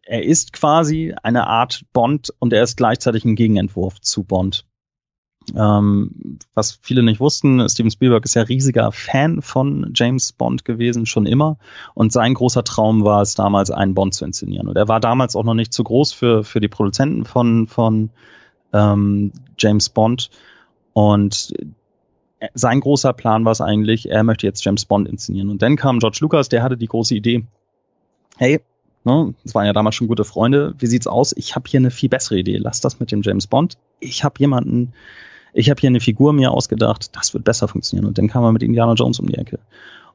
[0.04, 4.66] er ist quasi eine Art Bond und er ist gleichzeitig ein Gegenentwurf zu Bond.
[5.58, 11.06] Ähm, was viele nicht wussten, Steven Spielberg ist ja riesiger Fan von James Bond gewesen,
[11.06, 11.58] schon immer.
[11.94, 14.68] Und sein großer Traum war es damals, einen Bond zu inszenieren.
[14.68, 18.12] Und er war damals auch noch nicht zu groß für, für die Produzenten von, von
[18.72, 20.30] ähm, James Bond.
[20.94, 21.54] Und
[22.54, 25.50] sein großer Plan war es eigentlich, er möchte jetzt James Bond inszenieren.
[25.50, 27.46] Und dann kam George Lucas, der hatte die große Idee,
[28.38, 28.62] hey,
[29.04, 31.34] ne, das waren ja damals schon gute Freunde, wie sieht's aus?
[31.36, 32.58] Ich habe hier eine viel bessere Idee.
[32.58, 33.78] Lass das mit dem James Bond.
[34.00, 34.94] Ich habe jemanden,
[35.54, 38.08] ich habe hier eine Figur mir ausgedacht, das wird besser funktionieren.
[38.08, 39.60] Und dann kam er mit Indiana Jones um die Ecke.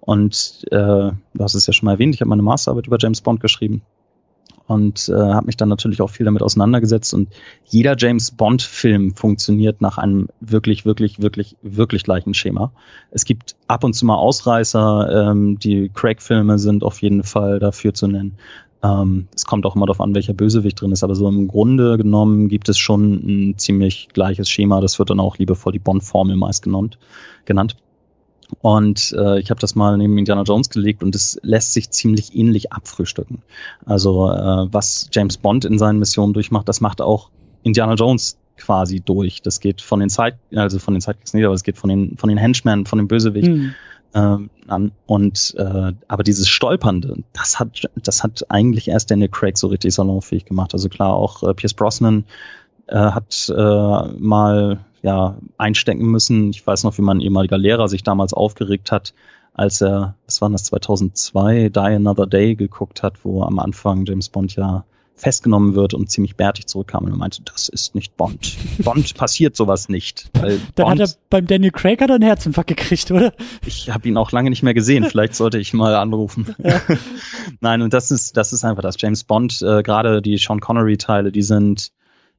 [0.01, 3.21] Und äh, du hast es ja schon mal erwähnt, ich habe meine Masterarbeit über James
[3.21, 3.83] Bond geschrieben.
[4.67, 7.15] und äh, habe mich dann natürlich auch viel damit auseinandergesetzt.
[7.15, 7.29] Und
[7.65, 12.73] jeder James Bond-Film funktioniert nach einem wirklich, wirklich, wirklich, wirklich gleichen Schema.
[13.11, 15.31] Es gibt ab und zu mal Ausreißer.
[15.31, 18.39] Ähm, die Craig-Filme sind auf jeden Fall dafür zu nennen.
[18.87, 21.03] Ähm, es kommt auch immer darauf an, welcher Bösewicht drin ist.
[21.03, 24.81] Aber so im Grunde genommen gibt es schon ein ziemlich gleiches Schema.
[24.81, 26.99] Das wird dann auch liebevoll die Bond-Formel meist genannt.
[27.45, 27.77] genannt.
[28.61, 32.37] Und äh, ich habe das mal neben Indiana Jones gelegt und es lässt sich ziemlich
[32.37, 33.43] ähnlich abfrühstücken.
[33.85, 37.31] Also äh, was James Bond in seinen Missionen durchmacht, das macht auch
[37.65, 39.43] Indiana Jones quasi durch.
[39.43, 42.17] Das geht von den Zeit, also von den Sidekicks nicht, aber es geht von den
[42.17, 43.75] von den Henchmen, von dem Bösewicht mhm.
[44.17, 44.93] Ähm, an.
[45.05, 49.95] Und äh, aber dieses Stolpernde, das hat das hat eigentlich erst Daniel Craig so richtig
[49.95, 50.73] salonfähig gemacht.
[50.73, 52.25] Also klar, auch äh, Pierce Brosnan
[52.87, 56.51] äh, hat äh, mal ja einstecken müssen.
[56.51, 59.13] Ich weiß noch, wie mein ehemaliger Lehrer sich damals aufgeregt hat,
[59.53, 64.31] als er, was war das, 2002, Die Another Day geguckt hat, wo am Anfang James
[64.31, 64.85] Bond ja
[65.17, 68.57] festgenommen wird und ziemlich bärtig zurückkam und er meinte, das ist nicht Bond.
[68.79, 70.29] Bond passiert sowas nicht.
[70.35, 73.33] Weil Dann Bond, hat er beim Daniel Craig hat er einen Herzinfarkt gekriegt, oder?
[73.65, 75.05] Ich habe ihn auch lange nicht mehr gesehen.
[75.05, 76.55] Vielleicht sollte ich mal anrufen.
[76.67, 76.81] Ja.
[77.61, 78.97] Nein, und das ist das ist einfach das.
[78.99, 81.93] James Bond, äh, gerade die Sean Connery Teile, die sind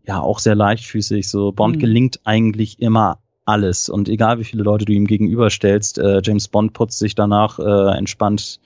[0.05, 1.29] ja auch sehr leichtfüßig.
[1.29, 1.79] So Bond mhm.
[1.79, 6.73] gelingt eigentlich immer alles und egal wie viele Leute du ihm gegenüberstellst, äh, James Bond
[6.73, 8.59] putzt sich danach äh, entspannt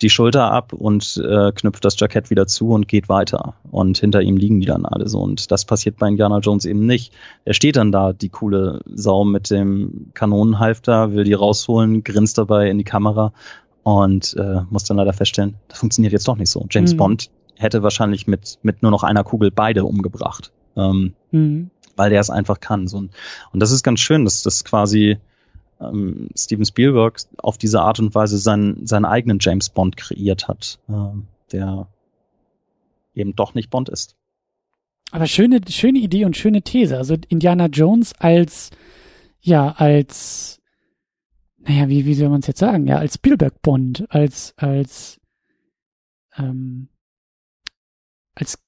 [0.00, 3.54] die Schulter ab und äh, knüpft das Jackett wieder zu und geht weiter.
[3.70, 5.20] Und hinter ihm liegen die dann alle so.
[5.20, 7.12] Und das passiert bei Indiana Jones eben nicht.
[7.44, 12.70] Er steht dann da, die coole Sau mit dem Kanonenhalfter, will die rausholen, grinst dabei
[12.70, 13.32] in die Kamera
[13.82, 16.66] und äh, muss dann leider feststellen, das funktioniert jetzt doch nicht so.
[16.70, 16.98] James mhm.
[16.98, 21.70] Bond hätte wahrscheinlich mit, mit nur noch einer Kugel beide umgebracht ähm, mhm.
[21.96, 22.86] weil der es einfach kann.
[22.86, 23.10] So, und
[23.52, 25.18] das ist ganz schön, dass das quasi
[25.80, 30.78] ähm, Steven Spielberg auf diese Art und Weise seinen, seinen eigenen James Bond kreiert hat,
[30.88, 30.92] äh,
[31.52, 31.88] der
[33.14, 34.16] eben doch nicht Bond ist.
[35.10, 36.96] Aber schöne, schöne Idee und schöne These.
[36.96, 38.70] Also Indiana Jones als,
[39.40, 40.60] ja, als,
[41.58, 42.86] naja, wie, wie soll man es jetzt sagen?
[42.86, 45.20] Ja, als Spielberg Bond, als, als,
[46.36, 46.88] ähm,
[48.34, 48.58] als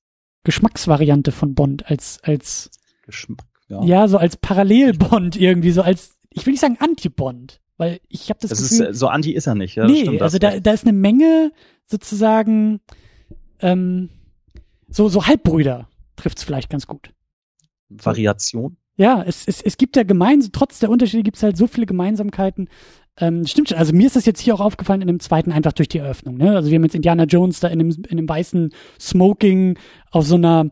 [0.45, 2.71] Geschmacksvariante von Bond, als, als
[3.05, 3.83] Geschmack, ja.
[3.85, 8.41] ja, so als Parallel-Bond irgendwie, so als, ich will nicht sagen Anti-Bond, weil ich habe
[8.41, 9.77] das, das Gefühl, ist, so anti ist er nicht.
[9.77, 11.53] Ja, nee, also da, da ist eine Menge
[11.87, 12.81] sozusagen
[13.61, 14.11] ähm,
[14.89, 17.13] so so Halbbrüder trifft's vielleicht ganz gut.
[17.89, 18.77] Variation.
[18.97, 21.87] Ja, es, es, es gibt ja gemeinsam, trotz der Unterschiede gibt es halt so viele
[21.87, 22.69] Gemeinsamkeiten.
[23.17, 23.79] Ähm, stimmt schon.
[23.79, 26.37] Also mir ist das jetzt hier auch aufgefallen in dem zweiten einfach durch die Eröffnung.
[26.37, 26.55] Ne?
[26.55, 29.79] Also wir haben jetzt Indiana Jones da in einem, in einem weißen Smoking
[30.11, 30.71] auf so einer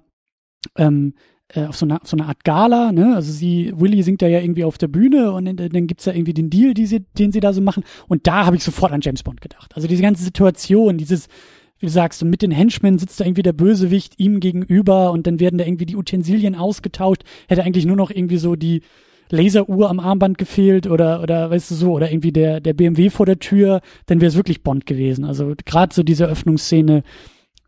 [0.77, 1.15] ähm,
[1.55, 3.15] äh, auf so einer, so einer Art Gala, ne?
[3.15, 6.35] Also sie, Willy singt da ja irgendwie auf der Bühne und dann, gibt's ja irgendwie
[6.35, 7.85] den Deal, sie, den sie da so machen.
[8.07, 9.75] Und da habe ich sofort an James Bond gedacht.
[9.75, 11.29] Also diese ganze Situation, dieses,
[11.79, 15.41] wie du sagst, mit den Henchmen sitzt da irgendwie der Bösewicht ihm gegenüber und dann
[15.41, 17.23] werden da irgendwie die Utensilien ausgetauscht.
[17.49, 18.83] Hätte eigentlich nur noch irgendwie so die
[19.31, 23.27] Laseruhr am Armband gefehlt oder oder weißt du so oder irgendwie der der BMW vor
[23.27, 25.25] der Tür, dann wäre es wirklich Bond gewesen.
[25.25, 27.03] Also gerade so diese Öffnungsszene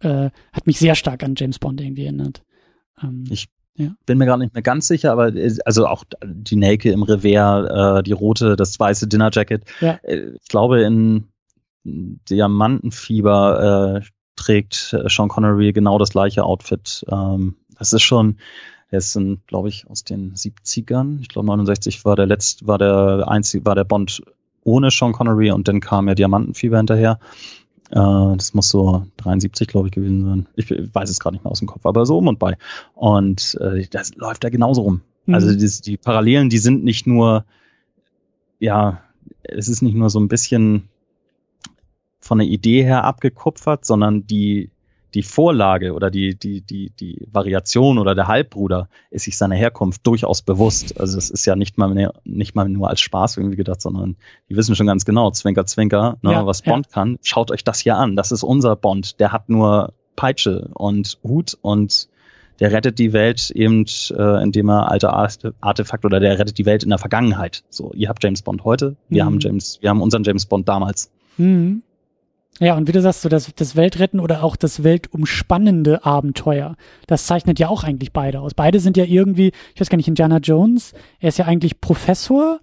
[0.01, 2.43] äh, hat mich sehr stark an James Bond irgendwie erinnert.
[3.02, 3.95] Ähm, ich ja.
[4.07, 8.01] bin mir gar nicht mehr ganz sicher, aber äh, also auch die Nelke im Revers,
[8.01, 9.65] äh, die rote, das weiße Dinnerjacket.
[9.81, 9.99] Ja.
[10.03, 11.29] Äh, ich glaube in
[11.85, 14.07] Diamantenfieber äh,
[14.37, 17.05] trägt äh, Sean Connery genau das gleiche Outfit.
[17.11, 18.39] Ähm, das ist schon,
[18.91, 21.21] er ist, glaube ich, aus den 70ern.
[21.21, 24.23] Ich glaube 69 war der letzte, war der einzige, war der Bond
[24.63, 27.19] ohne Sean Connery und dann kam ja Diamantenfieber hinterher.
[27.91, 30.47] Äh, das muss so 73, glaube ich, gewesen sein.
[30.57, 32.57] Ich weiß es gerade nicht mehr aus dem Kopf, aber so um und bei.
[32.95, 35.01] Und äh, das läuft da genauso rum.
[35.27, 35.35] Mhm.
[35.35, 37.45] Also die, die Parallelen, die sind nicht nur,
[38.59, 39.03] ja,
[39.43, 40.89] es ist nicht nur so ein bisschen
[42.21, 44.71] von der Idee her abgekupfert, sondern die
[45.15, 50.07] die Vorlage oder die, die, die, die Variation oder der Halbbruder ist sich seiner Herkunft
[50.07, 51.01] durchaus bewusst.
[51.01, 54.16] Also es ist ja nicht mal, mehr, nicht mal nur als Spaß irgendwie gedacht, sondern
[54.49, 56.93] die wissen schon ganz genau, Zwinker, Zwinker, ne, ja, was Bond ja.
[56.93, 57.19] kann.
[57.23, 58.16] Schaut euch das hier an.
[58.16, 59.20] Das ist unser Bond.
[59.20, 62.09] Der hat nur Peitsche und Hut und
[62.61, 66.82] der rettet die Welt eben, äh, indem er alte Artefakte oder der rettet die Welt
[66.82, 67.65] in der Vergangenheit.
[67.70, 69.27] So, ihr habt James Bond heute, wir mhm.
[69.27, 71.11] haben James, wir haben unseren James Bond damals.
[71.39, 71.82] Mhm.
[72.61, 76.77] Ja, und wie du sagst, so das, das Weltretten oder auch das weltumspannende Abenteuer,
[77.07, 78.53] das zeichnet ja auch eigentlich beide aus.
[78.53, 82.61] Beide sind ja irgendwie, ich weiß gar nicht, Indiana Jones, er ist ja eigentlich Professor.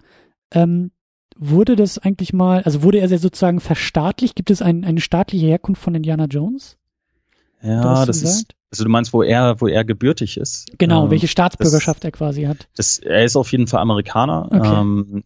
[0.52, 0.92] Ähm,
[1.36, 4.36] wurde das eigentlich mal, also wurde er sozusagen verstaatlicht?
[4.36, 6.78] Gibt es ein, eine staatliche Herkunft von Indiana Jones?
[7.62, 10.68] Ja, das ist, also du meinst, wo er, wo er gebürtig ist.
[10.78, 12.68] Genau, ähm, welche Staatsbürgerschaft das, er quasi hat.
[12.76, 14.48] Das, er ist auf jeden Fall Amerikaner.
[14.52, 14.80] Okay.
[14.80, 15.24] Ähm,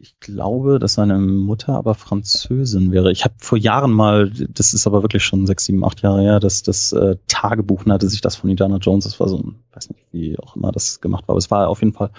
[0.00, 3.10] ich glaube, dass seine Mutter aber Französin wäre.
[3.12, 6.40] Ich habe vor Jahren mal, das ist aber wirklich schon sechs, sieben, acht Jahre her,
[6.40, 9.04] dass das äh, Tagebuch nannte sich das von Indiana Jones.
[9.04, 11.68] Das war so ein, weiß nicht, wie auch immer das gemacht war, aber es war
[11.68, 12.10] auf jeden Fall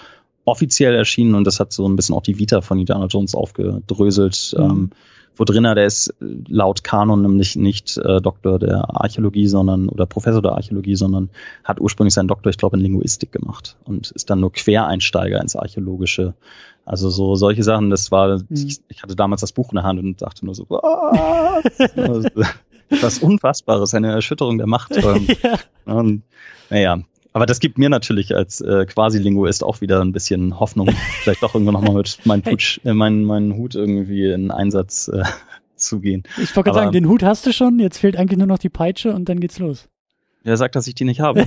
[0.44, 4.54] offiziell erschienen und das hat so ein bisschen auch die Vita von Indiana Jones aufgedröselt.
[4.56, 4.64] Mhm.
[4.64, 4.90] Ähm,
[5.36, 10.42] wo drin der ist laut Kanon nämlich nicht äh, Doktor der Archäologie, sondern oder Professor
[10.42, 11.30] der Archäologie, sondern
[11.64, 15.56] hat ursprünglich seinen Doktor, ich glaube, in Linguistik gemacht und ist dann nur Quereinsteiger ins
[15.56, 16.34] Archäologische.
[16.84, 18.46] Also so solche Sachen, das war, mhm.
[18.50, 22.26] ich, ich, hatte damals das Buch in der Hand und dachte nur so, was?
[23.00, 24.96] das Unfassbares, eine Erschütterung der Macht.
[24.96, 25.58] ja.
[25.84, 26.22] Und
[26.70, 26.98] naja,
[27.32, 30.90] aber das gibt mir natürlich als äh, Quasi-Linguist auch wieder ein bisschen Hoffnung,
[31.22, 35.22] vielleicht doch irgendwann nochmal mit meinem Putsch, äh, meinen mein Hut irgendwie in Einsatz äh,
[35.76, 36.24] zu gehen.
[36.42, 38.68] Ich wollte gerade sagen, den Hut hast du schon, jetzt fehlt eigentlich nur noch die
[38.68, 39.88] Peitsche und dann geht's los.
[40.44, 41.46] Wer sagt, dass ich die nicht habe?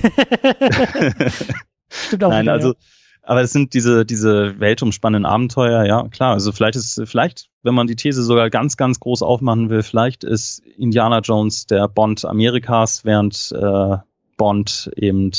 [1.88, 2.74] Stimmt auch Nein, wieder, also, ja.
[3.22, 6.32] aber es sind diese, diese weltumspannenden Abenteuer, ja, klar.
[6.32, 10.24] Also vielleicht ist, vielleicht, wenn man die These sogar ganz, ganz groß aufmachen will, vielleicht
[10.24, 13.98] ist Indiana Jones der Bond Amerikas, während äh,
[14.36, 15.30] Bond eben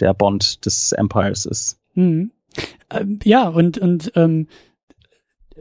[0.00, 1.78] der Bond des Empires ist.
[1.94, 2.30] Mhm.
[3.24, 4.48] Ja, und, und ähm,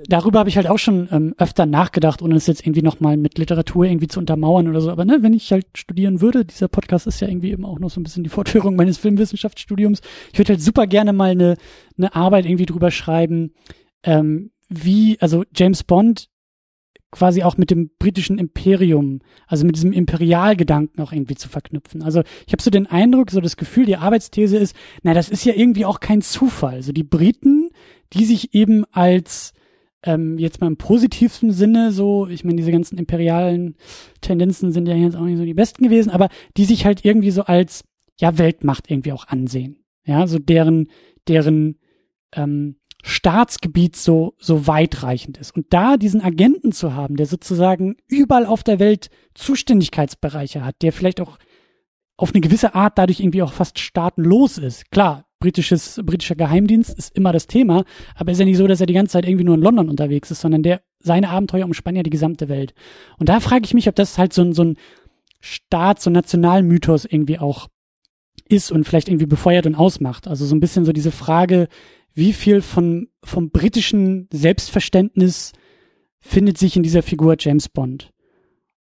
[0.08, 3.38] darüber habe ich halt auch schon ähm, öfter nachgedacht, ohne es jetzt irgendwie nochmal mit
[3.38, 4.92] Literatur irgendwie zu untermauern oder so.
[4.92, 7.90] Aber ne, wenn ich halt studieren würde, dieser Podcast ist ja irgendwie eben auch noch
[7.90, 10.02] so ein bisschen die Fortführung meines Filmwissenschaftsstudiums.
[10.32, 11.58] Ich würde halt super gerne mal eine,
[11.98, 13.54] eine Arbeit irgendwie drüber schreiben,
[14.04, 16.30] ähm, wie, also James Bond
[17.12, 22.04] quasi auch mit dem britischen Imperium, also mit diesem Imperialgedanken auch irgendwie zu verknüpfen.
[22.04, 25.46] Also ich habe so den Eindruck, so das Gefühl, die Arbeitsthese ist, na, das ist
[25.46, 26.76] ja irgendwie auch kein Zufall.
[26.76, 27.70] Also die Briten,
[28.14, 29.54] die sich eben als
[30.04, 33.76] ähm, jetzt mal im positivsten Sinne so, ich meine, diese ganzen imperialen
[34.22, 37.32] Tendenzen sind ja jetzt auch nicht so die besten gewesen, aber die sich halt irgendwie
[37.32, 37.84] so als
[38.20, 39.84] ja Weltmacht irgendwie auch ansehen.
[40.06, 40.90] Ja, so deren,
[41.28, 41.78] deren
[42.34, 45.56] ähm, Staatsgebiet so, so weitreichend ist.
[45.56, 50.92] Und da diesen Agenten zu haben, der sozusagen überall auf der Welt Zuständigkeitsbereiche hat, der
[50.92, 51.38] vielleicht auch
[52.18, 54.90] auf eine gewisse Art dadurch irgendwie auch fast staatenlos ist.
[54.90, 58.88] Klar, britisches, britischer Geheimdienst ist immer das Thema, aber ist ja nicht so, dass er
[58.88, 62.04] die ganze Zeit irgendwie nur in London unterwegs ist, sondern der, seine Abenteuer umspannen ja
[62.04, 62.74] die gesamte Welt.
[63.20, 64.78] Und da frage ich mich, ob das halt so ein, so ein
[65.40, 67.68] Staats- und Nationalmythos irgendwie auch
[68.50, 70.28] ist und vielleicht irgendwie befeuert und ausmacht.
[70.28, 71.68] Also so ein bisschen so diese Frage,
[72.18, 75.54] wie viel von, vom britischen Selbstverständnis
[76.20, 78.12] findet sich in dieser Figur James Bond.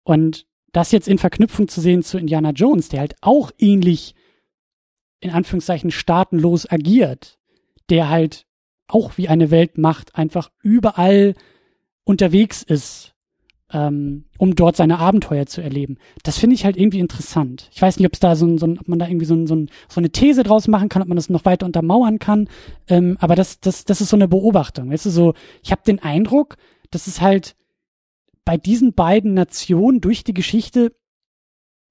[0.04, 4.14] Und das jetzt in Verknüpfung zu sehen zu Indiana Jones, der halt auch ähnlich
[5.20, 7.38] in Anführungszeichen staatenlos agiert,
[7.88, 8.46] der halt
[8.86, 11.34] auch wie eine Weltmacht einfach überall
[12.04, 13.11] unterwegs ist
[13.72, 15.96] ähm, um dort seine Abenteuer zu erleben.
[16.22, 17.70] Das finde ich halt irgendwie interessant.
[17.72, 19.34] Ich weiß nicht, ob es da so, ein, so ein, ob man da irgendwie so,
[19.34, 19.56] ein, so,
[19.88, 22.48] so eine These draus machen kann, ob man das noch weiter untermauern kann.
[22.88, 24.90] Ähm, aber das, das, das ist so eine Beobachtung.
[24.90, 26.56] Weißt du, so, ich habe den Eindruck,
[26.90, 27.56] dass es halt
[28.44, 30.92] bei diesen beiden Nationen durch die Geschichte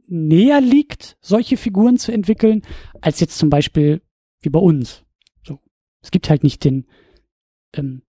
[0.07, 2.61] näher liegt, solche Figuren zu entwickeln,
[2.99, 4.01] als jetzt zum Beispiel
[4.41, 5.03] wie bei uns.
[5.43, 5.59] So,
[6.01, 6.85] es gibt halt nicht den
[7.73, 8.03] ähm,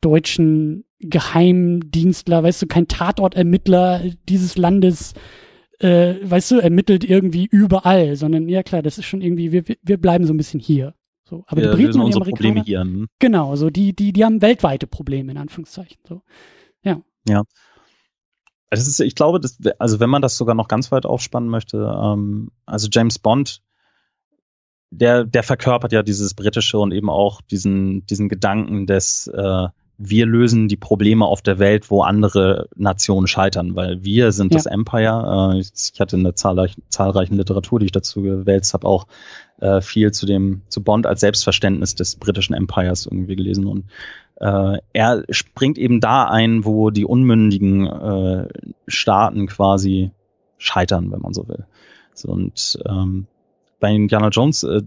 [0.00, 5.14] deutschen Geheimdienstler, weißt du, kein Tatortermittler dieses Landes,
[5.80, 9.98] äh, weißt du, ermittelt irgendwie überall, sondern ja klar, das ist schon irgendwie, wir, wir
[9.98, 10.94] bleiben so ein bisschen hier.
[11.28, 12.80] So, aber ja, die Briten und die Amerikaner, Probleme hier.
[12.80, 13.08] Hm?
[13.18, 15.98] Genau, so die, die, die haben weltweite Probleme in Anführungszeichen.
[16.06, 16.22] So,
[16.82, 17.00] ja.
[17.28, 17.44] Ja.
[18.70, 21.78] Das ist, ich glaube, das, also wenn man das sogar noch ganz weit aufspannen möchte,
[21.78, 23.62] ähm, also James Bond,
[24.90, 30.26] der, der verkörpert ja dieses britische und eben auch diesen, diesen Gedanken des äh, wir
[30.26, 34.58] lösen die Probleme auf der Welt, wo andere Nationen scheitern, weil wir sind ja.
[34.58, 35.54] das Empire.
[35.54, 39.06] Äh, ich hatte in der zahlreichen, zahlreichen Literatur, die ich dazu gewälzt habe, auch
[39.60, 43.84] äh, viel zu dem zu Bond als Selbstverständnis des britischen Empires irgendwie gelesen und
[44.36, 48.48] äh, er springt eben da ein, wo die unmündigen äh,
[48.88, 50.10] Staaten quasi
[50.58, 51.66] scheitern, wenn man so will.
[52.14, 53.26] So, und ähm,
[53.80, 54.82] bei Indiana Jones, äh,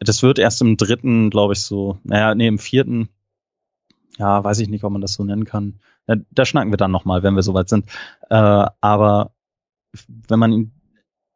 [0.00, 3.08] das wird erst im dritten, glaube ich, so, naja, nee, im vierten
[4.18, 5.80] ja, weiß ich nicht, ob man das so nennen kann.
[6.06, 7.86] Da, schnacken wir dann nochmal, wenn wir soweit sind.
[8.30, 9.32] Äh, aber
[10.28, 10.72] wenn man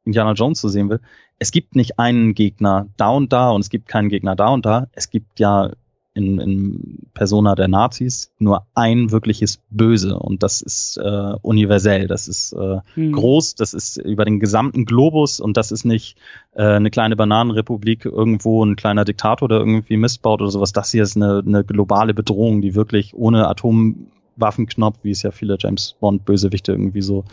[0.04, 1.00] Indiana Jones so sehen will,
[1.38, 4.66] es gibt nicht einen Gegner da und da und es gibt keinen Gegner da und
[4.66, 4.88] da.
[4.92, 5.70] Es gibt ja
[6.18, 12.26] in, in Persona der Nazis nur ein wirkliches Böse und das ist äh, universell, das
[12.26, 13.12] ist äh, mhm.
[13.12, 16.18] groß, das ist über den gesamten Globus und das ist nicht
[16.54, 20.72] äh, eine kleine Bananenrepublik irgendwo, ein kleiner Diktator, der irgendwie Mist baut oder sowas.
[20.72, 25.56] Das hier ist eine, eine globale Bedrohung, die wirklich ohne Atomwaffenknopf, wie es ja viele
[25.58, 27.24] James Bond Bösewichte irgendwie so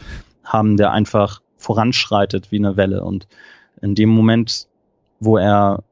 [0.43, 3.27] haben, der einfach voranschreitet wie eine Welle und
[3.81, 4.67] in dem Moment,
[5.19, 5.83] wo er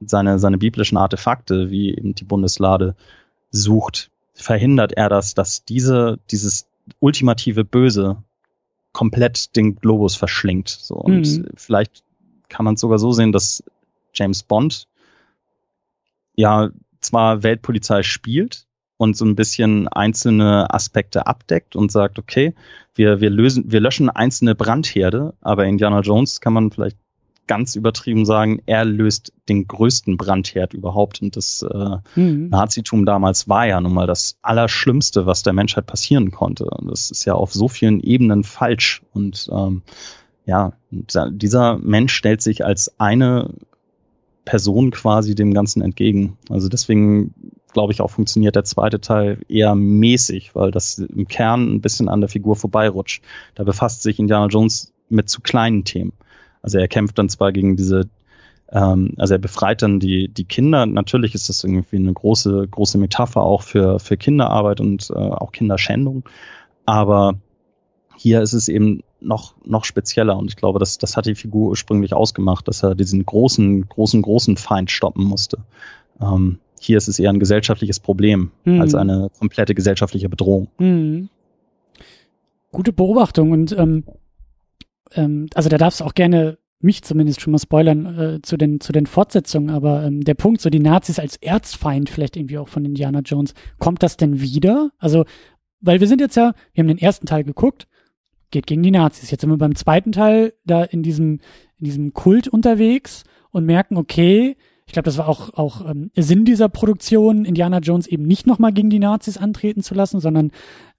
[0.00, 2.94] seine, seine biblischen Artefakte, wie eben die Bundeslade,
[3.50, 6.68] sucht, verhindert er das, dass diese, dieses
[7.00, 8.22] ultimative Böse
[8.92, 10.68] komplett den Globus verschlingt.
[10.68, 10.94] So.
[10.94, 11.48] Und mhm.
[11.56, 12.02] vielleicht
[12.48, 13.62] kann man es sogar so sehen, dass
[14.14, 14.86] James Bond
[16.34, 16.70] ja
[17.00, 18.66] zwar Weltpolizei spielt
[18.96, 22.54] und so ein bisschen einzelne Aspekte abdeckt und sagt, okay,
[22.94, 26.96] wir, wir lösen, wir löschen einzelne Brandherde, aber Indiana Jones kann man vielleicht
[27.46, 31.22] ganz übertrieben sagen, er löst den größten Brandherd überhaupt.
[31.22, 32.48] Und das äh, mhm.
[32.48, 36.64] Nazitum damals war ja nun mal das Allerschlimmste, was der Menschheit passieren konnte.
[36.64, 39.02] Und das ist ja auf so vielen Ebenen falsch.
[39.12, 39.82] Und ähm,
[40.46, 43.50] ja, dieser Mensch stellt sich als eine
[44.44, 46.38] Person quasi dem Ganzen entgegen.
[46.48, 47.34] Also deswegen
[47.72, 52.08] glaube ich auch funktioniert der zweite Teil eher mäßig, weil das im Kern ein bisschen
[52.08, 53.22] an der Figur vorbeirutscht.
[53.54, 56.12] Da befasst sich Indiana Jones mit zu kleinen Themen.
[56.66, 58.08] Also er kämpft dann zwar gegen diese,
[58.72, 60.84] ähm, also er befreit dann die, die Kinder.
[60.84, 65.52] Natürlich ist das irgendwie eine große, große Metapher auch für, für Kinderarbeit und äh, auch
[65.52, 66.24] Kinderschändung.
[66.84, 67.34] Aber
[68.16, 71.70] hier ist es eben noch, noch spezieller und ich glaube, das, das hat die Figur
[71.70, 75.58] ursprünglich ausgemacht, dass er diesen großen, großen, großen Feind stoppen musste.
[76.20, 78.80] Ähm, hier ist es eher ein gesellschaftliches Problem mhm.
[78.80, 80.66] als eine komplette gesellschaftliche Bedrohung.
[80.78, 81.28] Mhm.
[82.72, 84.02] Gute Beobachtung und ähm,
[85.14, 88.80] ähm, also da darfst du auch gerne mich zumindest schon mal spoilern äh, zu den
[88.80, 92.68] zu den Fortsetzungen, aber ähm, der Punkt, so die Nazis als Erzfeind vielleicht irgendwie auch
[92.68, 94.90] von Indiana Jones, kommt das denn wieder?
[94.98, 95.24] Also,
[95.80, 97.86] weil wir sind jetzt ja, wir haben den ersten Teil geguckt,
[98.50, 99.30] geht gegen die Nazis.
[99.30, 101.40] Jetzt sind wir beim zweiten Teil da in diesem
[101.78, 104.56] in diesem Kult unterwegs und merken, okay,
[104.86, 108.72] ich glaube, das war auch auch ähm, Sinn dieser Produktion, Indiana Jones eben nicht nochmal
[108.72, 110.52] gegen die Nazis antreten zu lassen, sondern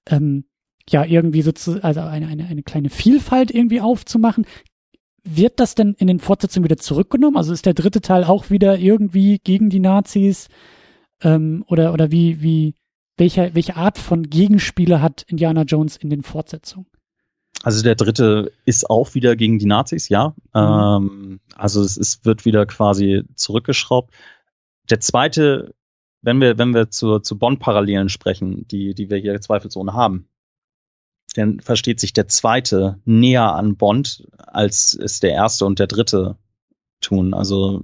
[0.08, 0.46] ähm,
[0.90, 4.46] ja irgendwie sozusagen, also eine, eine, eine kleine Vielfalt irgendwie aufzumachen.
[5.24, 7.38] Wird das denn in den Fortsetzungen wieder zurückgenommen?
[7.38, 10.48] Also ist der dritte Teil auch wieder irgendwie gegen die Nazis?
[11.22, 12.76] Ähm, oder, oder wie, wie,
[13.18, 16.88] welche, welche Art von Gegenspieler hat Indiana Jones in den Fortsetzungen?
[17.64, 20.36] Also der dritte ist auch wieder gegen die Nazis, ja.
[20.54, 20.62] Mhm.
[20.62, 24.14] Ähm, also es ist, wird wieder quasi zurückgeschraubt.
[24.90, 25.74] Der zweite,
[26.22, 30.28] wenn wir, wenn wir zur, zu Bond-Parallelen sprechen, die, die wir hier zweifelsohne haben,
[31.38, 36.38] dann versteht sich der zweite näher an Bond, als es der erste und der dritte
[37.00, 37.34] tun.
[37.34, 37.84] Also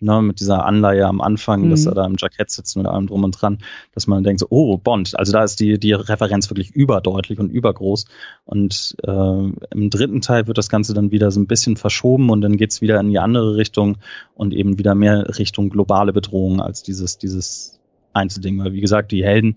[0.00, 1.70] ne, mit dieser Anleihe am Anfang, mhm.
[1.70, 3.58] dass er da im Jackett sitzt mit allem drum und dran,
[3.92, 5.18] dass man denkt so, oh, Bond.
[5.18, 8.06] Also da ist die, die Referenz wirklich überdeutlich und übergroß.
[8.44, 12.42] Und äh, im dritten Teil wird das Ganze dann wieder so ein bisschen verschoben und
[12.42, 13.96] dann geht's wieder in die andere Richtung
[14.34, 17.80] und eben wieder mehr Richtung globale Bedrohung als dieses, dieses
[18.12, 18.62] Einzelding.
[18.62, 19.56] Weil wie gesagt, die Helden,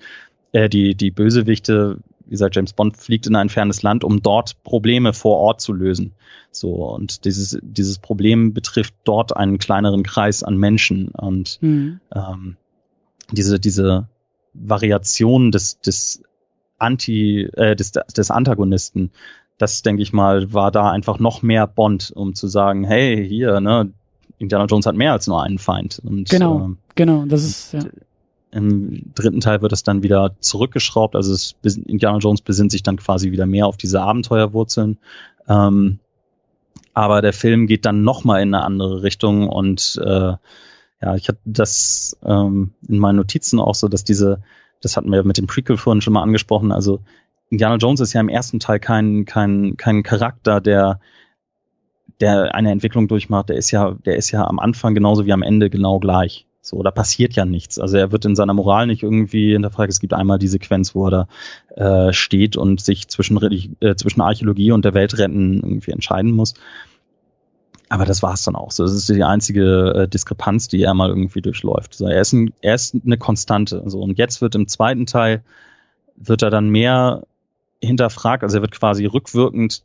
[0.53, 4.61] äh, die, die Bösewichte wie gesagt, James Bond fliegt in ein fernes Land, um dort
[4.63, 6.13] Probleme vor Ort zu lösen.
[6.51, 11.09] So, und dieses, dieses Problem betrifft dort einen kleineren Kreis an Menschen.
[11.09, 12.01] Und mhm.
[12.13, 12.57] ähm,
[13.31, 14.07] diese, diese
[14.53, 16.21] Variation des, des
[16.77, 19.11] Anti, äh, des, des Antagonisten,
[19.57, 23.59] das denke ich mal, war da einfach noch mehr Bond, um zu sagen, hey, hier,
[23.61, 23.91] ne,
[24.37, 26.01] Indiana Jones hat mehr als nur einen Feind.
[26.03, 27.79] Und, genau, ähm, genau, das ist, ja.
[28.52, 31.15] Im dritten Teil wird es dann wieder zurückgeschraubt.
[31.15, 34.98] Also es, Indiana Jones besinnt sich dann quasi wieder mehr auf diese Abenteuerwurzeln.
[35.48, 35.99] Ähm,
[36.94, 40.34] aber der Film geht dann nochmal in eine andere Richtung und äh,
[41.02, 44.41] ja, ich hatte das ähm, in meinen Notizen auch so, dass diese,
[44.82, 47.02] das hatten wir mit dem Prequel vorhin schon mal angesprochen, also
[47.49, 50.99] Indiana Jones ist ja im ersten Teil kein, kein, kein Charakter, der,
[52.19, 55.44] der eine Entwicklung durchmacht, der ist ja, der ist ja am Anfang genauso wie am
[55.44, 56.47] Ende genau gleich.
[56.68, 57.80] So, da passiert ja nichts.
[57.80, 59.91] Also er wird in seiner Moral nicht irgendwie hinterfragt.
[59.91, 61.27] Es gibt einmal die Sequenz, wo er
[61.76, 63.41] da äh, steht und sich zwischen,
[63.81, 66.56] äh, zwischen Archäologie und der Welt retten irgendwie entscheiden muss.
[67.89, 68.84] Aber das war's dann auch so.
[68.84, 71.94] Das ist die einzige äh, Diskrepanz, die er mal irgendwie durchläuft.
[71.94, 73.81] So, er, ist ein, er ist eine Konstante.
[73.85, 75.44] So, und jetzt wird im zweiten Teil,
[76.18, 77.23] wird er dann mehr
[77.81, 78.44] hinterfragt.
[78.44, 79.84] Also er wird quasi rückwirkend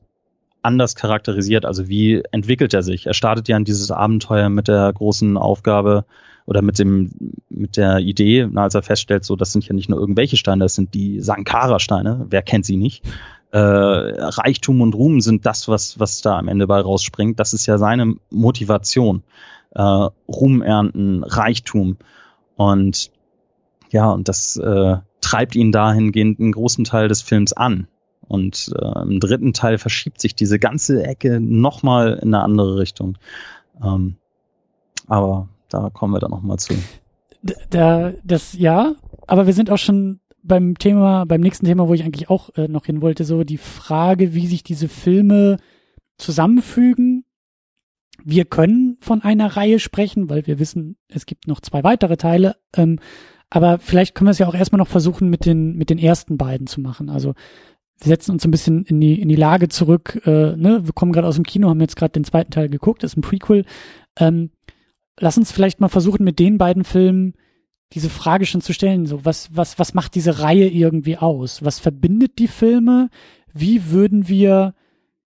[0.63, 1.65] anders charakterisiert.
[1.65, 3.07] Also wie entwickelt er sich?
[3.07, 6.05] Er startet ja in dieses Abenteuer mit der großen Aufgabe,
[6.47, 7.11] oder mit dem
[7.49, 10.75] mit der Idee, als er feststellt, so das sind ja nicht nur irgendwelche Steine, das
[10.75, 12.27] sind die Sankara-Steine.
[12.31, 13.05] Wer kennt sie nicht?
[13.53, 17.39] Äh, Reichtum und Ruhm sind das, was was da am Ende bei rausspringt.
[17.39, 19.23] Das ist ja seine Motivation.
[19.75, 21.97] Äh, Ruhm ernten, Reichtum
[22.57, 23.11] und
[23.91, 27.87] ja und das äh, treibt ihn dahingehend einen großen Teil des Films an.
[28.29, 33.19] Und äh, im dritten Teil verschiebt sich diese ganze Ecke nochmal in eine andere Richtung.
[33.83, 34.17] Ähm,
[35.07, 36.75] aber da kommen wir dann nochmal zu.
[37.71, 38.95] Da, das ja,
[39.27, 42.69] aber wir sind auch schon beim Thema, beim nächsten Thema, wo ich eigentlich auch äh,
[42.69, 45.59] noch hin wollte, so die Frage, wie sich diese Filme
[46.19, 47.25] zusammenfügen.
[48.25, 52.57] Wir können von einer Reihe sprechen, weil wir wissen, es gibt noch zwei weitere Teile.
[52.77, 52.99] Ähm,
[53.51, 56.39] Aber vielleicht können wir es ja auch erstmal noch versuchen, mit den, mit den ersten
[56.39, 57.11] beiden zu machen.
[57.11, 57.35] Also
[58.01, 60.21] wir setzen uns ein bisschen in die, in die Lage zurück.
[60.25, 60.81] Äh, ne?
[60.85, 63.19] Wir kommen gerade aus dem Kino, haben jetzt gerade den zweiten Teil geguckt, das ist
[63.19, 63.65] ein Prequel.
[64.19, 64.51] Ähm,
[65.19, 67.35] lass uns vielleicht mal versuchen, mit den beiden Filmen
[67.93, 69.07] diese Frage schon zu stellen.
[69.07, 71.63] So, was, was, was macht diese Reihe irgendwie aus?
[71.65, 73.11] Was verbindet die Filme?
[73.53, 74.75] Wie würden wir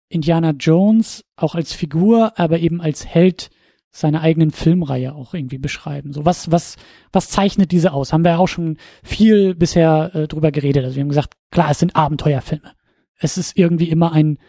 [0.07, 3.49] Indiana Jones auch als Figur, aber eben als Held
[3.95, 6.13] seiner eigenen Filmreihe auch irgendwie beschreiben.
[6.13, 6.77] So was was
[7.11, 8.11] was zeichnet diese aus?
[8.11, 10.83] Haben wir auch schon viel bisher äh, drüber geredet.
[10.83, 12.73] Also wir haben gesagt, klar, es sind Abenteuerfilme.
[13.17, 14.39] Es ist irgendwie immer ein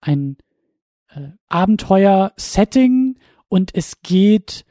[0.00, 0.36] ein
[1.10, 4.64] äh, Abenteuer-Setting und es geht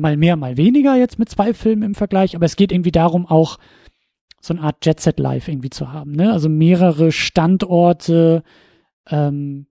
[0.00, 3.26] mal mehr, mal weniger jetzt mit zwei Filmen im Vergleich, aber es geht irgendwie darum
[3.26, 3.58] auch
[4.40, 6.32] so eine Art Jet Set Life irgendwie zu haben, ne?
[6.32, 8.42] Also mehrere Standorte
[9.08, 9.66] ähm,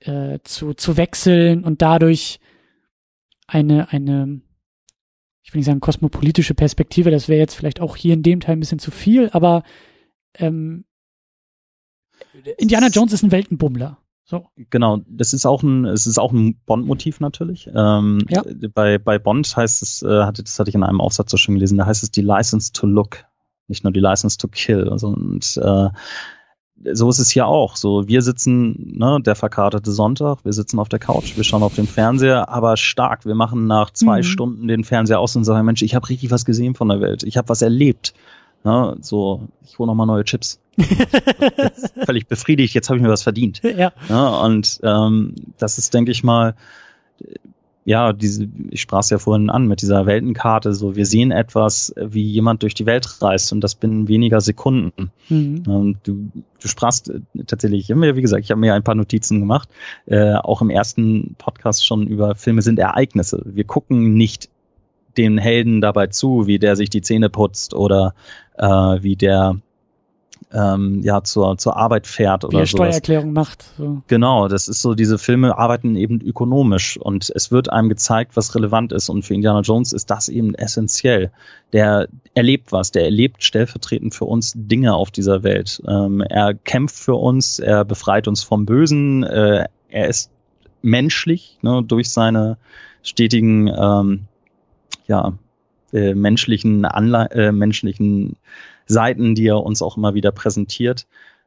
[0.00, 2.40] äh, zu zu wechseln und dadurch
[3.46, 4.40] eine, eine,
[5.42, 8.56] ich will nicht sagen kosmopolitische Perspektive, das wäre jetzt vielleicht auch hier in dem Teil
[8.56, 9.62] ein bisschen zu viel, aber
[10.34, 10.84] ähm,
[12.58, 13.98] Indiana Jones ist ein Weltenbummler.
[14.30, 14.46] So.
[14.70, 17.68] Genau, das ist auch ein, es ist auch ein Bond-Motiv natürlich.
[17.74, 18.44] Ähm, ja.
[18.72, 21.56] Bei bei Bond heißt es, äh, hatte, das hatte ich in einem Aufsatz so schön
[21.56, 23.24] gelesen, da heißt es die License to Look,
[23.66, 24.88] nicht nur die License to Kill.
[24.88, 25.88] Also, und äh,
[26.92, 27.74] so ist es hier auch.
[27.74, 31.74] So, wir sitzen, ne, der verkartete Sonntag, wir sitzen auf der Couch, wir schauen auf
[31.74, 33.26] den Fernseher, aber stark.
[33.26, 34.22] Wir machen nach zwei mhm.
[34.22, 37.24] Stunden den Fernseher aus und sagen, Mensch, ich habe richtig was gesehen von der Welt.
[37.24, 38.14] Ich habe was erlebt.
[38.62, 40.60] Ne, so, ich hole nochmal neue Chips.
[42.04, 43.60] völlig befriedigt, jetzt habe ich mir was verdient.
[43.62, 43.92] Ja.
[44.08, 46.54] Ne, und ähm, das ist, denke ich mal,
[47.84, 51.94] ja, diese, ich sprach es ja vorhin an mit dieser Weltenkarte, so wir sehen etwas,
[51.96, 55.10] wie jemand durch die Welt reist und das binnen weniger Sekunden.
[55.28, 55.62] Mhm.
[55.66, 56.30] Ähm, du,
[56.60, 59.68] du sprachst äh, tatsächlich, ich mir, wie gesagt, ich habe mir ein paar Notizen gemacht,
[60.06, 63.42] äh, auch im ersten Podcast schon über Filme sind Ereignisse.
[63.46, 64.50] Wir gucken nicht
[65.20, 68.14] den Helden dabei zu, wie der sich die Zähne putzt oder
[68.56, 69.56] äh, wie der
[70.52, 72.66] ähm, ja zur, zur Arbeit fährt oder so.
[72.66, 73.64] Steuererklärung macht.
[73.76, 74.02] So.
[74.08, 78.54] Genau, das ist so, diese Filme arbeiten eben ökonomisch und es wird einem gezeigt, was
[78.54, 81.30] relevant ist und für Indiana Jones ist das eben essentiell.
[81.72, 85.82] Der erlebt was, der erlebt stellvertretend für uns Dinge auf dieser Welt.
[85.86, 90.30] Ähm, er kämpft für uns, er befreit uns vom Bösen, äh, er ist
[90.82, 92.56] menschlich ne, durch seine
[93.02, 94.26] stetigen ähm,
[95.06, 95.34] ja,
[95.92, 98.36] äh, menschlichen Anle äh, menschlichen
[98.86, 101.06] Seiten, die er uns auch immer wieder präsentiert.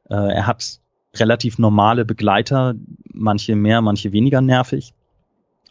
[0.10, 0.80] Äh, er hat
[1.16, 2.76] relativ normale Begleiter,
[3.14, 4.94] manche mehr, manche weniger nervig.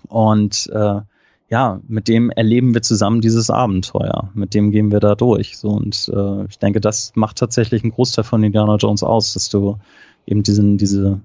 [0.09, 1.01] Und äh,
[1.49, 4.31] ja, mit dem erleben wir zusammen dieses Abenteuer.
[4.33, 5.59] Mit dem gehen wir da durch.
[5.59, 9.51] So und äh, ich denke, das macht tatsächlich einen Großteil von Indiana Jones aus, dass
[9.51, 9.79] du
[10.27, 11.21] eben diesen, diese,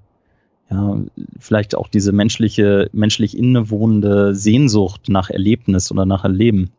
[0.69, 0.99] ja,
[1.39, 6.72] vielleicht auch diese menschliche, menschlich innewohnende Sehnsucht nach Erlebnis oder nach Erleben.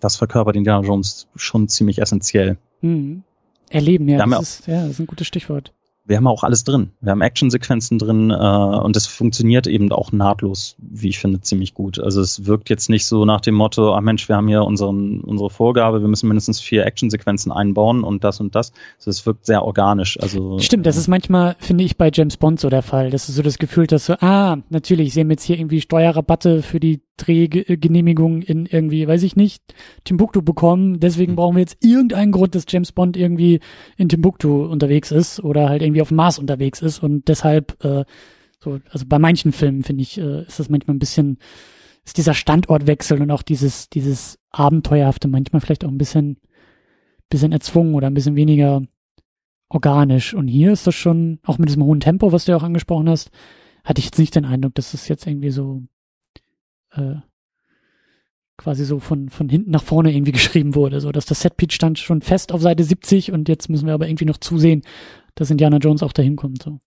[0.00, 2.58] Das verkörpert Indiana Jones schon ziemlich essentiell.
[2.80, 3.22] Mhm.
[3.68, 5.72] Erleben, ja, das ist, ja, das ist ein gutes Stichwort
[6.06, 6.90] wir haben auch alles drin.
[7.00, 11.74] Wir haben Actionsequenzen drin äh, und das funktioniert eben auch nahtlos, wie ich finde, ziemlich
[11.74, 11.98] gut.
[11.98, 15.20] Also es wirkt jetzt nicht so nach dem Motto, ah Mensch, wir haben hier unseren,
[15.20, 18.72] unsere Vorgabe, wir müssen mindestens vier Actionsequenzen einbauen und das und das.
[18.98, 20.18] Also es wirkt sehr organisch.
[20.20, 23.10] Also Stimmt, das ist manchmal, finde ich, bei James Bond so der Fall.
[23.10, 26.62] Das ist so das Gefühl, dass so, ah, natürlich, sie haben jetzt hier irgendwie Steuerrabatte
[26.62, 29.62] für die Drehgenehmigung in irgendwie, weiß ich nicht,
[30.04, 31.00] Timbuktu bekommen.
[31.00, 31.36] Deswegen mhm.
[31.36, 33.60] brauchen wir jetzt irgendeinen Grund, dass James Bond irgendwie
[33.96, 38.04] in Timbuktu unterwegs ist oder halt irgendwie auf dem Mars unterwegs ist und deshalb äh,
[38.66, 41.38] so, also bei manchen Filmen finde ich, äh, ist das manchmal ein bisschen,
[42.04, 46.38] ist dieser Standortwechsel und auch dieses, dieses Abenteuerhafte manchmal vielleicht auch ein bisschen,
[47.30, 48.82] bisschen erzwungen oder ein bisschen weniger
[49.68, 50.34] organisch.
[50.34, 53.08] Und hier ist das schon, auch mit diesem hohen Tempo, was du ja auch angesprochen
[53.08, 53.30] hast,
[53.84, 55.82] hatte ich jetzt nicht den Eindruck, dass das jetzt irgendwie so
[56.92, 57.16] äh,
[58.56, 61.98] quasi so von, von hinten nach vorne irgendwie geschrieben wurde, so dass das Setpiece stand
[61.98, 64.82] schon fest auf Seite 70 und jetzt müssen wir aber irgendwie noch zusehen,
[65.36, 66.62] dass Indiana Jones auch dahin kommt.
[66.62, 66.80] So.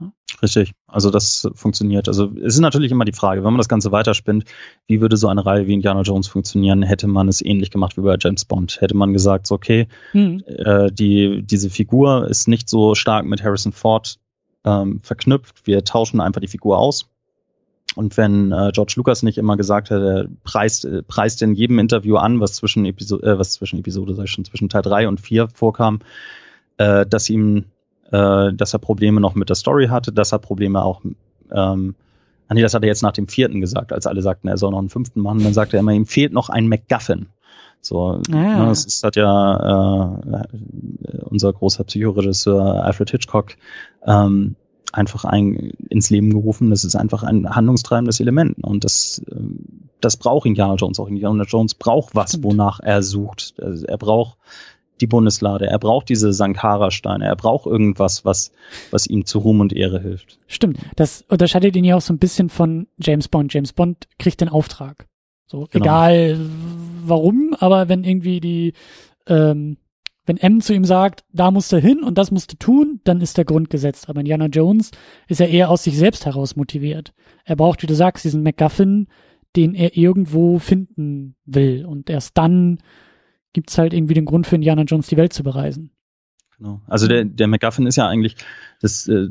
[0.00, 0.12] Ja.
[0.40, 2.06] Richtig, also das funktioniert.
[2.06, 4.44] Also es ist natürlich immer die Frage, wenn man das Ganze weiterspinnt,
[4.86, 6.82] wie würde so eine Reihe wie Indiana Jones funktionieren?
[6.82, 8.80] Hätte man es ähnlich gemacht wie bei James Bond?
[8.80, 10.44] Hätte man gesagt, so, okay, mhm.
[10.46, 14.18] äh, die, diese Figur ist nicht so stark mit Harrison Ford
[14.64, 17.08] ähm, verknüpft, wir tauschen einfach die Figur aus
[17.94, 21.78] und wenn äh, George Lucas nicht immer gesagt hätte, er preist, äh, preist in jedem
[21.78, 25.08] Interview an, was zwischen Episode, äh, was zwischen Episode, sag ich schon, zwischen Teil 3
[25.08, 26.00] und 4 vorkam,
[26.78, 27.66] äh, dass ihm,
[28.10, 31.02] äh, dass er Probleme noch mit der Story hatte, dass er Probleme auch,
[31.52, 31.94] ähm,
[32.48, 34.70] ah nee, das hat er jetzt nach dem vierten gesagt, als alle sagten, er soll
[34.70, 37.26] noch einen fünften machen, dann sagte er immer, ihm fehlt noch ein MacGuffin.
[37.80, 38.20] So, ah.
[38.28, 43.56] ne, das ist, hat ja äh, unser großer Psychoregisseur Alfred Hitchcock
[44.06, 44.56] ähm,
[44.94, 46.70] einfach ein, ins Leben gerufen.
[46.70, 48.62] Das ist einfach ein handlungstreibendes Element.
[48.62, 51.08] Und das, ähm, das braucht Indiana Jones auch.
[51.08, 53.54] Indiana Jones braucht was, wonach er sucht.
[53.60, 54.38] Also er braucht
[55.00, 58.52] die Bundeslade, er braucht diese Sankara-Steine, er braucht irgendwas, was,
[58.90, 60.38] was ihm zu Ruhm und Ehre hilft.
[60.46, 60.78] Stimmt.
[60.96, 63.52] Das unterscheidet ihn ja auch so ein bisschen von James Bond.
[63.52, 65.06] James Bond kriegt den Auftrag.
[65.46, 65.84] So, genau.
[65.84, 66.38] egal
[67.04, 68.72] warum, aber wenn irgendwie die,
[69.26, 69.76] ähm,
[70.26, 73.20] wenn M zu ihm sagt, da musst du hin und das musst du tun, dann
[73.20, 74.08] ist der Grund gesetzt.
[74.08, 74.90] Aber Indiana Jones
[75.28, 77.12] ist ja eher aus sich selbst heraus motiviert.
[77.44, 79.08] Er braucht, wie du sagst, diesen MacGuffin,
[79.54, 81.84] den er irgendwo finden will.
[81.84, 82.78] Und erst dann
[83.54, 85.90] gibt's halt irgendwie den Grund für Indiana Jones, die Welt zu bereisen.
[86.58, 86.82] Genau.
[86.86, 88.36] Also der, der MacGuffin ist ja eigentlich,
[88.80, 89.28] das, äh,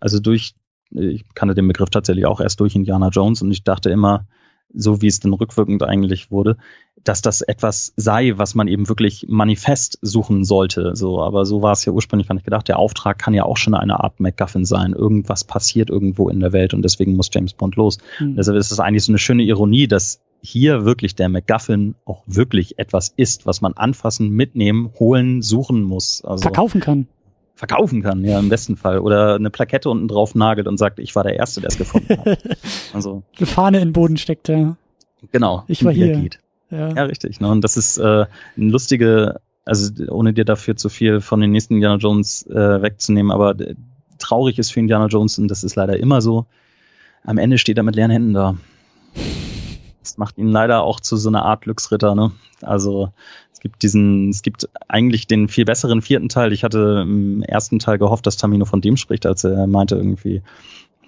[0.00, 0.54] also durch,
[0.90, 4.26] ich kannte den Begriff tatsächlich auch erst durch Indiana Jones und ich dachte immer,
[4.72, 6.56] so wie es dann rückwirkend eigentlich wurde,
[7.04, 10.96] dass das etwas sei, was man eben wirklich manifest suchen sollte.
[10.96, 12.66] So, aber so war es ja ursprünglich gar nicht gedacht.
[12.66, 14.92] Der Auftrag kann ja auch schon eine Art MacGuffin sein.
[14.94, 17.98] Irgendwas passiert irgendwo in der Welt und deswegen muss James Bond los.
[18.18, 18.36] Mhm.
[18.36, 22.78] Deshalb ist es eigentlich so eine schöne Ironie, dass hier wirklich der MacGuffin auch wirklich
[22.78, 26.22] etwas ist, was man anfassen, mitnehmen, holen, suchen muss.
[26.24, 27.08] Also verkaufen kann
[27.54, 28.98] verkaufen kann, ja, im besten Fall.
[28.98, 32.18] Oder eine Plakette unten drauf nagelt und sagt, ich war der Erste, der es gefunden
[32.18, 32.38] hat.
[32.92, 33.22] Also.
[33.36, 34.76] Eine Fahne in den Boden steckt, ja.
[35.32, 35.64] Genau.
[35.68, 36.16] Ich war hier.
[36.16, 36.38] Geht.
[36.70, 36.90] Ja.
[36.90, 37.40] ja, richtig.
[37.40, 37.48] Ne?
[37.48, 38.26] Und das ist äh, eine
[38.56, 43.58] lustige, also ohne dir dafür zu viel von den nächsten Indiana Jones äh, wegzunehmen, aber
[43.58, 43.74] äh,
[44.18, 46.46] traurig ist für Indiana Jones, und das ist leider immer so,
[47.24, 48.56] am Ende steht er mit leeren Händen da.
[50.04, 52.32] Das macht ihn leider auch zu so einer Art Glücksritter, ne?
[52.60, 53.10] Also
[53.52, 56.52] es gibt diesen, es gibt eigentlich den viel besseren vierten Teil.
[56.52, 60.42] Ich hatte im ersten Teil gehofft, dass Tamino von dem spricht, als er meinte irgendwie,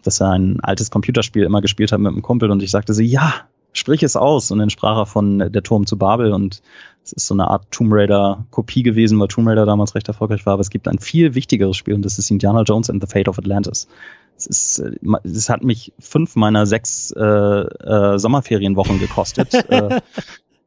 [0.02, 3.02] dass er ein altes Computerspiel immer gespielt hat mit einem Kumpel und ich sagte so,
[3.02, 3.34] ja,
[3.74, 4.50] sprich es aus.
[4.50, 6.62] Und dann sprach er von Der Turm zu Babel und
[7.04, 10.46] es ist so eine Art Tomb Raider Kopie gewesen, weil Tomb Raider damals recht erfolgreich
[10.46, 10.54] war.
[10.54, 13.28] Aber es gibt ein viel wichtigeres Spiel und das ist Indiana Jones and the Fate
[13.28, 13.88] of Atlantis.
[14.36, 19.54] Es, ist, äh, es hat mich fünf meiner sechs äh, äh, Sommerferienwochen gekostet.
[19.70, 20.00] äh,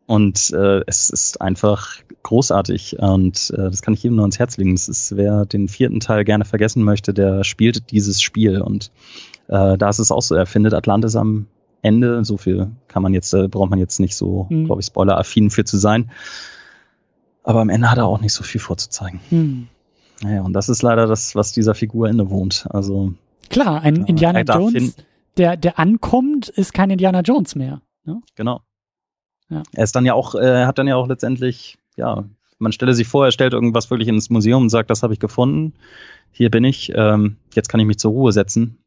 [0.06, 4.58] und äh, es ist einfach großartig und äh, das kann ich jedem nur ans Herz
[4.58, 4.74] legen.
[4.74, 8.92] Es ist, wer den vierten Teil gerne vergessen möchte, der spielt dieses Spiel und
[9.50, 11.46] äh, da ist es auch so, er findet Atlantis am
[11.82, 12.24] Ende.
[12.26, 14.66] So viel kann man jetzt, äh, braucht man jetzt nicht so, mhm.
[14.66, 16.10] glaube ich, spoiler-affin für zu sein.
[17.44, 19.20] Aber am Ende hat er auch nicht so viel vorzuzeigen.
[19.30, 19.68] Mhm.
[20.22, 22.68] Naja, und das ist leider das, was dieser Figur innewohnt.
[22.70, 23.14] Also
[23.50, 24.96] klar, ein äh, Indiana Jones,
[25.38, 27.82] der der ankommt, ist kein Indiana Jones mehr.
[28.06, 28.22] Ne?
[28.36, 28.62] Genau.
[29.50, 29.64] Ja.
[29.74, 32.24] Er ist dann ja auch, er hat dann ja auch letztendlich, ja,
[32.60, 35.20] man stelle sich vor, er stellt irgendwas wirklich ins Museum und sagt, das habe ich
[35.20, 35.74] gefunden,
[36.32, 38.78] hier bin ich, ähm, jetzt kann ich mich zur Ruhe setzen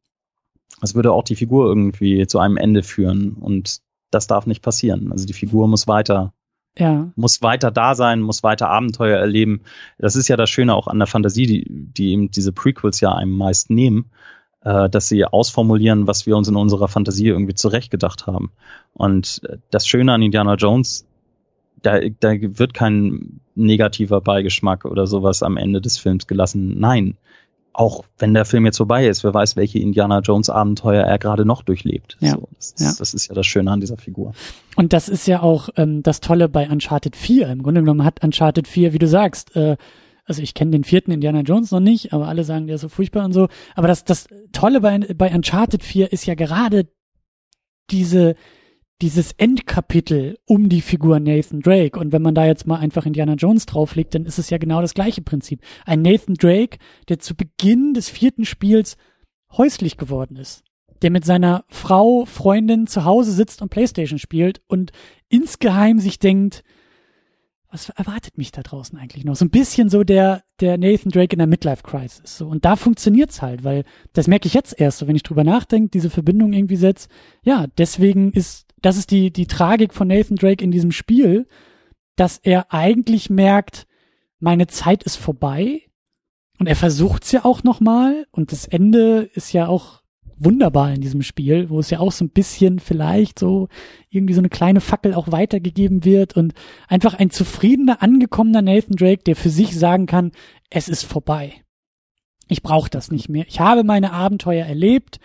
[0.83, 3.81] das würde auch die Figur irgendwie zu einem Ende führen und
[4.11, 5.13] das darf nicht passieren.
[5.13, 6.35] Also die Figur muss weiter
[6.77, 7.13] ja.
[7.17, 9.61] muss weiter da sein, muss weiter Abenteuer erleben.
[9.99, 13.15] Das ist ja das Schöne auch an der Fantasie, die, die eben diese Prequels ja
[13.15, 14.11] einem meist nehmen,
[14.65, 18.53] äh, dass sie ausformulieren, was wir uns in unserer Fantasie irgendwie zurechtgedacht haben.
[18.95, 21.07] Und das Schöne an Indiana Jones,
[21.83, 26.79] da, da wird kein negativer Beigeschmack oder sowas am Ende des Films gelassen.
[26.79, 27.17] Nein,
[27.73, 31.45] auch wenn der Film jetzt vorbei ist, wer weiß, welche Indiana Jones Abenteuer er gerade
[31.45, 32.17] noch durchlebt.
[32.21, 32.93] Ja, so, das, ja.
[32.99, 34.35] das, ist ja das Schöne an dieser Figur.
[34.77, 37.49] Und das ist ja auch ähm, das Tolle bei Uncharted 4.
[37.49, 39.77] Im Grunde genommen hat Uncharted 4, wie du sagst, äh,
[40.25, 42.89] also ich kenne den vierten Indiana Jones noch nicht, aber alle sagen, der ist so
[42.89, 43.49] furchtbar und so.
[43.75, 46.89] Aber das, das Tolle bei, bei Uncharted 4 ist ja gerade
[47.91, 48.37] diese,
[49.01, 51.99] dieses Endkapitel um die Figur Nathan Drake.
[51.99, 54.81] Und wenn man da jetzt mal einfach Indiana Jones drauflegt, dann ist es ja genau
[54.81, 55.61] das gleiche Prinzip.
[55.85, 56.79] Ein Nathan Drake,
[57.09, 58.97] der zu Beginn des vierten Spiels
[59.57, 60.63] häuslich geworden ist.
[61.03, 64.93] Der mit seiner Frau, Freundin zu Hause sitzt und Playstation spielt und
[65.29, 66.63] insgeheim sich denkt,
[67.73, 69.35] was erwartet mich da draußen eigentlich noch?
[69.35, 72.37] So ein bisschen so der, der Nathan Drake in der Midlife Crisis.
[72.37, 72.47] So.
[72.47, 75.89] Und da funktioniert's halt, weil das merke ich jetzt erst, so wenn ich drüber nachdenke,
[75.89, 77.11] diese Verbindung irgendwie setzt.
[77.43, 81.47] Ja, deswegen ist das ist die, die Tragik von Nathan Drake in diesem Spiel,
[82.17, 83.87] dass er eigentlich merkt,
[84.39, 85.83] meine Zeit ist vorbei.
[86.59, 88.27] Und er versucht's ja auch nochmal.
[88.33, 90.02] Und das Ende ist ja auch
[90.45, 93.69] wunderbar in diesem Spiel, wo es ja auch so ein bisschen vielleicht so
[94.11, 96.55] irgendwie so eine kleine Fackel auch weitergegeben wird und
[96.89, 100.33] einfach ein zufriedener, angekommener Nathan Drake, der für sich sagen kann,
[100.71, 101.55] es ist vorbei.
[102.49, 103.47] Ich brauche das nicht mehr.
[103.49, 105.19] Ich habe meine Abenteuer erlebt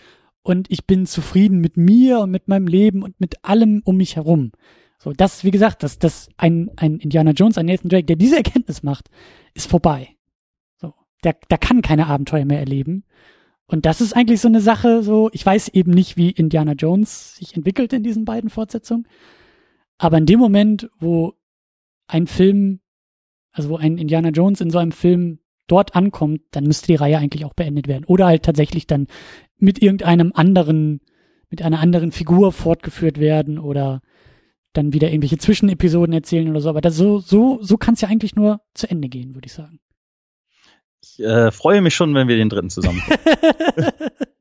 [0.43, 4.15] und ich bin zufrieden mit mir und mit meinem Leben und mit allem um mich
[4.15, 4.51] herum.
[4.99, 8.37] So, das, wie gesagt, dass das ein, ein Indiana Jones, ein Nathan Drake, der diese
[8.37, 9.09] Erkenntnis macht,
[9.53, 10.15] ist vorbei.
[10.77, 13.03] So, der, der kann keine Abenteuer mehr erleben.
[13.67, 17.35] Und das ist eigentlich so eine Sache, so, ich weiß eben nicht, wie Indiana Jones
[17.35, 19.07] sich entwickelt in diesen beiden Fortsetzungen.
[19.97, 21.33] Aber in dem Moment, wo
[22.07, 22.79] ein Film,
[23.51, 27.17] also wo ein Indiana Jones in so einem Film dort ankommt, dann müsste die Reihe
[27.17, 28.05] eigentlich auch beendet werden.
[28.05, 29.07] Oder halt tatsächlich dann
[29.57, 31.01] mit irgendeinem anderen,
[31.49, 34.01] mit einer anderen Figur fortgeführt werden oder
[34.71, 36.69] dann wieder irgendwelche Zwischenepisoden erzählen oder so.
[36.69, 39.53] Aber das, so, so, so kann es ja eigentlich nur zu Ende gehen, würde ich
[39.53, 39.79] sagen.
[41.15, 43.01] Ich äh, freue mich schon, wenn wir den dritten zusammen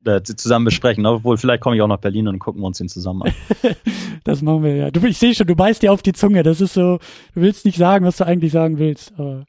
[0.05, 1.05] äh, zusammen besprechen.
[1.05, 3.33] Obwohl, vielleicht komme ich auch nach Berlin und gucken wir uns den zusammen an.
[4.23, 4.91] das machen wir ja.
[4.91, 6.43] Du, ich sehe schon, du beißt dir auf die Zunge.
[6.43, 6.99] Das ist so,
[7.33, 9.13] du willst nicht sagen, was du eigentlich sagen willst.
[9.17, 9.45] Aber,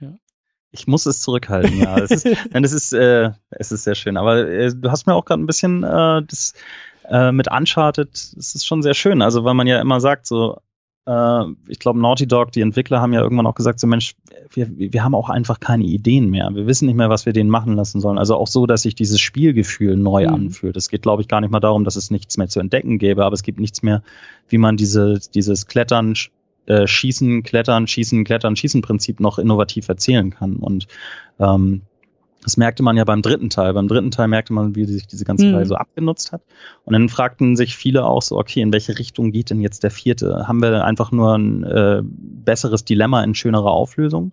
[0.00, 0.14] ja.
[0.70, 1.98] Ich muss es zurückhalten, ja.
[1.98, 4.16] Es ist, nein, es ist, äh, es ist sehr schön.
[4.16, 6.54] Aber äh, du hast mir auch gerade ein bisschen äh, das
[7.08, 9.22] äh, mit Uncharted, es ist schon sehr schön.
[9.22, 10.58] Also, weil man ja immer sagt, so,
[11.06, 14.14] äh, ich glaube, Naughty Dog, die Entwickler haben ja irgendwann auch gesagt, so Mensch,
[14.52, 16.50] wir, wir haben auch einfach keine Ideen mehr.
[16.54, 18.18] Wir wissen nicht mehr, was wir denen machen lassen sollen.
[18.18, 20.34] Also auch so, dass sich dieses Spielgefühl neu mhm.
[20.34, 20.76] anfühlt.
[20.76, 23.24] Es geht, glaube ich, gar nicht mal darum, dass es nichts mehr zu entdecken gäbe,
[23.24, 24.02] aber es gibt nichts mehr,
[24.48, 26.14] wie man diese, dieses Klettern,
[26.66, 30.56] äh, Schießen, Klettern, Schießen, Klettern, Schießen Prinzip noch innovativ erzählen kann.
[30.56, 30.86] Und
[31.40, 31.82] ähm,
[32.42, 33.72] das merkte man ja beim dritten Teil.
[33.72, 35.54] Beim dritten Teil merkte man, wie sich diese ganze mhm.
[35.54, 36.42] Reihe so abgenutzt hat.
[36.84, 39.90] Und dann fragten sich viele auch so, okay, in welche Richtung geht denn jetzt der
[39.90, 40.48] vierte?
[40.48, 44.32] Haben wir einfach nur ein äh, besseres Dilemma in schönerer Auflösung?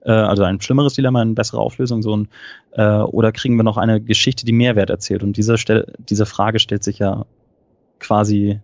[0.00, 2.28] Äh, also ein schlimmeres Dilemma in besserer Auflösung, so ein,
[2.72, 5.22] äh, oder kriegen wir noch eine Geschichte, die Mehrwert erzählt?
[5.22, 7.26] Und diese, Stel diese Frage stellt sich ja
[8.00, 8.60] quasi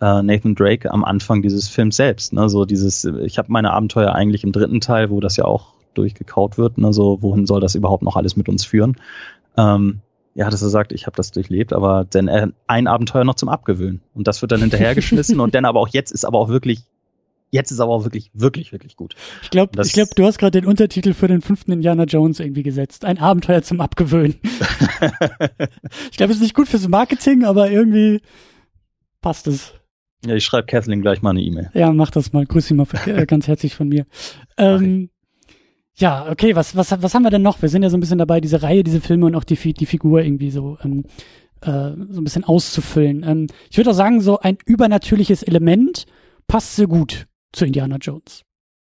[0.00, 2.32] äh, Nathan Drake am Anfang dieses Films selbst.
[2.32, 2.48] Ne?
[2.48, 6.58] So dieses, ich habe meine Abenteuer eigentlich im dritten Teil, wo das ja auch durchgekaut
[6.58, 6.78] wird.
[6.78, 6.92] Ne?
[6.92, 8.96] So, wohin soll das überhaupt noch alles mit uns führen?
[9.56, 10.00] Ähm,
[10.34, 13.48] ja, dass er sagt, ich habe das durchlebt, aber dann äh, ein Abenteuer noch zum
[13.48, 14.00] Abgewöhnen.
[14.14, 16.80] Und das wird dann hinterhergeschmissen und dann aber auch jetzt ist aber auch wirklich,
[17.50, 19.14] jetzt ist aber auch wirklich, wirklich, wirklich gut.
[19.42, 22.64] Ich glaube, ich glaube, du hast gerade den Untertitel für den fünften Indiana Jones irgendwie
[22.64, 23.04] gesetzt.
[23.04, 24.34] Ein Abenteuer zum Abgewöhnen.
[26.10, 28.20] ich glaube, es ist nicht gut fürs Marketing, aber irgendwie
[29.20, 29.72] passt es.
[30.26, 31.70] Ja, ich schreibe Kathleen gleich mal eine E-Mail.
[31.74, 32.44] Ja, mach das mal.
[32.44, 34.06] Grüß sie mal äh, ganz herzlich von mir.
[34.56, 35.10] Ähm,
[35.96, 37.62] ja, okay, was, was, was haben wir denn noch?
[37.62, 39.86] Wir sind ja so ein bisschen dabei, diese Reihe, diese Filme und auch die, die
[39.86, 41.04] Figur irgendwie so, ähm,
[41.60, 43.22] äh, so ein bisschen auszufüllen.
[43.22, 46.06] Ähm, ich würde auch sagen, so ein übernatürliches Element
[46.48, 48.42] passt sehr gut zu Indiana Jones,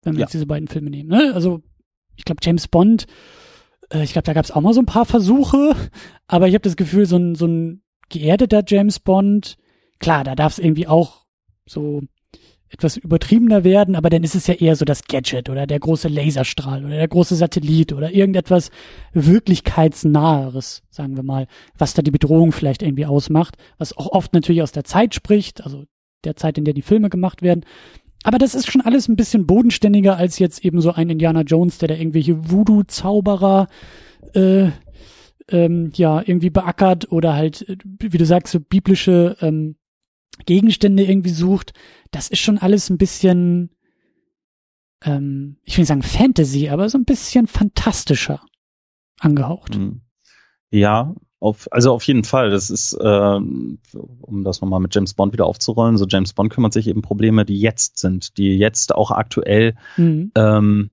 [0.03, 0.25] wenn wir ja.
[0.25, 1.09] jetzt diese beiden Filme nehmen.
[1.09, 1.33] Ne?
[1.33, 1.61] Also,
[2.15, 3.05] ich glaube, James Bond,
[3.91, 5.75] äh, ich glaube, da gab es auch mal so ein paar Versuche,
[6.27, 9.57] aber ich habe das Gefühl, so ein, so ein geerdeter James Bond,
[9.99, 11.25] klar, da darf es irgendwie auch
[11.65, 12.01] so
[12.73, 16.07] etwas übertriebener werden, aber dann ist es ja eher so das Gadget oder der große
[16.07, 18.71] Laserstrahl oder der große Satellit oder irgendetwas
[19.13, 21.47] wirklichkeitsnaheres, sagen wir mal,
[21.77, 25.63] was da die Bedrohung vielleicht irgendwie ausmacht, was auch oft natürlich aus der Zeit spricht,
[25.63, 25.85] also
[26.23, 27.65] der Zeit, in der die Filme gemacht werden.
[28.23, 31.77] Aber das ist schon alles ein bisschen bodenständiger als jetzt eben so ein Indiana Jones,
[31.77, 33.67] der da irgendwelche Voodoo-Zauberer
[34.33, 34.69] äh,
[35.49, 39.75] ähm, ja irgendwie beackert oder halt, äh, wie du sagst, so biblische ähm,
[40.45, 41.73] Gegenstände irgendwie sucht,
[42.11, 43.69] das ist schon alles ein bisschen,
[45.03, 48.41] ähm, ich will nicht sagen Fantasy, aber so ein bisschen fantastischer
[49.19, 49.77] angehaucht.
[49.77, 50.01] Mhm.
[50.71, 52.49] Ja, auf, also auf jeden Fall.
[52.49, 53.79] Das ist, ähm,
[54.21, 57.45] um das nochmal mit James Bond wieder aufzurollen, so James Bond kümmert sich eben Probleme,
[57.45, 60.31] die jetzt sind, die jetzt auch aktuell mhm.
[60.35, 60.89] ähm,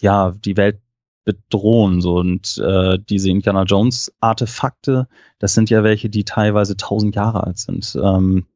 [0.00, 0.80] ja die Welt
[1.24, 2.02] bedrohen.
[2.02, 5.08] So und äh, diese Indiana Jones Artefakte,
[5.38, 7.98] das sind ja welche, die teilweise tausend Jahre alt sind.
[8.00, 8.46] Ähm,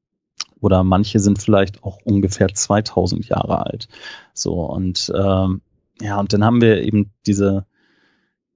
[0.61, 3.89] oder manche sind vielleicht auch ungefähr 2000 Jahre alt.
[4.35, 5.61] So und ähm,
[6.01, 7.67] ja, und dann haben wir eben diese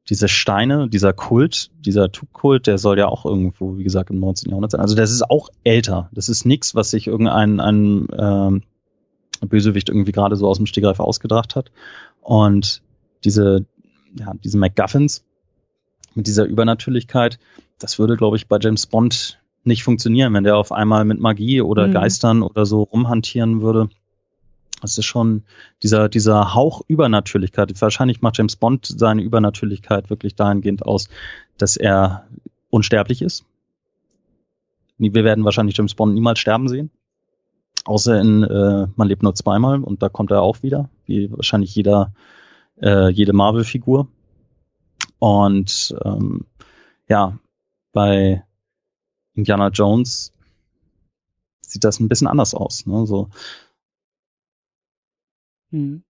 [0.09, 4.51] diese Steine, dieser Kult, dieser Tugkult, der soll ja auch irgendwo, wie gesagt, im 19.
[4.51, 4.81] Jahrhundert sein.
[4.82, 6.10] Also das ist auch älter.
[6.12, 8.62] Das ist nichts, was sich irgendein ein, ähm,
[9.40, 11.70] Bösewicht irgendwie gerade so aus dem Stegreif ausgedacht hat.
[12.20, 12.82] Und
[13.24, 13.66] diese,
[14.18, 15.24] ja, diese MacGuffins
[16.14, 17.39] mit dieser Übernatürlichkeit,
[17.78, 21.60] das würde, glaube ich, bei James Bond nicht funktionieren, wenn der auf einmal mit Magie
[21.60, 21.92] oder mhm.
[21.92, 23.88] Geistern oder so rumhantieren würde.
[24.80, 25.44] Das ist schon
[25.82, 27.72] dieser, dieser Hauch Übernatürlichkeit.
[27.80, 31.08] Wahrscheinlich macht James Bond seine Übernatürlichkeit wirklich dahingehend aus,
[31.56, 32.26] dass er
[32.68, 33.44] unsterblich ist.
[34.98, 36.90] Wir werden wahrscheinlich James Bond niemals sterben sehen.
[37.84, 41.74] Außer in äh, Man lebt nur zweimal und da kommt er auch wieder, wie wahrscheinlich
[41.74, 42.12] jeder,
[42.80, 44.08] äh, jede Marvel-Figur.
[45.18, 46.46] Und ähm,
[47.08, 47.38] ja,
[47.92, 48.44] bei
[49.35, 50.32] Indiana Jones
[51.61, 52.86] sieht das ein bisschen anders aus.
[52.86, 53.06] Ne?
[53.06, 53.28] So.
[55.70, 56.05] Hm.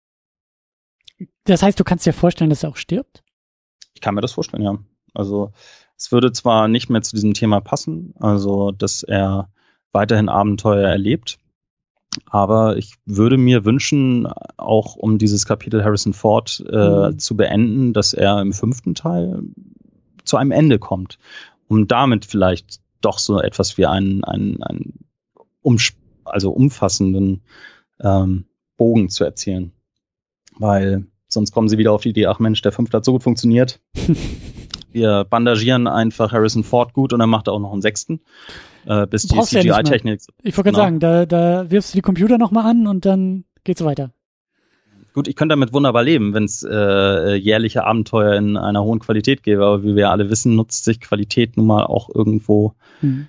[1.44, 3.22] Das heißt, du kannst dir vorstellen, dass er auch stirbt?
[3.94, 4.78] Ich kann mir das vorstellen, ja.
[5.12, 5.52] Also
[5.96, 9.50] es würde zwar nicht mehr zu diesem Thema passen, also dass er
[9.92, 11.38] weiterhin Abenteuer erlebt,
[12.26, 14.26] aber ich würde mir wünschen,
[14.56, 17.18] auch um dieses Kapitel Harrison Ford äh, mhm.
[17.18, 19.42] zu beenden, dass er im fünften Teil
[20.24, 21.18] zu einem Ende kommt,
[21.68, 25.04] um damit vielleicht doch so etwas wie einen, einen, einen
[25.62, 25.78] um,
[26.24, 27.42] also umfassenden
[28.00, 28.46] ähm,
[28.76, 29.72] Bogen zu erzählen.
[30.58, 33.22] Weil sonst kommen sie wieder auf die Idee, ach Mensch, der fünfte hat so gut
[33.22, 33.80] funktioniert.
[34.92, 38.20] Wir bandagieren einfach Harrison Ford gut und dann macht er auch noch einen sechsten.
[38.86, 40.20] Äh, bis die CGI-Technik.
[40.20, 40.78] Ja ich wollte gerade genau.
[40.78, 44.12] sagen, da, da wirfst du die Computer nochmal an und dann geht's weiter.
[45.12, 49.42] Gut, ich könnte damit wunderbar leben, wenn es äh, jährliche Abenteuer in einer hohen Qualität
[49.42, 53.28] gäbe, aber wie wir alle wissen, nutzt sich Qualität nun mal auch irgendwo mhm.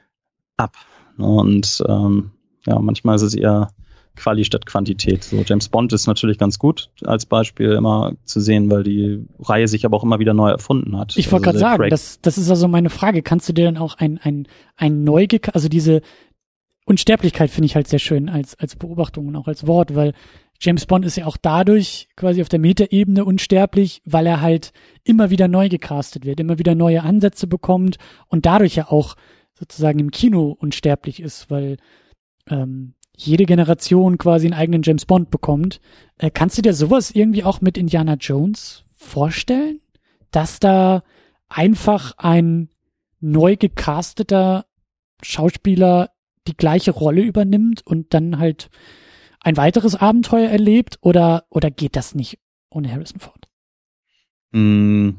[0.58, 0.76] ab.
[1.18, 1.26] Ne?
[1.26, 2.32] Und ähm,
[2.66, 3.70] ja, manchmal ist es eher
[4.16, 5.24] Quali statt Quantität.
[5.24, 9.68] So James Bond ist natürlich ganz gut als Beispiel immer zu sehen, weil die Reihe
[9.68, 11.16] sich aber auch immer wieder neu erfunden hat.
[11.18, 13.22] Ich wollte also gerade sagen, das, das ist also meine Frage.
[13.22, 16.02] Kannst du dir dann auch ein, ein, ein neu, also diese
[16.86, 20.14] Unsterblichkeit finde ich halt sehr schön als, als Beobachtung und auch als Wort, weil
[20.62, 24.74] James Bond ist ja auch dadurch quasi auf der Metaebene unsterblich, weil er halt
[25.04, 27.98] immer wieder neu gecastet wird, immer wieder neue Ansätze bekommt
[28.28, 29.16] und dadurch ja auch
[29.54, 31.78] sozusagen im Kino unsterblich ist, weil
[32.48, 35.82] ähm, jede Generation quasi einen eigenen James Bond bekommt.
[36.18, 39.82] Äh, kannst du dir sowas irgendwie auch mit Indiana Jones vorstellen?
[40.30, 41.04] Dass da
[41.50, 42.70] einfach ein
[43.20, 44.66] neu gecasteter
[45.22, 46.12] Schauspieler
[46.48, 48.70] die gleiche Rolle übernimmt und dann halt
[49.44, 52.40] ein weiteres Abenteuer erlebt oder, oder geht das nicht
[52.70, 53.48] ohne Harrison Ford?
[54.52, 55.12] Mm,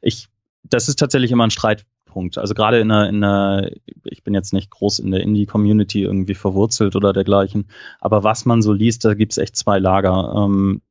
[0.00, 0.28] ich,
[0.62, 2.38] das ist tatsächlich immer ein Streitpunkt.
[2.38, 3.70] Also gerade in einer, in einer,
[4.04, 7.68] ich bin jetzt nicht groß in der Indie-Community irgendwie verwurzelt oder dergleichen,
[8.00, 10.34] aber was man so liest, da gibt's echt zwei Lager.
[10.36, 10.82] Ähm,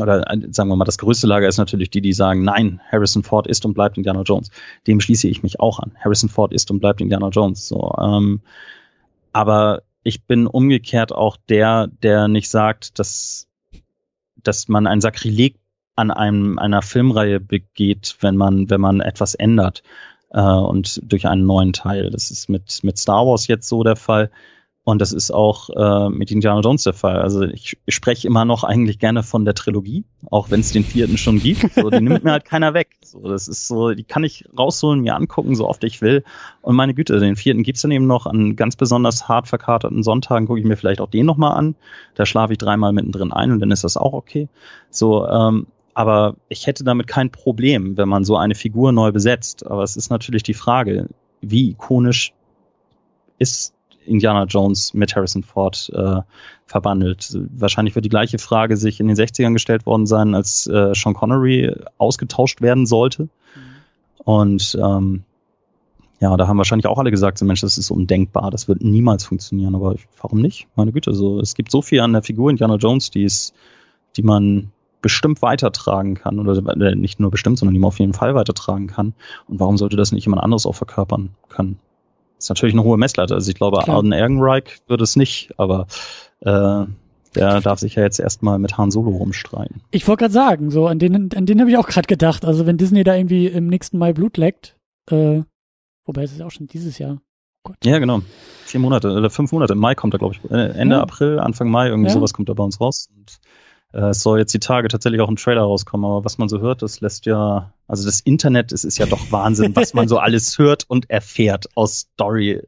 [0.00, 3.22] oder äh, sagen wir mal, das größte Lager ist natürlich die, die sagen, nein, Harrison
[3.22, 4.50] Ford ist und bleibt Indiana Jones.
[4.86, 5.92] Dem schließe ich mich auch an.
[6.02, 7.68] Harrison Ford ist und bleibt Indiana Jones.
[7.68, 8.40] So, ähm,
[9.32, 13.48] aber ich bin umgekehrt auch der, der nicht sagt, dass,
[14.36, 15.56] dass man ein Sakrileg
[15.96, 19.82] an einem, einer Filmreihe begeht, wenn man, wenn man etwas ändert
[20.30, 22.10] äh, und durch einen neuen Teil.
[22.10, 24.30] Das ist mit, mit Star Wars jetzt so der Fall.
[24.84, 27.16] Und das ist auch äh, mit Indiana Jones der Fall.
[27.16, 30.84] Also ich, ich spreche immer noch eigentlich gerne von der Trilogie, auch wenn es den
[30.84, 31.72] vierten schon gibt.
[31.74, 32.90] So, die nimmt mir halt keiner weg.
[33.02, 36.22] So, das ist so, die kann ich rausholen, mir angucken, so oft ich will.
[36.60, 40.46] Und meine Güte, den vierten gibt's dann eben noch an ganz besonders hart verkaterten Sonntagen,
[40.46, 41.76] gucke ich mir vielleicht auch den nochmal an.
[42.14, 44.48] Da schlafe ich dreimal mittendrin ein und dann ist das auch okay.
[44.90, 49.64] So, ähm, aber ich hätte damit kein Problem, wenn man so eine Figur neu besetzt.
[49.66, 51.08] Aber es ist natürlich die Frage,
[51.40, 52.34] wie ikonisch
[53.38, 53.73] ist
[54.06, 56.20] Indiana Jones mit Harrison Ford äh,
[56.66, 57.36] verbandelt.
[57.56, 61.14] Wahrscheinlich wird die gleiche Frage sich in den 60ern gestellt worden sein, als äh, Sean
[61.14, 63.24] Connery ausgetauscht werden sollte.
[63.24, 63.28] Mhm.
[64.24, 65.24] Und ähm,
[66.20, 69.24] ja, da haben wahrscheinlich auch alle gesagt, so Mensch, das ist undenkbar, das wird niemals
[69.24, 69.74] funktionieren.
[69.74, 70.68] Aber warum nicht?
[70.76, 73.54] Meine Güte, so es gibt so viel an der Figur Indiana Jones, die ist,
[74.16, 74.70] die man
[75.02, 78.86] bestimmt weitertragen kann oder äh, nicht nur bestimmt, sondern die man auf jeden Fall weitertragen
[78.86, 79.12] kann.
[79.46, 81.78] Und warum sollte das nicht jemand anderes auch verkörpern können?
[82.38, 83.34] Ist natürlich eine hohe Messlatte.
[83.34, 83.96] Also ich glaube, Klar.
[83.96, 85.86] Arden Ehrenreich würde es nicht, aber
[86.40, 86.84] äh,
[87.34, 89.82] der darf sich ja jetzt erstmal mit Han Solo rumstreiten.
[89.90, 92.44] Ich wollte gerade sagen, so an den, an den habe ich auch gerade gedacht.
[92.44, 94.76] Also wenn Disney da irgendwie im nächsten Mai Blut leckt,
[95.10, 95.42] äh,
[96.04, 97.20] wobei es ist ja auch schon dieses Jahr.
[97.66, 98.20] Oh ja, genau.
[98.66, 99.72] Vier Monate oder fünf Monate.
[99.72, 100.50] Im Mai kommt er, glaube ich.
[100.50, 101.02] Äh, Ende ja.
[101.02, 102.14] April, Anfang Mai, irgendwie ja.
[102.14, 103.08] sowas kommt da bei uns raus.
[103.16, 103.38] Und äh,
[103.94, 106.82] es soll jetzt die Tage tatsächlich auch ein Trailer rauskommen, aber was man so hört,
[106.82, 110.58] das lässt ja, also das Internet, es ist ja doch Wahnsinn, was man so alles
[110.58, 112.60] hört und erfährt aus Story,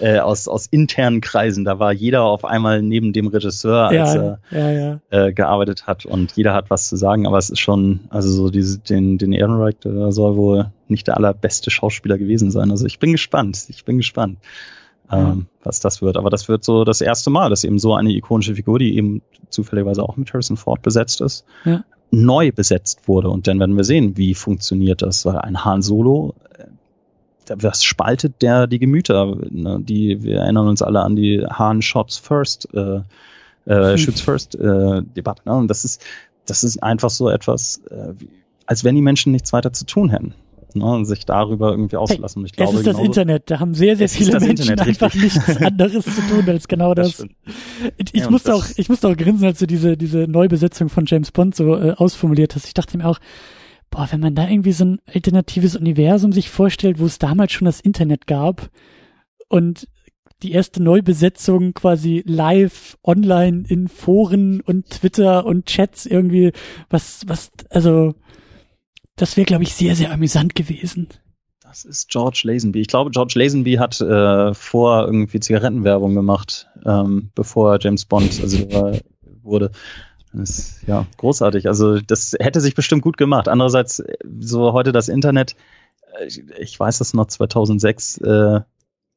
[0.00, 1.64] äh, aus, aus internen Kreisen.
[1.64, 5.00] Da war jeder auf einmal neben dem Regisseur, als ja, er ja, ja.
[5.10, 8.50] Äh, gearbeitet hat und jeder hat was zu sagen, aber es ist schon, also so
[8.50, 12.72] diese, den, den Ehrenreich, der soll wohl nicht der allerbeste Schauspieler gewesen sein.
[12.72, 14.38] Also ich bin gespannt, ich bin gespannt
[15.10, 16.16] ähm, was das wird.
[16.16, 19.22] Aber das wird so das erste Mal, dass eben so eine ikonische Figur, die eben
[19.50, 21.84] zufälligerweise auch mit Harrison Ford besetzt ist, ja.
[22.10, 23.28] neu besetzt wurde.
[23.28, 25.24] Und dann werden wir sehen, wie funktioniert das.
[25.24, 29.36] Weil ein Han Solo, äh, das spaltet der die Gemüter.
[29.50, 29.80] Ne?
[29.82, 33.00] Die, wir erinnern uns alle an die Han Shots First, äh,
[33.66, 33.98] äh, hm.
[33.98, 35.42] Shoots First äh, Debatte.
[35.44, 35.54] Ne?
[35.54, 36.02] Und das ist,
[36.46, 38.12] das ist einfach so etwas, äh,
[38.66, 40.34] als wenn die Menschen nichts weiter zu tun hätten
[40.74, 42.42] ne, sich darüber irgendwie auszulassen.
[42.42, 45.14] Hey, ich glaube, es ist das Internet, da haben sehr, sehr viele Menschen Internet, einfach
[45.14, 47.18] nichts anderes zu tun als genau das.
[47.18, 47.26] das
[47.96, 51.32] ich, ja, musste auch, ich musste auch grinsen, als du diese, diese Neubesetzung von James
[51.32, 52.66] Bond so äh, ausformuliert hast.
[52.66, 53.18] Ich dachte mir auch,
[53.90, 57.66] boah, wenn man da irgendwie so ein alternatives Universum sich vorstellt, wo es damals schon
[57.66, 58.70] das Internet gab
[59.48, 59.86] und
[60.42, 66.52] die erste Neubesetzung quasi live online in Foren und Twitter und Chats irgendwie,
[66.90, 68.14] was, was, also,
[69.16, 71.08] das wäre, glaube ich, sehr, sehr amüsant gewesen.
[71.62, 72.80] Das ist George Lazenby.
[72.80, 78.68] Ich glaube, George Lazenby hat äh, vor irgendwie Zigarettenwerbung gemacht, ähm, bevor James Bond also
[79.42, 79.70] wurde.
[80.32, 81.68] Das ist, ja, großartig.
[81.68, 83.48] Also das hätte sich bestimmt gut gemacht.
[83.48, 84.02] Andererseits,
[84.40, 85.54] so heute das Internet,
[86.18, 86.26] äh,
[86.60, 88.60] ich weiß das noch 2006, äh,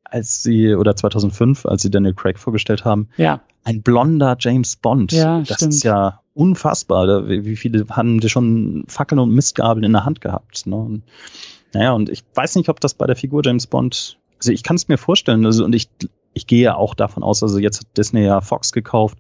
[0.04, 3.10] als sie, oder 2005, als sie Daniel Craig vorgestellt haben.
[3.18, 3.42] Ja.
[3.64, 5.12] Ein blonder James Bond.
[5.12, 5.74] Ja, das stimmt.
[5.74, 7.28] ist ja unfassbar.
[7.28, 10.68] Wie viele haben die schon Fackeln und Mistgabeln in der Hand gehabt?
[10.68, 10.76] Ne?
[10.76, 11.04] Und,
[11.74, 14.76] naja, und ich weiß nicht, ob das bei der Figur James Bond, also ich kann
[14.76, 15.90] es mir vorstellen, also und ich,
[16.34, 19.18] ich gehe auch davon aus, also jetzt hat Disney ja Fox gekauft,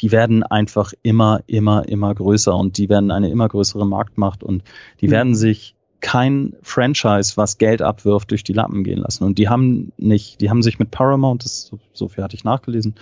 [0.00, 4.62] die werden einfach immer, immer, immer größer und die werden eine immer größere Marktmacht und
[5.00, 5.12] die mhm.
[5.12, 9.24] werden sich kein Franchise, was Geld abwirft, durch die Lappen gehen lassen.
[9.24, 12.44] Und die haben nicht, die haben sich mit Paramount, das, so, so viel hatte ich
[12.44, 12.94] nachgelesen,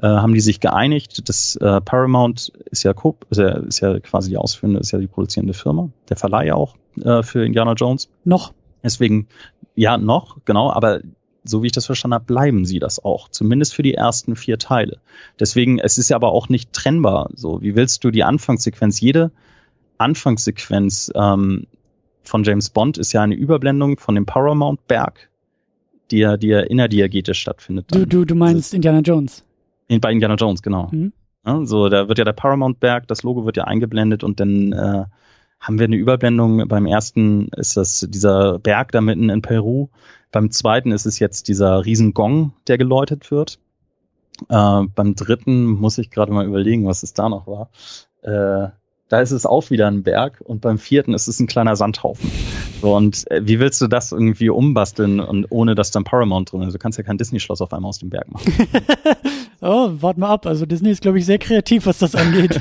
[0.00, 1.28] äh, haben die sich geeinigt.
[1.28, 4.98] Das äh, Paramount ist ja, Co ist ja, ist ja quasi die ausführende, ist ja
[4.98, 8.08] die produzierende Firma, der Verleih auch äh, für Indiana Jones.
[8.24, 8.52] Noch.
[8.82, 9.28] Deswegen,
[9.74, 11.00] ja, noch, genau, aber
[11.44, 13.28] so wie ich das verstanden habe, bleiben sie das auch.
[13.28, 14.98] Zumindest für die ersten vier Teile.
[15.38, 17.30] Deswegen, es ist ja aber auch nicht trennbar.
[17.34, 19.30] So, wie willst du die Anfangssequenz, jede
[19.98, 21.66] Anfangssequenz ähm,
[22.24, 25.28] von James Bond ist ja eine Überblendung von dem Paramount-Berg,
[26.10, 27.86] die ja, die ja innerdiegetisch stattfindet.
[27.90, 29.44] Du, du, du meinst also, Indiana Jones?
[29.88, 30.88] In, bei Indiana Jones, genau.
[30.90, 31.12] Mhm.
[31.46, 35.04] Ja, so, da wird ja der Paramount-Berg, das Logo wird ja eingeblendet und dann äh,
[35.60, 36.66] haben wir eine Überblendung.
[36.68, 39.88] Beim ersten ist das dieser Berg da mitten in Peru.
[40.30, 43.58] Beim zweiten ist es jetzt dieser Riesengong, der geläutet wird.
[44.48, 47.70] Äh, beim dritten muss ich gerade mal überlegen, was es da noch war.
[48.22, 48.70] Äh,
[49.14, 52.28] da ist es auch wieder ein Berg und beim vierten ist es ein kleiner Sandhaufen.
[52.82, 56.62] So, und äh, wie willst du das irgendwie umbasteln und ohne dass dann Paramount drin
[56.62, 56.72] ist?
[56.72, 58.52] Du kannst ja kein Disney-Schloss auf einmal aus dem Berg machen.
[59.60, 60.46] oh, warte mal ab.
[60.46, 62.60] Also Disney ist, glaube ich, sehr kreativ, was das angeht.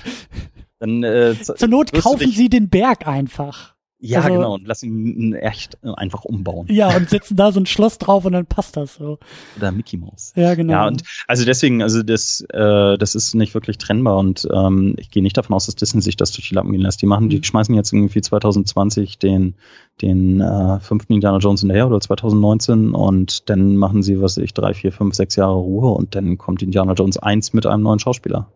[0.79, 3.72] dann, äh, Zur Not kaufen sie den Berg einfach.
[4.05, 6.67] Ja, also, genau, und lass ihn echt einfach umbauen.
[6.69, 9.17] Ja, und setzen da so ein Schloss drauf und dann passt das so.
[9.55, 10.33] Oder Mickey Mouse.
[10.35, 10.73] Ja, genau.
[10.73, 15.09] Ja, und also deswegen, also das, äh, das ist nicht wirklich trennbar und ähm, ich
[15.09, 17.01] gehe nicht davon aus, dass Disney sich das durch die Lappen gehen lässt.
[17.01, 17.43] Die machen, die mhm.
[17.43, 19.55] schmeißen jetzt irgendwie 2020 den,
[20.01, 24.73] den äh, fünften Indiana Jones hinterher oder 2019 und dann machen sie, was ich, drei,
[24.73, 28.49] vier, fünf, sechs Jahre Ruhe und dann kommt Indiana Jones 1 mit einem neuen Schauspieler.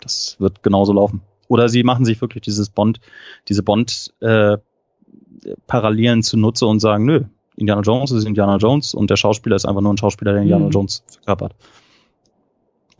[0.00, 1.20] Das wird genauso laufen.
[1.50, 3.00] Oder sie machen sich wirklich dieses Bond,
[3.48, 4.58] diese Bond äh,
[5.66, 7.24] Parallelen zunutze und sagen, nö,
[7.56, 10.66] Indiana Jones ist Indiana Jones und der Schauspieler ist einfach nur ein Schauspieler, der Indiana
[10.66, 10.70] mhm.
[10.70, 11.56] Jones verkörpert.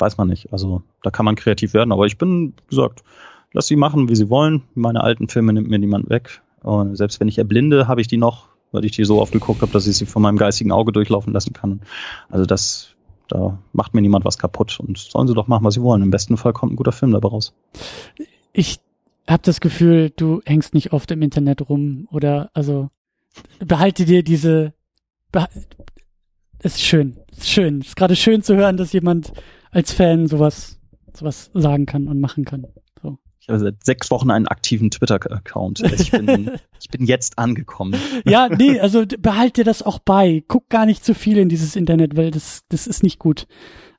[0.01, 0.53] Weiß man nicht.
[0.53, 3.05] Also da kann man kreativ werden, aber ich bin gesagt,
[3.53, 4.65] lass sie machen, wie sie wollen.
[4.75, 6.43] Meine alten Filme nimmt mir niemand weg.
[6.65, 9.63] Und selbst wenn ich erblinde, habe ich die noch, weil ich die so oft geguckt
[9.63, 11.83] habe, dass ich sie von meinem geistigen Auge durchlaufen lassen kann.
[12.29, 12.97] Also das,
[13.29, 16.03] da macht mir niemand was kaputt und sollen sie doch machen, was sie wollen.
[16.03, 17.55] Im besten Fall kommt ein guter Film dabei raus
[18.53, 18.81] ich
[19.29, 22.91] habe das Gefühl, du hängst nicht oft im Internet rum oder also
[23.65, 24.75] behalte dir diese
[26.63, 29.33] es ist schön, es ist schön, es ist gerade schön zu hören, dass jemand
[29.71, 30.81] als Fan sowas
[31.17, 32.67] sowas sagen kann und machen kann.
[33.03, 33.19] So.
[33.41, 35.81] Ich habe seit sechs Wochen einen aktiven Twitter-Account.
[35.81, 36.51] Ich bin,
[36.81, 37.95] ich bin jetzt angekommen.
[38.25, 40.45] Ja, nee, also behalte dir das auch bei.
[40.49, 43.47] Guck gar nicht zu viel in dieses Internet, weil das, das ist nicht gut.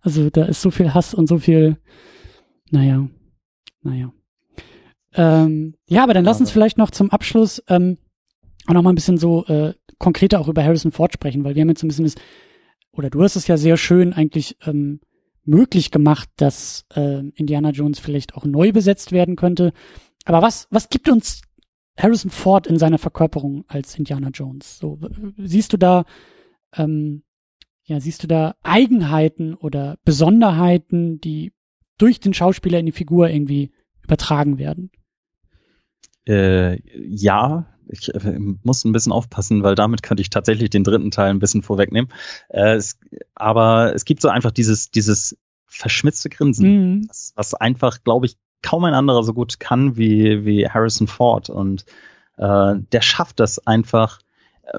[0.01, 1.77] Also da ist so viel Hass und so viel,
[2.69, 3.07] naja,
[3.81, 4.11] naja.
[5.13, 7.97] Ähm, ja, aber dann lass uns vielleicht noch zum Abschluss ähm,
[8.67, 11.61] auch noch mal ein bisschen so äh, konkreter auch über Harrison Ford sprechen, weil wir
[11.61, 12.15] haben jetzt ein bisschen das,
[12.91, 14.99] oder du hast es ja sehr schön eigentlich ähm,
[15.43, 19.73] möglich gemacht, dass äh, Indiana Jones vielleicht auch neu besetzt werden könnte.
[20.25, 21.41] Aber was, was gibt uns
[21.97, 24.77] Harrison Ford in seiner Verkörperung als Indiana Jones?
[24.77, 24.99] So,
[25.37, 26.05] siehst du da,
[26.75, 27.23] ähm,
[27.83, 31.53] ja, siehst du da Eigenheiten oder Besonderheiten, die
[31.97, 33.71] durch den Schauspieler in die Figur irgendwie
[34.03, 34.91] übertragen werden?
[36.27, 41.11] Äh, ja, ich äh, muss ein bisschen aufpassen, weil damit könnte ich tatsächlich den dritten
[41.11, 42.11] Teil ein bisschen vorwegnehmen.
[42.49, 42.99] Äh, es,
[43.35, 47.05] aber es gibt so einfach dieses, dieses verschmitzte Grinsen, mhm.
[47.09, 51.49] was, was, einfach, glaube ich, kaum ein anderer so gut kann wie, wie Harrison Ford.
[51.49, 51.85] Und
[52.37, 54.19] äh, der schafft das einfach,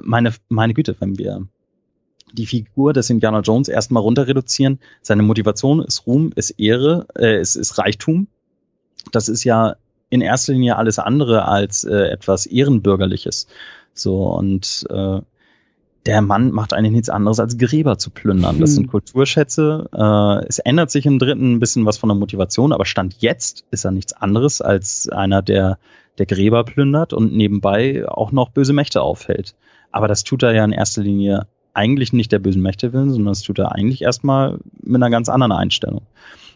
[0.03, 1.47] meine, meine Güte, wenn wir
[2.33, 4.79] die Figur des Indiana Jones erstmal runter reduzieren.
[5.03, 8.27] Seine Motivation ist Ruhm, ist Ehre, äh, ist, ist Reichtum.
[9.11, 9.77] Das ist ja
[10.13, 13.47] in erster Linie alles andere als äh, etwas Ehrenbürgerliches.
[13.95, 15.21] So, und äh,
[16.05, 18.61] der Mann macht eigentlich nichts anderes als Gräber zu plündern.
[18.61, 18.91] Das sind hm.
[18.91, 19.89] Kulturschätze.
[19.91, 23.65] Äh, es ändert sich im dritten ein bisschen was von der Motivation, aber Stand jetzt
[23.71, 25.79] ist er nichts anderes als einer, der,
[26.19, 29.55] der Gräber plündert und nebenbei auch noch böse Mächte aufhält.
[29.93, 33.33] Aber das tut er ja in erster Linie eigentlich nicht der bösen Mächte willen, sondern
[33.33, 36.03] das tut er eigentlich erstmal mit einer ganz anderen Einstellung.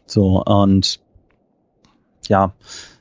[0.05, 1.01] So, und
[2.29, 2.53] ja,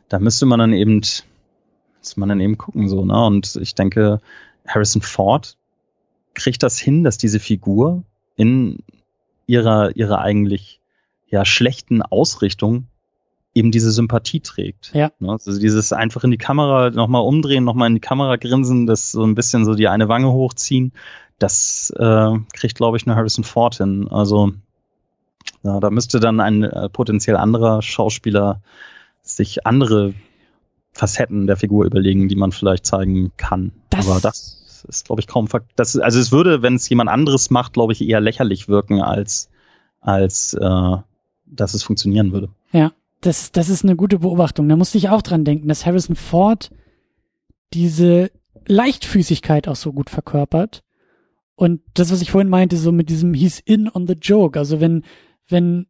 [0.10, 3.26] da müsste man dann eben, müsste man dann eben gucken, so, ne?
[3.26, 4.22] Und ich denke,
[4.68, 5.57] Harrison Ford
[6.34, 8.03] kriegt das hin, dass diese Figur
[8.36, 8.80] in
[9.48, 10.80] ihrer, ihrer eigentlich
[11.27, 12.88] ja schlechten Ausrichtung
[13.53, 14.91] eben diese Sympathie trägt.
[14.94, 15.11] Ja.
[15.19, 15.32] Ne?
[15.32, 19.23] Also dieses einfach in die Kamera nochmal umdrehen, nochmal in die Kamera grinsen, das so
[19.23, 20.91] ein bisschen so die eine Wange hochziehen,
[21.40, 24.07] das äh, kriegt, glaube ich, nur Harrison Ford hin.
[24.10, 24.52] Also
[25.64, 28.61] ja, da müsste dann ein äh, potenziell anderer Schauspieler
[29.26, 30.14] sich andere
[30.94, 33.72] Facetten der Figur überlegen, die man vielleicht zeigen kann.
[33.90, 35.48] Das Aber das ist, glaube ich, kaum.
[35.76, 39.50] Das, also es würde, wenn es jemand anderes macht, glaube ich, eher lächerlich wirken, als,
[40.00, 40.98] als äh,
[41.46, 42.50] dass es funktionieren würde.
[42.72, 42.92] Ja,
[43.22, 44.70] das, das ist eine gute Beobachtung.
[44.70, 46.72] Da musste ich auch dran denken, dass Harrison Ford
[47.74, 48.32] diese
[48.68, 50.84] Leichtfüßigkeit auch so gut verkörpert.
[51.56, 54.60] Und das, was ich vorhin meinte, so mit diesem he's in on the joke.
[54.60, 55.04] Also wenn,
[55.48, 55.88] wenn,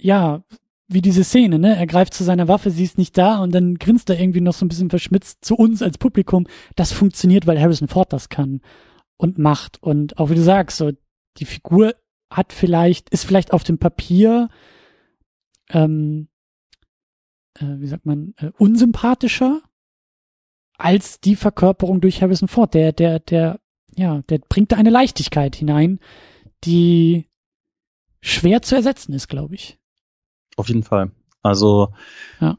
[0.00, 0.42] ja,
[0.88, 1.76] wie diese Szene, ne?
[1.76, 4.54] Er greift zu seiner Waffe, sie ist nicht da und dann grinst er irgendwie noch
[4.54, 6.46] so ein bisschen verschmitzt zu uns als Publikum.
[6.76, 8.62] Das funktioniert, weil Harrison Ford das kann
[9.18, 9.82] und macht.
[9.82, 10.92] Und auch wie du sagst, so
[11.36, 11.94] die Figur
[12.30, 14.48] hat vielleicht, ist vielleicht auf dem Papier,
[15.70, 16.28] ähm,
[17.58, 19.60] äh, wie sagt man, äh, unsympathischer
[20.78, 22.72] als die Verkörperung durch Harrison Ford.
[22.72, 23.60] Der, der, der,
[23.94, 26.00] ja, der bringt da eine Leichtigkeit hinein,
[26.64, 27.28] die
[28.22, 29.78] schwer zu ersetzen ist, glaube ich.
[30.58, 31.12] Auf jeden Fall.
[31.42, 31.92] Also
[32.40, 32.58] ja.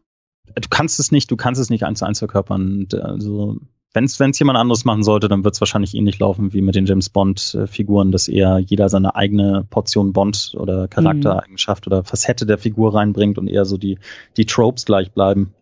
[0.55, 2.87] du kannst es nicht, du kannst es nicht eins zu eins verkörpern.
[3.01, 3.57] Also
[3.93, 6.85] wenn es jemand anderes machen sollte, dann wird es wahrscheinlich ähnlich laufen wie mit den
[6.85, 11.93] James Bond-Figuren, dass eher jeder seine eigene Portion Bond oder Charaktereigenschaft mhm.
[11.93, 13.97] oder Facette der Figur reinbringt und eher so die,
[14.37, 15.53] die Tropes gleich bleiben,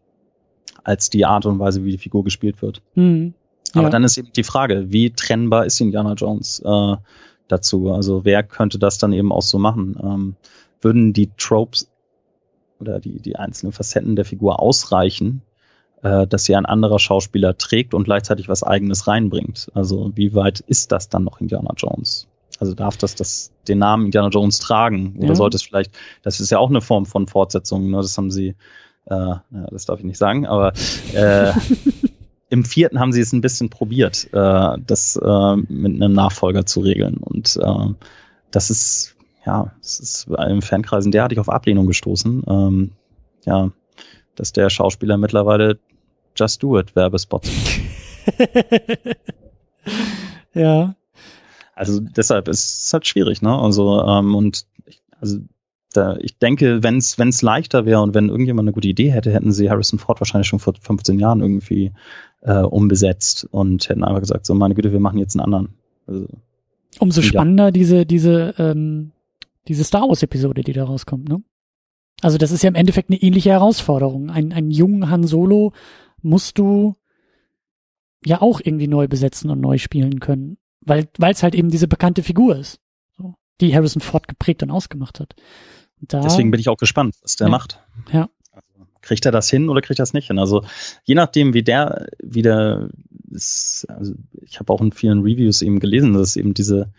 [0.83, 2.81] als die Art und Weise, wie die Figur gespielt wird.
[2.95, 3.33] Mhm.
[3.73, 3.81] Ja.
[3.81, 6.95] Aber dann ist eben die Frage, wie trennbar ist Indiana Jones äh,
[7.47, 7.91] dazu?
[7.91, 9.97] Also wer könnte das dann eben auch so machen?
[10.01, 10.35] Ähm,
[10.81, 11.89] würden die Tropes
[12.79, 15.41] oder die, die einzelnen Facetten der Figur ausreichen,
[16.03, 19.71] äh, dass sie ein anderer Schauspieler trägt und gleichzeitig was eigenes reinbringt.
[19.73, 22.27] Also wie weit ist das dann noch Indiana Jones?
[22.59, 25.15] Also darf das, das den Namen Indiana Jones tragen?
[25.17, 25.35] Oder ja.
[25.35, 25.91] sollte es vielleicht,
[26.23, 27.97] das ist ja auch eine Form von Fortsetzung, ne?
[27.97, 28.55] das haben sie,
[29.05, 30.73] äh, ja, das darf ich nicht sagen, aber
[31.13, 31.51] äh,
[32.49, 36.79] im vierten haben sie es ein bisschen probiert, äh, das äh, mit einem Nachfolger zu
[36.81, 37.17] regeln.
[37.17, 37.93] Und äh,
[38.51, 39.16] das ist
[39.47, 42.91] ja, es ist in Fankreisen derartig auf Ablehnung gestoßen, ähm,
[43.45, 43.71] ja,
[44.35, 45.79] dass der Schauspieler mittlerweile
[46.35, 47.49] Just Do It Werbespots.
[50.53, 50.95] ja.
[51.73, 53.57] Also deshalb ist es halt schwierig, ne?
[53.57, 55.37] Also ähm, und ich, also
[55.93, 59.11] da, ich denke, wenn es wenn es leichter wäre und wenn irgendjemand eine gute Idee
[59.11, 61.93] hätte, hätten sie Harrison Ford wahrscheinlich schon vor 15 Jahren irgendwie
[62.41, 65.69] äh, umbesetzt und hätten einfach gesagt, so meine Güte, wir machen jetzt einen anderen.
[66.05, 66.27] Also,
[66.99, 67.71] Umso spannender ja.
[67.71, 69.11] diese diese ähm,
[69.67, 71.41] diese Star Wars-Episode, die da rauskommt, ne?
[72.21, 74.31] Also das ist ja im Endeffekt eine ähnliche Herausforderung.
[74.31, 75.73] Ein, einen jungen Han Solo
[76.21, 76.95] musst du
[78.25, 82.23] ja auch irgendwie neu besetzen und neu spielen können, weil es halt eben diese bekannte
[82.23, 82.79] Figur ist,
[83.15, 85.35] so, die Harrison Ford geprägt und ausgemacht hat.
[86.01, 87.83] Und da, Deswegen bin ich auch gespannt, was der ja, macht.
[88.11, 88.29] Ja.
[88.51, 90.39] Also, kriegt er das hin oder kriegt er das nicht hin?
[90.39, 90.63] Also
[91.03, 92.89] je nachdem, wie der wieder
[93.29, 96.91] ist, also ich habe auch in vielen Reviews eben gelesen, dass eben diese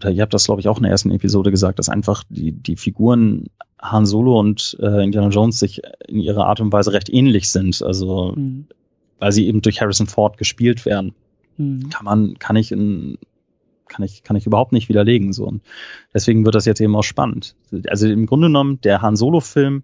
[0.00, 2.52] oder ihr habt das, glaube ich, auch in der ersten Episode gesagt, dass einfach die,
[2.52, 3.46] die Figuren
[3.80, 7.82] Han Solo und äh, Indiana Jones sich in ihrer Art und Weise recht ähnlich sind.
[7.82, 8.66] Also, mhm.
[9.18, 11.14] weil sie eben durch Harrison Ford gespielt werden.
[11.56, 11.90] Mhm.
[11.90, 13.18] Kann man, kann ich in,
[13.88, 15.46] kann ich, kann ich überhaupt nicht widerlegen, so.
[15.46, 15.62] Und
[16.14, 17.56] deswegen wird das jetzt eben auch spannend.
[17.88, 19.82] Also im Grunde genommen, der Han Solo-Film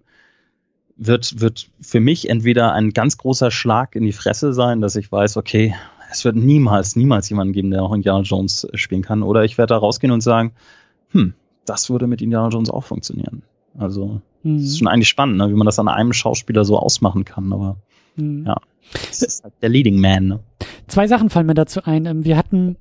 [0.96, 5.10] wird, wird für mich entweder ein ganz großer Schlag in die Fresse sein, dass ich
[5.10, 5.74] weiß, okay,
[6.14, 9.22] es wird niemals, niemals jemanden geben, der auch Indiana Jones spielen kann.
[9.22, 10.52] Oder ich werde da rausgehen und sagen,
[11.10, 11.34] hm,
[11.66, 13.42] das würde mit Indiana Jones auch funktionieren.
[13.76, 14.58] Also, mhm.
[14.58, 17.52] das ist schon eigentlich spannend, ne, wie man das an einem Schauspieler so ausmachen kann,
[17.52, 17.76] aber
[18.14, 18.44] mhm.
[18.46, 18.56] ja,
[18.92, 20.28] das ist halt der Leading Man.
[20.28, 20.40] Ne?
[20.86, 22.06] Zwei Sachen fallen mir dazu ein.
[22.06, 22.76] Ähm, wir hatten,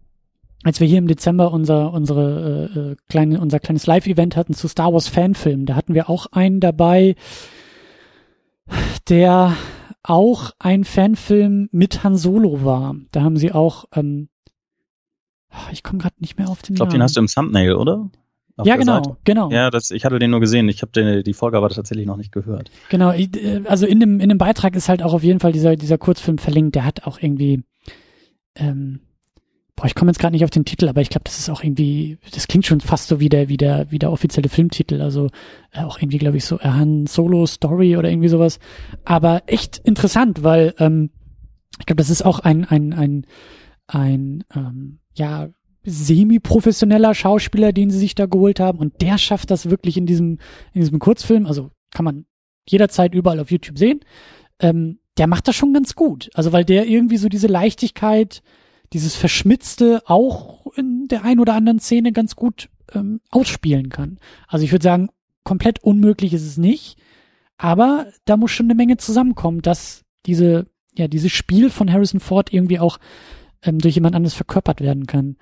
[0.64, 4.68] als wir hier im Dezember unser, unsere, äh, äh, kleine, unser kleines Live-Event hatten zu
[4.68, 7.15] Star Wars Fanfilmen, da hatten wir auch einen dabei,
[9.10, 9.55] der
[10.03, 12.95] auch ein Fanfilm mit Han Solo war.
[13.11, 14.30] Da haben sie auch, ähm,
[15.71, 18.09] ich komme gerade nicht mehr auf den Ich glaube, den hast du im Thumbnail, oder?
[18.55, 19.17] Auf ja, genau, Seite.
[19.23, 19.49] genau.
[19.49, 20.69] Ja, das, ich hatte den nur gesehen.
[20.69, 22.69] Ich habe die Folge aber tatsächlich noch nicht gehört.
[22.89, 25.75] Genau, äh, also in dem, in dem Beitrag ist halt auch auf jeden Fall dieser,
[25.75, 26.75] dieser Kurzfilm verlinkt.
[26.75, 27.63] Der hat auch irgendwie,
[28.55, 28.99] ähm,
[29.84, 31.61] boah, ich komme jetzt gerade nicht auf den Titel, aber ich glaube, das ist auch
[31.61, 35.01] irgendwie, das klingt schon fast so wie der, wie der, wie der offizielle Filmtitel.
[35.01, 35.27] Also
[35.73, 38.60] äh, auch irgendwie, glaube ich, so Han Solo Story oder irgendwie sowas.
[39.03, 41.10] Aber echt interessant, weil ähm,
[41.80, 43.26] ich glaube, das ist auch ein, ein, ein,
[43.88, 45.49] ein ähm, ja,
[45.84, 48.80] semi-professioneller Schauspieler, den sie sich da geholt haben.
[48.80, 50.39] Und der schafft das wirklich in diesem,
[50.72, 51.45] in diesem Kurzfilm.
[51.45, 52.26] Also kann man
[52.69, 53.99] jederzeit überall auf YouTube sehen.
[54.61, 56.30] Ähm, der macht das schon ganz gut.
[56.35, 58.41] Also weil der irgendwie so diese Leichtigkeit
[58.93, 64.19] dieses Verschmitzte auch in der ein oder anderen Szene ganz gut ähm, ausspielen kann.
[64.47, 65.09] Also ich würde sagen,
[65.43, 66.97] komplett unmöglich ist es nicht,
[67.57, 72.53] aber da muss schon eine Menge zusammenkommen, dass diese, ja, dieses Spiel von Harrison Ford
[72.53, 72.99] irgendwie auch
[73.63, 75.37] ähm, durch jemand anderes verkörpert werden kann.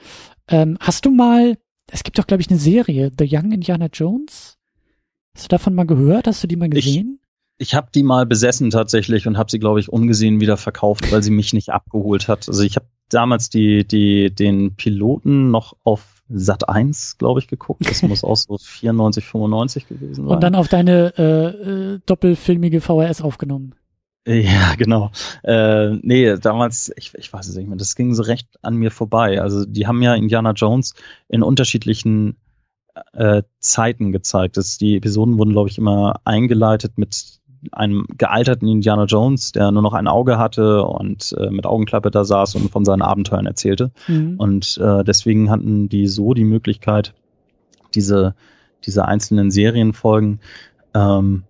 [0.47, 1.57] Ähm, hast du mal,
[1.91, 4.57] es gibt doch, glaube ich, eine Serie, The Young Indiana Jones?
[5.35, 6.27] Hast du davon mal gehört?
[6.27, 7.19] Hast du die mal gesehen?
[7.57, 11.21] Ich habe die mal besessen tatsächlich und habe sie, glaube ich, ungesehen wieder verkauft, weil
[11.21, 12.47] sie mich nicht abgeholt hat.
[12.47, 17.88] Also ich habe damals die, die, den Piloten noch auf Sat 1, glaube ich, geguckt.
[17.88, 20.27] Das muss auch so 94, 95 gewesen sein.
[20.27, 23.75] Und dann auf deine äh, äh, doppelfilmige VHS aufgenommen.
[24.25, 25.11] Ja, genau.
[25.43, 28.91] Äh, nee, damals, ich, ich weiß es nicht mehr, das ging so recht an mir
[28.91, 29.41] vorbei.
[29.41, 30.93] Also die haben ja Indiana Jones
[31.27, 32.38] in unterschiedlichen
[33.13, 34.57] äh, Zeiten gezeigt.
[34.57, 37.40] Das, die Episoden wurden, glaube ich, immer eingeleitet mit
[37.71, 42.23] einem gealterten Indiana Jones, der nur noch ein Auge hatte und äh, mit Augenklappe da
[42.23, 43.91] saß und von seinen Abenteuern erzählte.
[44.07, 44.35] Mhm.
[44.38, 47.13] Und äh, deswegen hatten die so die Möglichkeit,
[47.93, 48.35] diese,
[48.85, 50.39] diese einzelnen Serienfolgen
[50.93, 51.43] ähm,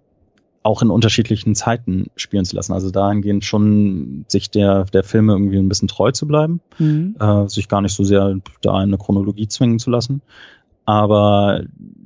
[0.64, 2.74] auch in unterschiedlichen Zeiten spielen zu lassen.
[2.74, 7.16] Also dahingehend schon sich der, der Filme irgendwie ein bisschen treu zu bleiben, mhm.
[7.20, 10.22] äh, sich gar nicht so sehr da eine Chronologie zwingen zu lassen.
[10.86, 11.64] Aber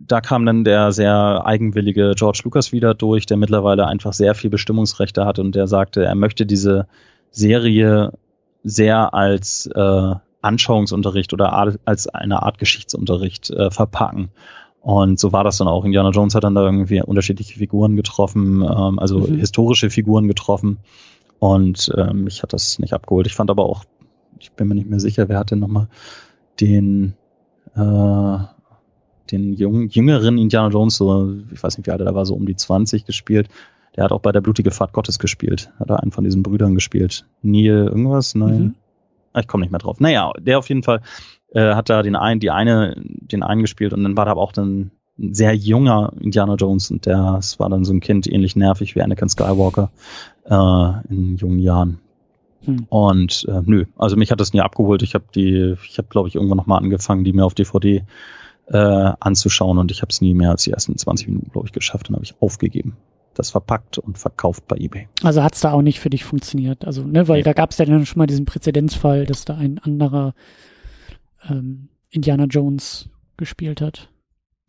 [0.08, 4.50] da kam dann der sehr eigenwillige George Lucas wieder durch, der mittlerweile einfach sehr viel
[4.50, 6.88] Bestimmungsrechte hat und der sagte, er möchte diese
[7.32, 8.12] Serie
[8.64, 14.30] sehr als äh, Anschauungsunterricht oder als eine Art Geschichtsunterricht äh, verpacken.
[14.82, 15.84] Und so war das dann auch.
[15.84, 19.40] Indiana Jones hat dann da irgendwie unterschiedliche Figuren getroffen, ähm, also mhm.
[19.40, 20.78] historische Figuren getroffen.
[21.40, 23.26] Und ähm, mich hat das nicht abgeholt.
[23.28, 23.84] Ich fand aber auch,
[24.40, 25.88] ich bin mir nicht mehr sicher, wer hatte nochmal
[26.60, 27.16] den
[27.76, 28.38] äh,
[29.32, 32.36] den jungen, jüngeren Indiana Jones, so, ich weiß nicht, wie alt er da war, so
[32.36, 33.50] um die 20 gespielt.
[33.96, 35.72] Der hat auch bei der blutige Fahrt Gottes gespielt.
[35.80, 37.26] Hat er einen von diesen Brüdern gespielt.
[37.42, 38.36] Neil irgendwas?
[38.36, 38.60] Nein.
[38.60, 38.76] Mhm.
[39.34, 40.00] Ah, ich komme nicht mehr drauf.
[40.00, 41.02] Naja, der auf jeden Fall
[41.54, 44.42] äh, hat da den einen, die eine, den einen gespielt und dann war da aber
[44.42, 48.28] auch dann ein sehr junger Indiana Jones und der, das war dann so ein Kind
[48.28, 49.92] ähnlich nervig wie Anakin Skywalker
[50.46, 52.00] äh, in jungen Jahren.
[52.66, 52.86] Hm.
[52.90, 55.02] Und äh, nö, also mich hat das nie abgeholt.
[55.04, 58.04] Ich habe die, ich habe glaube ich irgendwann noch mal angefangen, die mir auf DVD
[58.68, 61.74] äh, anzuschauen und ich habe es nie mehr als die ersten 20 Minuten, glaube ich,
[61.74, 62.98] geschafft und habe ich aufgegeben.
[63.34, 65.10] Das verpackt und verkauft bei eBay.
[65.24, 66.86] Also hat's da auch nicht für dich funktioniert.
[66.86, 67.44] Also, ne, weil ja.
[67.44, 70.34] da gab es ja dann schon mal diesen Präzedenzfall, dass da ein anderer
[71.50, 74.10] ähm, Indiana Jones gespielt hat.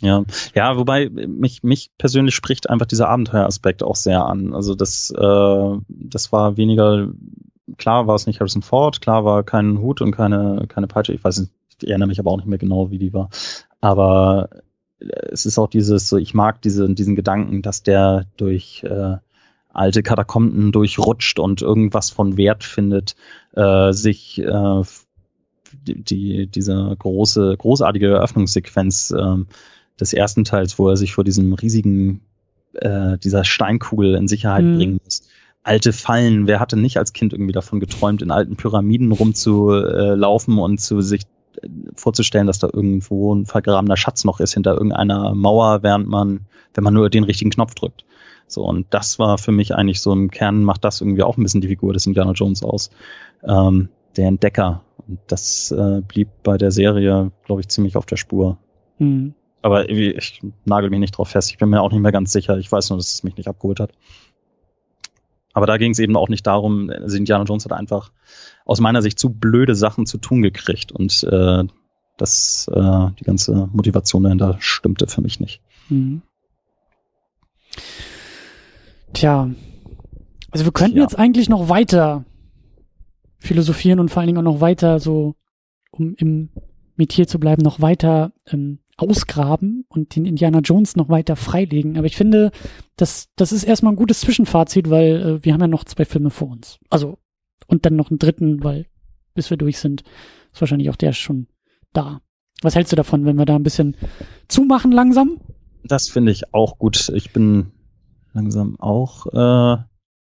[0.01, 0.24] Ja,
[0.55, 4.52] ja, wobei mich mich persönlich spricht einfach dieser Abenteueraspekt auch sehr an.
[4.52, 7.09] Also das äh, das war weniger
[7.78, 11.14] klar war es nicht Harrison Ford, klar war kein Hut und keine keine Peitsche.
[11.14, 13.31] Ich weiß nicht, ich erinnere mich aber auch nicht mehr genau, wie die war.
[13.86, 14.48] Aber
[14.98, 19.16] äh, es ist auch dieses, so ich mag diese, diesen Gedanken, dass der durch äh,
[19.72, 23.14] alte Katakomben durchrutscht und irgendwas von Wert findet,
[23.54, 24.82] äh, sich äh,
[25.84, 29.36] die, diese große, großartige Eröffnungssequenz äh,
[30.00, 32.22] des ersten Teils, wo er sich vor diesem riesigen,
[32.74, 34.76] äh, dieser Steinkugel in Sicherheit mhm.
[34.78, 35.28] bringen muss.
[35.62, 40.80] Alte Fallen, wer hatte nicht als Kind irgendwie davon geträumt, in alten Pyramiden rumzulaufen und
[40.80, 41.22] zu sich
[41.94, 46.84] vorzustellen, dass da irgendwo ein vergrabener Schatz noch ist hinter irgendeiner Mauer, während man, wenn
[46.84, 48.04] man nur den richtigen Knopf drückt.
[48.48, 51.42] So, und das war für mich eigentlich so im Kern, macht das irgendwie auch ein
[51.42, 52.90] bisschen die Figur des Indiana Jones aus.
[53.42, 54.82] Ähm, der Entdecker.
[55.06, 58.58] Und das äh, blieb bei der Serie, glaube ich, ziemlich auf der Spur.
[58.98, 59.34] Mhm.
[59.62, 61.50] Aber ich nagel mich nicht drauf fest.
[61.50, 62.56] Ich bin mir auch nicht mehr ganz sicher.
[62.58, 63.92] Ich weiß nur, dass es mich nicht abgeholt hat.
[65.52, 68.12] Aber da ging es eben auch nicht darum, also Indiana Jones hat einfach
[68.66, 71.64] aus meiner Sicht zu blöde Sachen zu tun gekriegt und äh,
[72.18, 75.62] das, äh, die ganze Motivation dahinter stimmte für mich nicht.
[75.88, 76.22] Mhm.
[79.12, 79.51] Tja,
[80.51, 81.05] also wir könnten ja.
[81.05, 82.24] jetzt eigentlich noch weiter
[83.38, 85.36] philosophieren und vor allen Dingen auch noch weiter so,
[85.90, 86.51] um im
[86.97, 91.98] Metier zu bleiben, noch weiter ähm, ausgraben und den Indiana Jones noch weiter freilegen.
[91.98, 92.51] Aber ich finde,
[92.97, 96.30] das, das ist erstmal ein gutes Zwischenfazit, weil äh, wir haben ja noch zwei Filme
[96.30, 96.78] vor uns.
[96.88, 97.18] Also
[97.66, 98.86] und dann noch einen dritten, weil
[99.34, 100.02] bis wir durch sind,
[100.52, 101.46] ist wahrscheinlich auch der schon
[101.92, 102.20] da.
[102.62, 103.96] Was hältst du davon, wenn wir da ein bisschen
[104.48, 105.40] zumachen langsam?
[105.84, 107.10] Das finde ich auch gut.
[107.10, 107.72] Ich bin
[108.32, 109.82] langsam auch äh,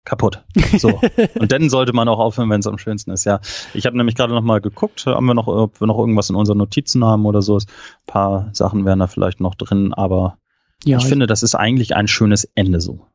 [0.06, 0.43] kaputt.
[0.77, 1.01] So.
[1.39, 3.26] und dann sollte man auch aufhören, wenn es am schönsten ist.
[3.26, 3.39] Ja,
[3.73, 6.35] ich habe nämlich gerade noch mal geguckt, haben wir noch, ob wir noch irgendwas in
[6.35, 7.57] unseren Notizen haben oder so.
[7.57, 7.65] Ein
[8.06, 10.38] paar Sachen wären da vielleicht noch drin, aber
[10.84, 13.06] ja, ich finde, das ist eigentlich ein schönes Ende so.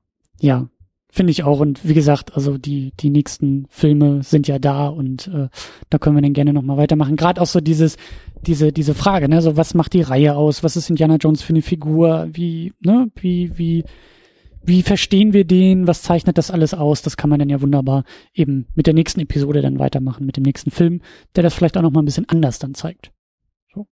[0.40, 0.68] Ja,
[1.14, 1.60] Finde ich auch.
[1.60, 5.48] Und wie gesagt, also die, die nächsten Filme sind ja da und äh,
[5.88, 7.14] da können wir dann gerne nochmal weitermachen.
[7.14, 7.96] Gerade auch so dieses,
[8.44, 10.64] diese, diese Frage, ne, so was macht die Reihe aus?
[10.64, 12.26] Was ist Indiana Jones für eine Figur?
[12.32, 13.84] Wie, ne, wie, wie,
[14.64, 15.86] wie verstehen wir den?
[15.86, 17.02] Was zeichnet das alles aus?
[17.02, 20.42] Das kann man dann ja wunderbar eben mit der nächsten Episode dann weitermachen, mit dem
[20.42, 21.00] nächsten Film,
[21.36, 23.12] der das vielleicht auch nochmal ein bisschen anders dann zeigt.
[23.72, 23.86] So.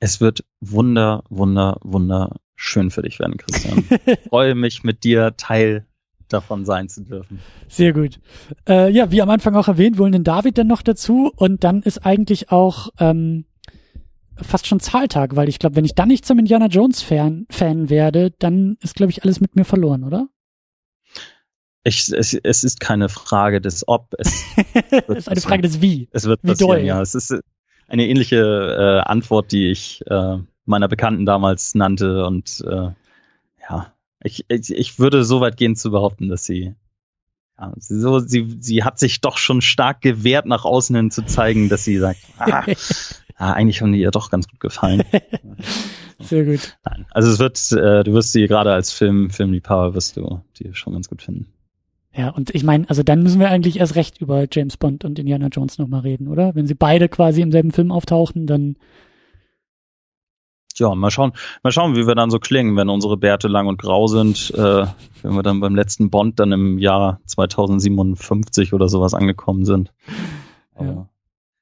[0.00, 3.84] Es wird wunder, wunder, wunder schön für dich werden, Christian.
[4.30, 5.84] freue mich mit dir Teil
[6.28, 7.40] davon sein zu dürfen.
[7.68, 8.20] Sehr gut.
[8.68, 11.82] Äh, ja, wie am Anfang auch erwähnt, wollen den David dann noch dazu und dann
[11.82, 13.44] ist eigentlich auch ähm,
[14.36, 17.90] fast schon Zahltag, weil ich glaube, wenn ich dann nicht zum Indiana Jones Fan, Fan
[17.90, 20.28] werde, dann ist glaube ich alles mit mir verloren, oder?
[21.84, 24.14] Ich, es, es ist keine Frage des Ob.
[24.18, 24.44] Es,
[24.90, 26.08] es ist eine Frage des Wie.
[26.12, 26.80] Es wird Wie passieren, doll.
[26.80, 27.00] ja.
[27.00, 27.34] Es ist
[27.88, 32.26] eine ähnliche äh, Antwort, die ich äh, meiner Bekannten damals nannte.
[32.26, 32.90] Und äh,
[33.70, 33.92] ja,
[34.28, 36.74] ich, ich, ich würde so weit gehen zu behaupten, dass sie,
[37.58, 41.24] ja, sie, so, sie, sie hat sich doch schon stark gewehrt, nach außen hin zu
[41.24, 42.64] zeigen, dass sie sagt, ah,
[43.36, 45.02] ah, eigentlich haben die ihr doch ganz gut gefallen.
[46.20, 46.76] Sehr gut.
[46.84, 50.74] Nein, also es wird, äh, du wirst sie gerade als Film, Filmliebhaber wirst du die
[50.74, 51.46] schon ganz gut finden.
[52.12, 55.18] Ja, und ich meine, also dann müssen wir eigentlich erst recht über James Bond und
[55.18, 56.54] Indiana Jones nochmal reden, oder?
[56.56, 58.76] Wenn sie beide quasi im selben Film auftauchen, dann
[60.78, 61.32] Ja, mal schauen,
[61.62, 64.86] mal schauen, wie wir dann so klingen, wenn unsere Bärte lang und grau sind, äh,
[65.22, 69.92] wenn wir dann beim letzten Bond dann im Jahr 2057 oder sowas angekommen sind.
[70.80, 71.08] Ja.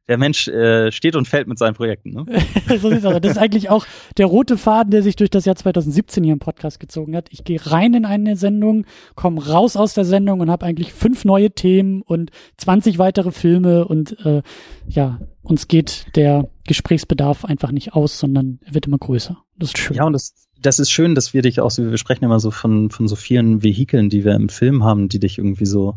[0.09, 2.11] Der Mensch äh, steht und fällt mit seinen Projekten.
[2.11, 2.25] Ne?
[2.81, 3.21] so sieht's aus.
[3.21, 6.39] Das ist eigentlich auch der rote Faden, der sich durch das Jahr 2017 hier im
[6.39, 7.29] Podcast gezogen hat.
[7.33, 11.25] Ich gehe rein in eine Sendung, komme raus aus der Sendung und habe eigentlich fünf
[11.25, 14.43] neue Themen und 20 weitere Filme und äh,
[14.89, 19.39] ja, uns geht der Gesprächsbedarf einfach nicht aus, sondern er wird immer größer.
[19.59, 19.97] Das ist schön.
[19.97, 22.51] Ja, und das, das ist schön, dass wir dich auch so, wir sprechen immer so
[22.51, 25.95] von, von so vielen Vehikeln, die wir im Film haben, die dich irgendwie so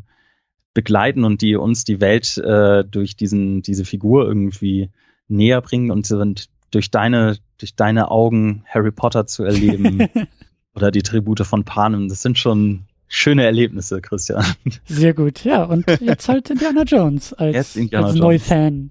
[0.74, 4.90] begleiten und die uns die Welt äh, durch diesen, diese Figur irgendwie
[5.28, 10.08] näher bringen und sind durch deine, durch deine Augen Harry Potter zu erleben
[10.76, 12.10] oder die Tribute von Panem.
[12.10, 14.46] Das sind schon schöne Erlebnisse, Christian.
[14.86, 15.64] Sehr gut, ja.
[15.64, 18.16] Und jetzt halt Indiana Jones als, Indiana als.
[18.16, 18.90] Neufan,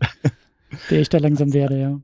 [0.91, 2.01] der ich da langsam werde, ja.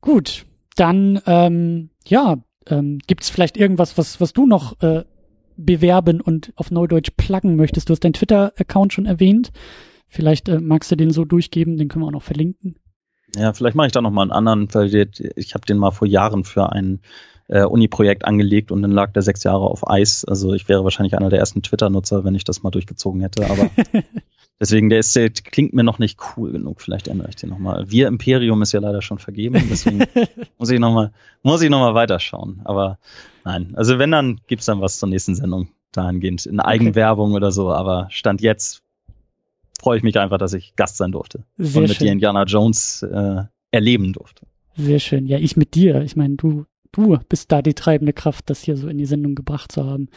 [0.00, 2.38] Gut, dann, ähm, ja,
[2.68, 5.04] ähm, gibt's vielleicht irgendwas, was, was du noch äh,
[5.56, 7.88] bewerben und auf Neudeutsch pluggen möchtest?
[7.88, 9.52] Du hast deinen Twitter-Account schon erwähnt.
[10.08, 12.76] Vielleicht äh, magst du den so durchgeben, den können wir auch noch verlinken.
[13.34, 14.94] Ja, vielleicht mache ich da noch mal einen anderen, weil
[15.36, 17.00] ich habe den mal vor Jahren für ein
[17.48, 20.24] äh, Uni-Projekt angelegt und dann lag der sechs Jahre auf Eis.
[20.24, 23.48] Also ich wäre wahrscheinlich einer der ersten Twitter-Nutzer, wenn ich das mal durchgezogen hätte.
[23.50, 23.70] Aber
[24.60, 26.80] deswegen, der ist, der klingt mir noch nicht cool genug.
[26.80, 27.90] Vielleicht ändere ich den noch mal.
[27.90, 30.04] Wir Imperium ist ja leider schon vergeben, deswegen
[30.58, 31.12] muss ich noch mal,
[31.42, 32.60] muss ich noch mal weiterschauen.
[32.64, 32.98] Aber
[33.44, 37.72] nein, also wenn dann gibt's dann was zur nächsten Sendung dahingehend in Eigenwerbung oder so.
[37.72, 38.82] Aber stand jetzt
[39.80, 42.12] freue ich mich einfach, dass ich Gast sein durfte Sehr und mit dir schön.
[42.12, 44.46] Indiana Jones äh, erleben durfte.
[44.76, 45.26] Sehr schön.
[45.26, 46.02] Ja, ich mit dir.
[46.02, 49.34] Ich meine, du, du bist da die treibende Kraft, das hier so in die Sendung
[49.34, 50.08] gebracht zu haben.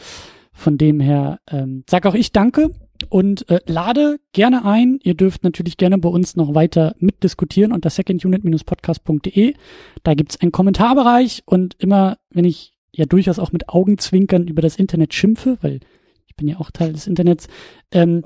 [0.52, 2.70] Von dem her ähm, sag auch ich danke
[3.08, 4.98] und äh, lade gerne ein.
[5.02, 9.54] Ihr dürft natürlich gerne bei uns noch weiter mitdiskutieren unter secondunit-podcast.de.
[10.02, 14.76] Da gibt's einen Kommentarbereich und immer, wenn ich ja durchaus auch mit Augenzwinkern über das
[14.76, 15.80] Internet schimpfe, weil
[16.26, 17.48] ich bin ja auch Teil des Internets,
[17.92, 18.22] ähm,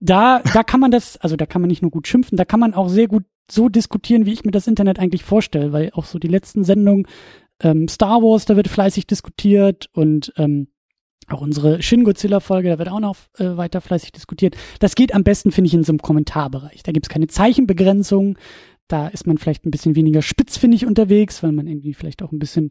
[0.00, 2.60] da, da kann man das, also da kann man nicht nur gut schimpfen, da kann
[2.60, 6.04] man auch sehr gut so diskutieren, wie ich mir das Internet eigentlich vorstelle, weil auch
[6.04, 7.06] so die letzten Sendungen
[7.60, 10.68] ähm, Star Wars, da wird fleißig diskutiert und ähm,
[11.30, 14.56] auch unsere Shin Godzilla Folge, da wird auch noch äh, weiter fleißig diskutiert.
[14.80, 16.82] Das geht am besten, finde ich, in so einem Kommentarbereich.
[16.82, 18.38] Da gibt's keine Zeichenbegrenzung,
[18.88, 22.38] da ist man vielleicht ein bisschen weniger spitzfindig unterwegs, weil man irgendwie vielleicht auch ein
[22.38, 22.70] bisschen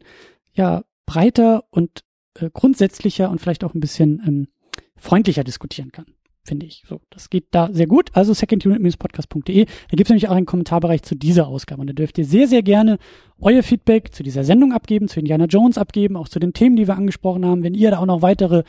[0.52, 2.02] ja breiter und
[2.34, 4.48] äh, grundsätzlicher und vielleicht auch ein bisschen ähm,
[4.96, 6.06] freundlicher diskutieren kann
[6.48, 6.82] finde ich.
[6.88, 8.10] So, das geht da sehr gut.
[8.14, 9.64] Also secondunit-podcast.de.
[9.66, 11.82] Da gibt es nämlich auch einen Kommentarbereich zu dieser Ausgabe.
[11.82, 12.98] Und da dürft ihr sehr, sehr gerne
[13.40, 16.88] euer Feedback zu dieser Sendung abgeben, zu Indiana Jones abgeben, auch zu den Themen, die
[16.88, 17.62] wir angesprochen haben.
[17.62, 18.64] Wenn ihr da auch noch weitere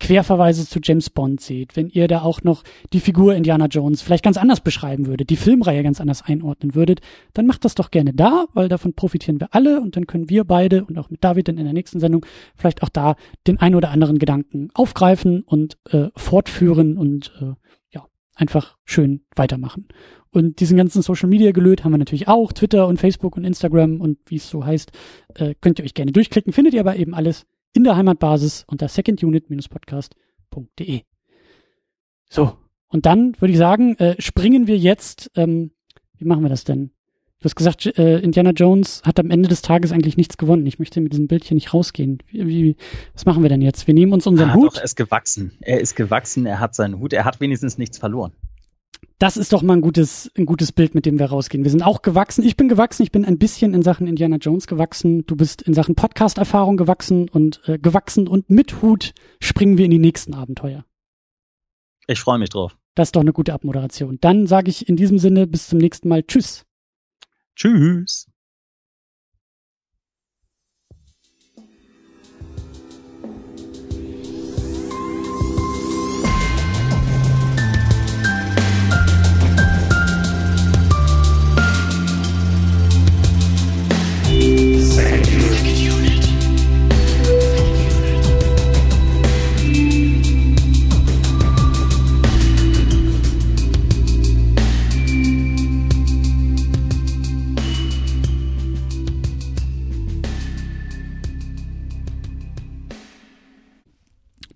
[0.00, 4.24] Querverweise zu James Bond seht, wenn ihr da auch noch die Figur Indiana Jones vielleicht
[4.24, 7.00] ganz anders beschreiben würdet, die Filmreihe ganz anders einordnen würdet,
[7.34, 10.44] dann macht das doch gerne da, weil davon profitieren wir alle und dann können wir
[10.44, 13.16] beide und auch mit David dann in der nächsten Sendung vielleicht auch da
[13.46, 17.54] den ein oder anderen Gedanken aufgreifen und äh, fortführen und äh,
[17.90, 19.88] ja, einfach schön weitermachen.
[20.30, 24.00] Und diesen ganzen Social Media gelöt haben wir natürlich auch, Twitter und Facebook und Instagram
[24.00, 24.90] und wie es so heißt,
[25.34, 28.88] äh, könnt ihr euch gerne durchklicken, findet ihr aber eben alles in der Heimatbasis unter
[28.88, 31.02] secondunit-podcast.de.
[32.28, 32.56] So,
[32.92, 35.72] und dann würde ich sagen, äh, springen wir jetzt, ähm,
[36.18, 36.90] wie machen wir das denn?
[37.40, 40.64] Du hast gesagt, äh, Indiana Jones hat am Ende des Tages eigentlich nichts gewonnen.
[40.66, 42.18] Ich möchte mit diesem Bild hier nicht rausgehen.
[42.30, 42.76] Wie, wie,
[43.14, 43.86] was machen wir denn jetzt?
[43.86, 44.74] Wir nehmen uns unseren ah, Hut.
[44.74, 45.52] Doch, er ist gewachsen.
[45.60, 48.32] Er ist gewachsen, er hat seinen Hut, er hat wenigstens nichts verloren.
[49.22, 51.62] Das ist doch mal ein gutes, ein gutes Bild, mit dem wir rausgehen.
[51.62, 52.42] Wir sind auch gewachsen.
[52.42, 53.04] Ich bin gewachsen.
[53.04, 55.24] Ich bin ein bisschen in Sachen Indiana Jones gewachsen.
[55.26, 59.92] Du bist in Sachen Podcast-Erfahrung gewachsen und äh, gewachsen und mit Hut springen wir in
[59.92, 60.84] die nächsten Abenteuer.
[62.08, 62.76] Ich freue mich drauf.
[62.96, 64.18] Das ist doch eine gute Abmoderation.
[64.20, 66.24] Dann sage ich in diesem Sinne bis zum nächsten Mal.
[66.24, 66.66] Tschüss.
[67.54, 68.26] Tschüss.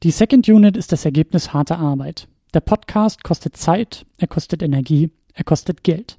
[0.07, 2.29] Die Second Unit ist das Ergebnis harter Arbeit.
[2.55, 6.19] Der Podcast kostet Zeit, er kostet Energie, er kostet Geld.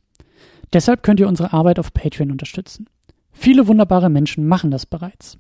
[0.73, 2.89] Deshalb könnt ihr unsere Arbeit auf Patreon unterstützen.
[3.31, 5.37] Viele wunderbare Menschen machen das bereits.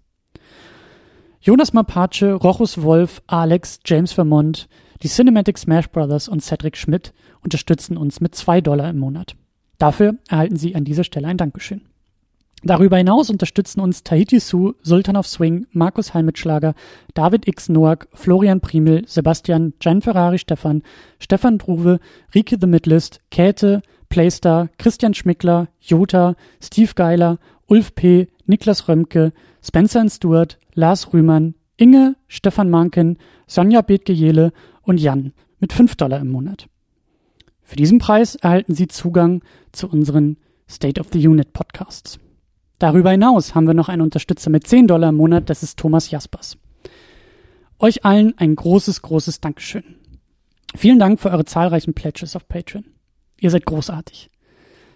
[1.41, 4.69] Jonas Mapace, Rochus Wolf, Alex, James Vermont,
[5.03, 7.13] die Cinematic Smash Brothers und Cedric Schmidt
[7.43, 9.35] unterstützen uns mit zwei Dollar im Monat.
[9.77, 11.81] Dafür erhalten Sie an dieser Stelle ein Dankeschön.
[12.63, 16.73] Darüber hinaus unterstützen uns Tahiti Su, Sultan of Swing, Markus Halmitschlager,
[17.13, 17.69] David X.
[17.69, 20.81] Noack, Florian Primel, Sebastian, Gian Ferrari Stefan,
[21.19, 21.99] Stefan Druwe,
[22.33, 30.09] Rike The Midlist, Käthe, Playstar, Christian Schmickler, Jota, Steve Geiler, Ulf P., Niklas Römke, Spencer
[30.09, 34.51] Stewart, Lars Rühmann, Inge, Stefan Manken, Sonja Bethgejele
[34.81, 36.67] und Jan mit 5 Dollar im Monat.
[37.61, 39.43] Für diesen Preis erhalten Sie Zugang
[39.73, 40.37] zu unseren
[40.69, 42.19] State of the Unit Podcasts.
[42.79, 46.11] Darüber hinaus haben wir noch einen Unterstützer mit 10 Dollar im Monat, das ist Thomas
[46.11, 46.57] Jaspers.
[47.79, 49.83] Euch allen ein großes, großes Dankeschön.
[50.75, 52.85] Vielen Dank für eure zahlreichen Pledges auf Patreon.
[53.39, 54.29] Ihr seid großartig.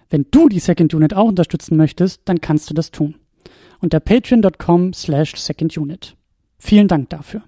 [0.09, 3.15] Wenn du die Second Unit auch unterstützen möchtest, dann kannst du das tun.
[3.79, 6.15] Unter patreon.com slash secondunit.
[6.57, 7.41] Vielen Dank dafür.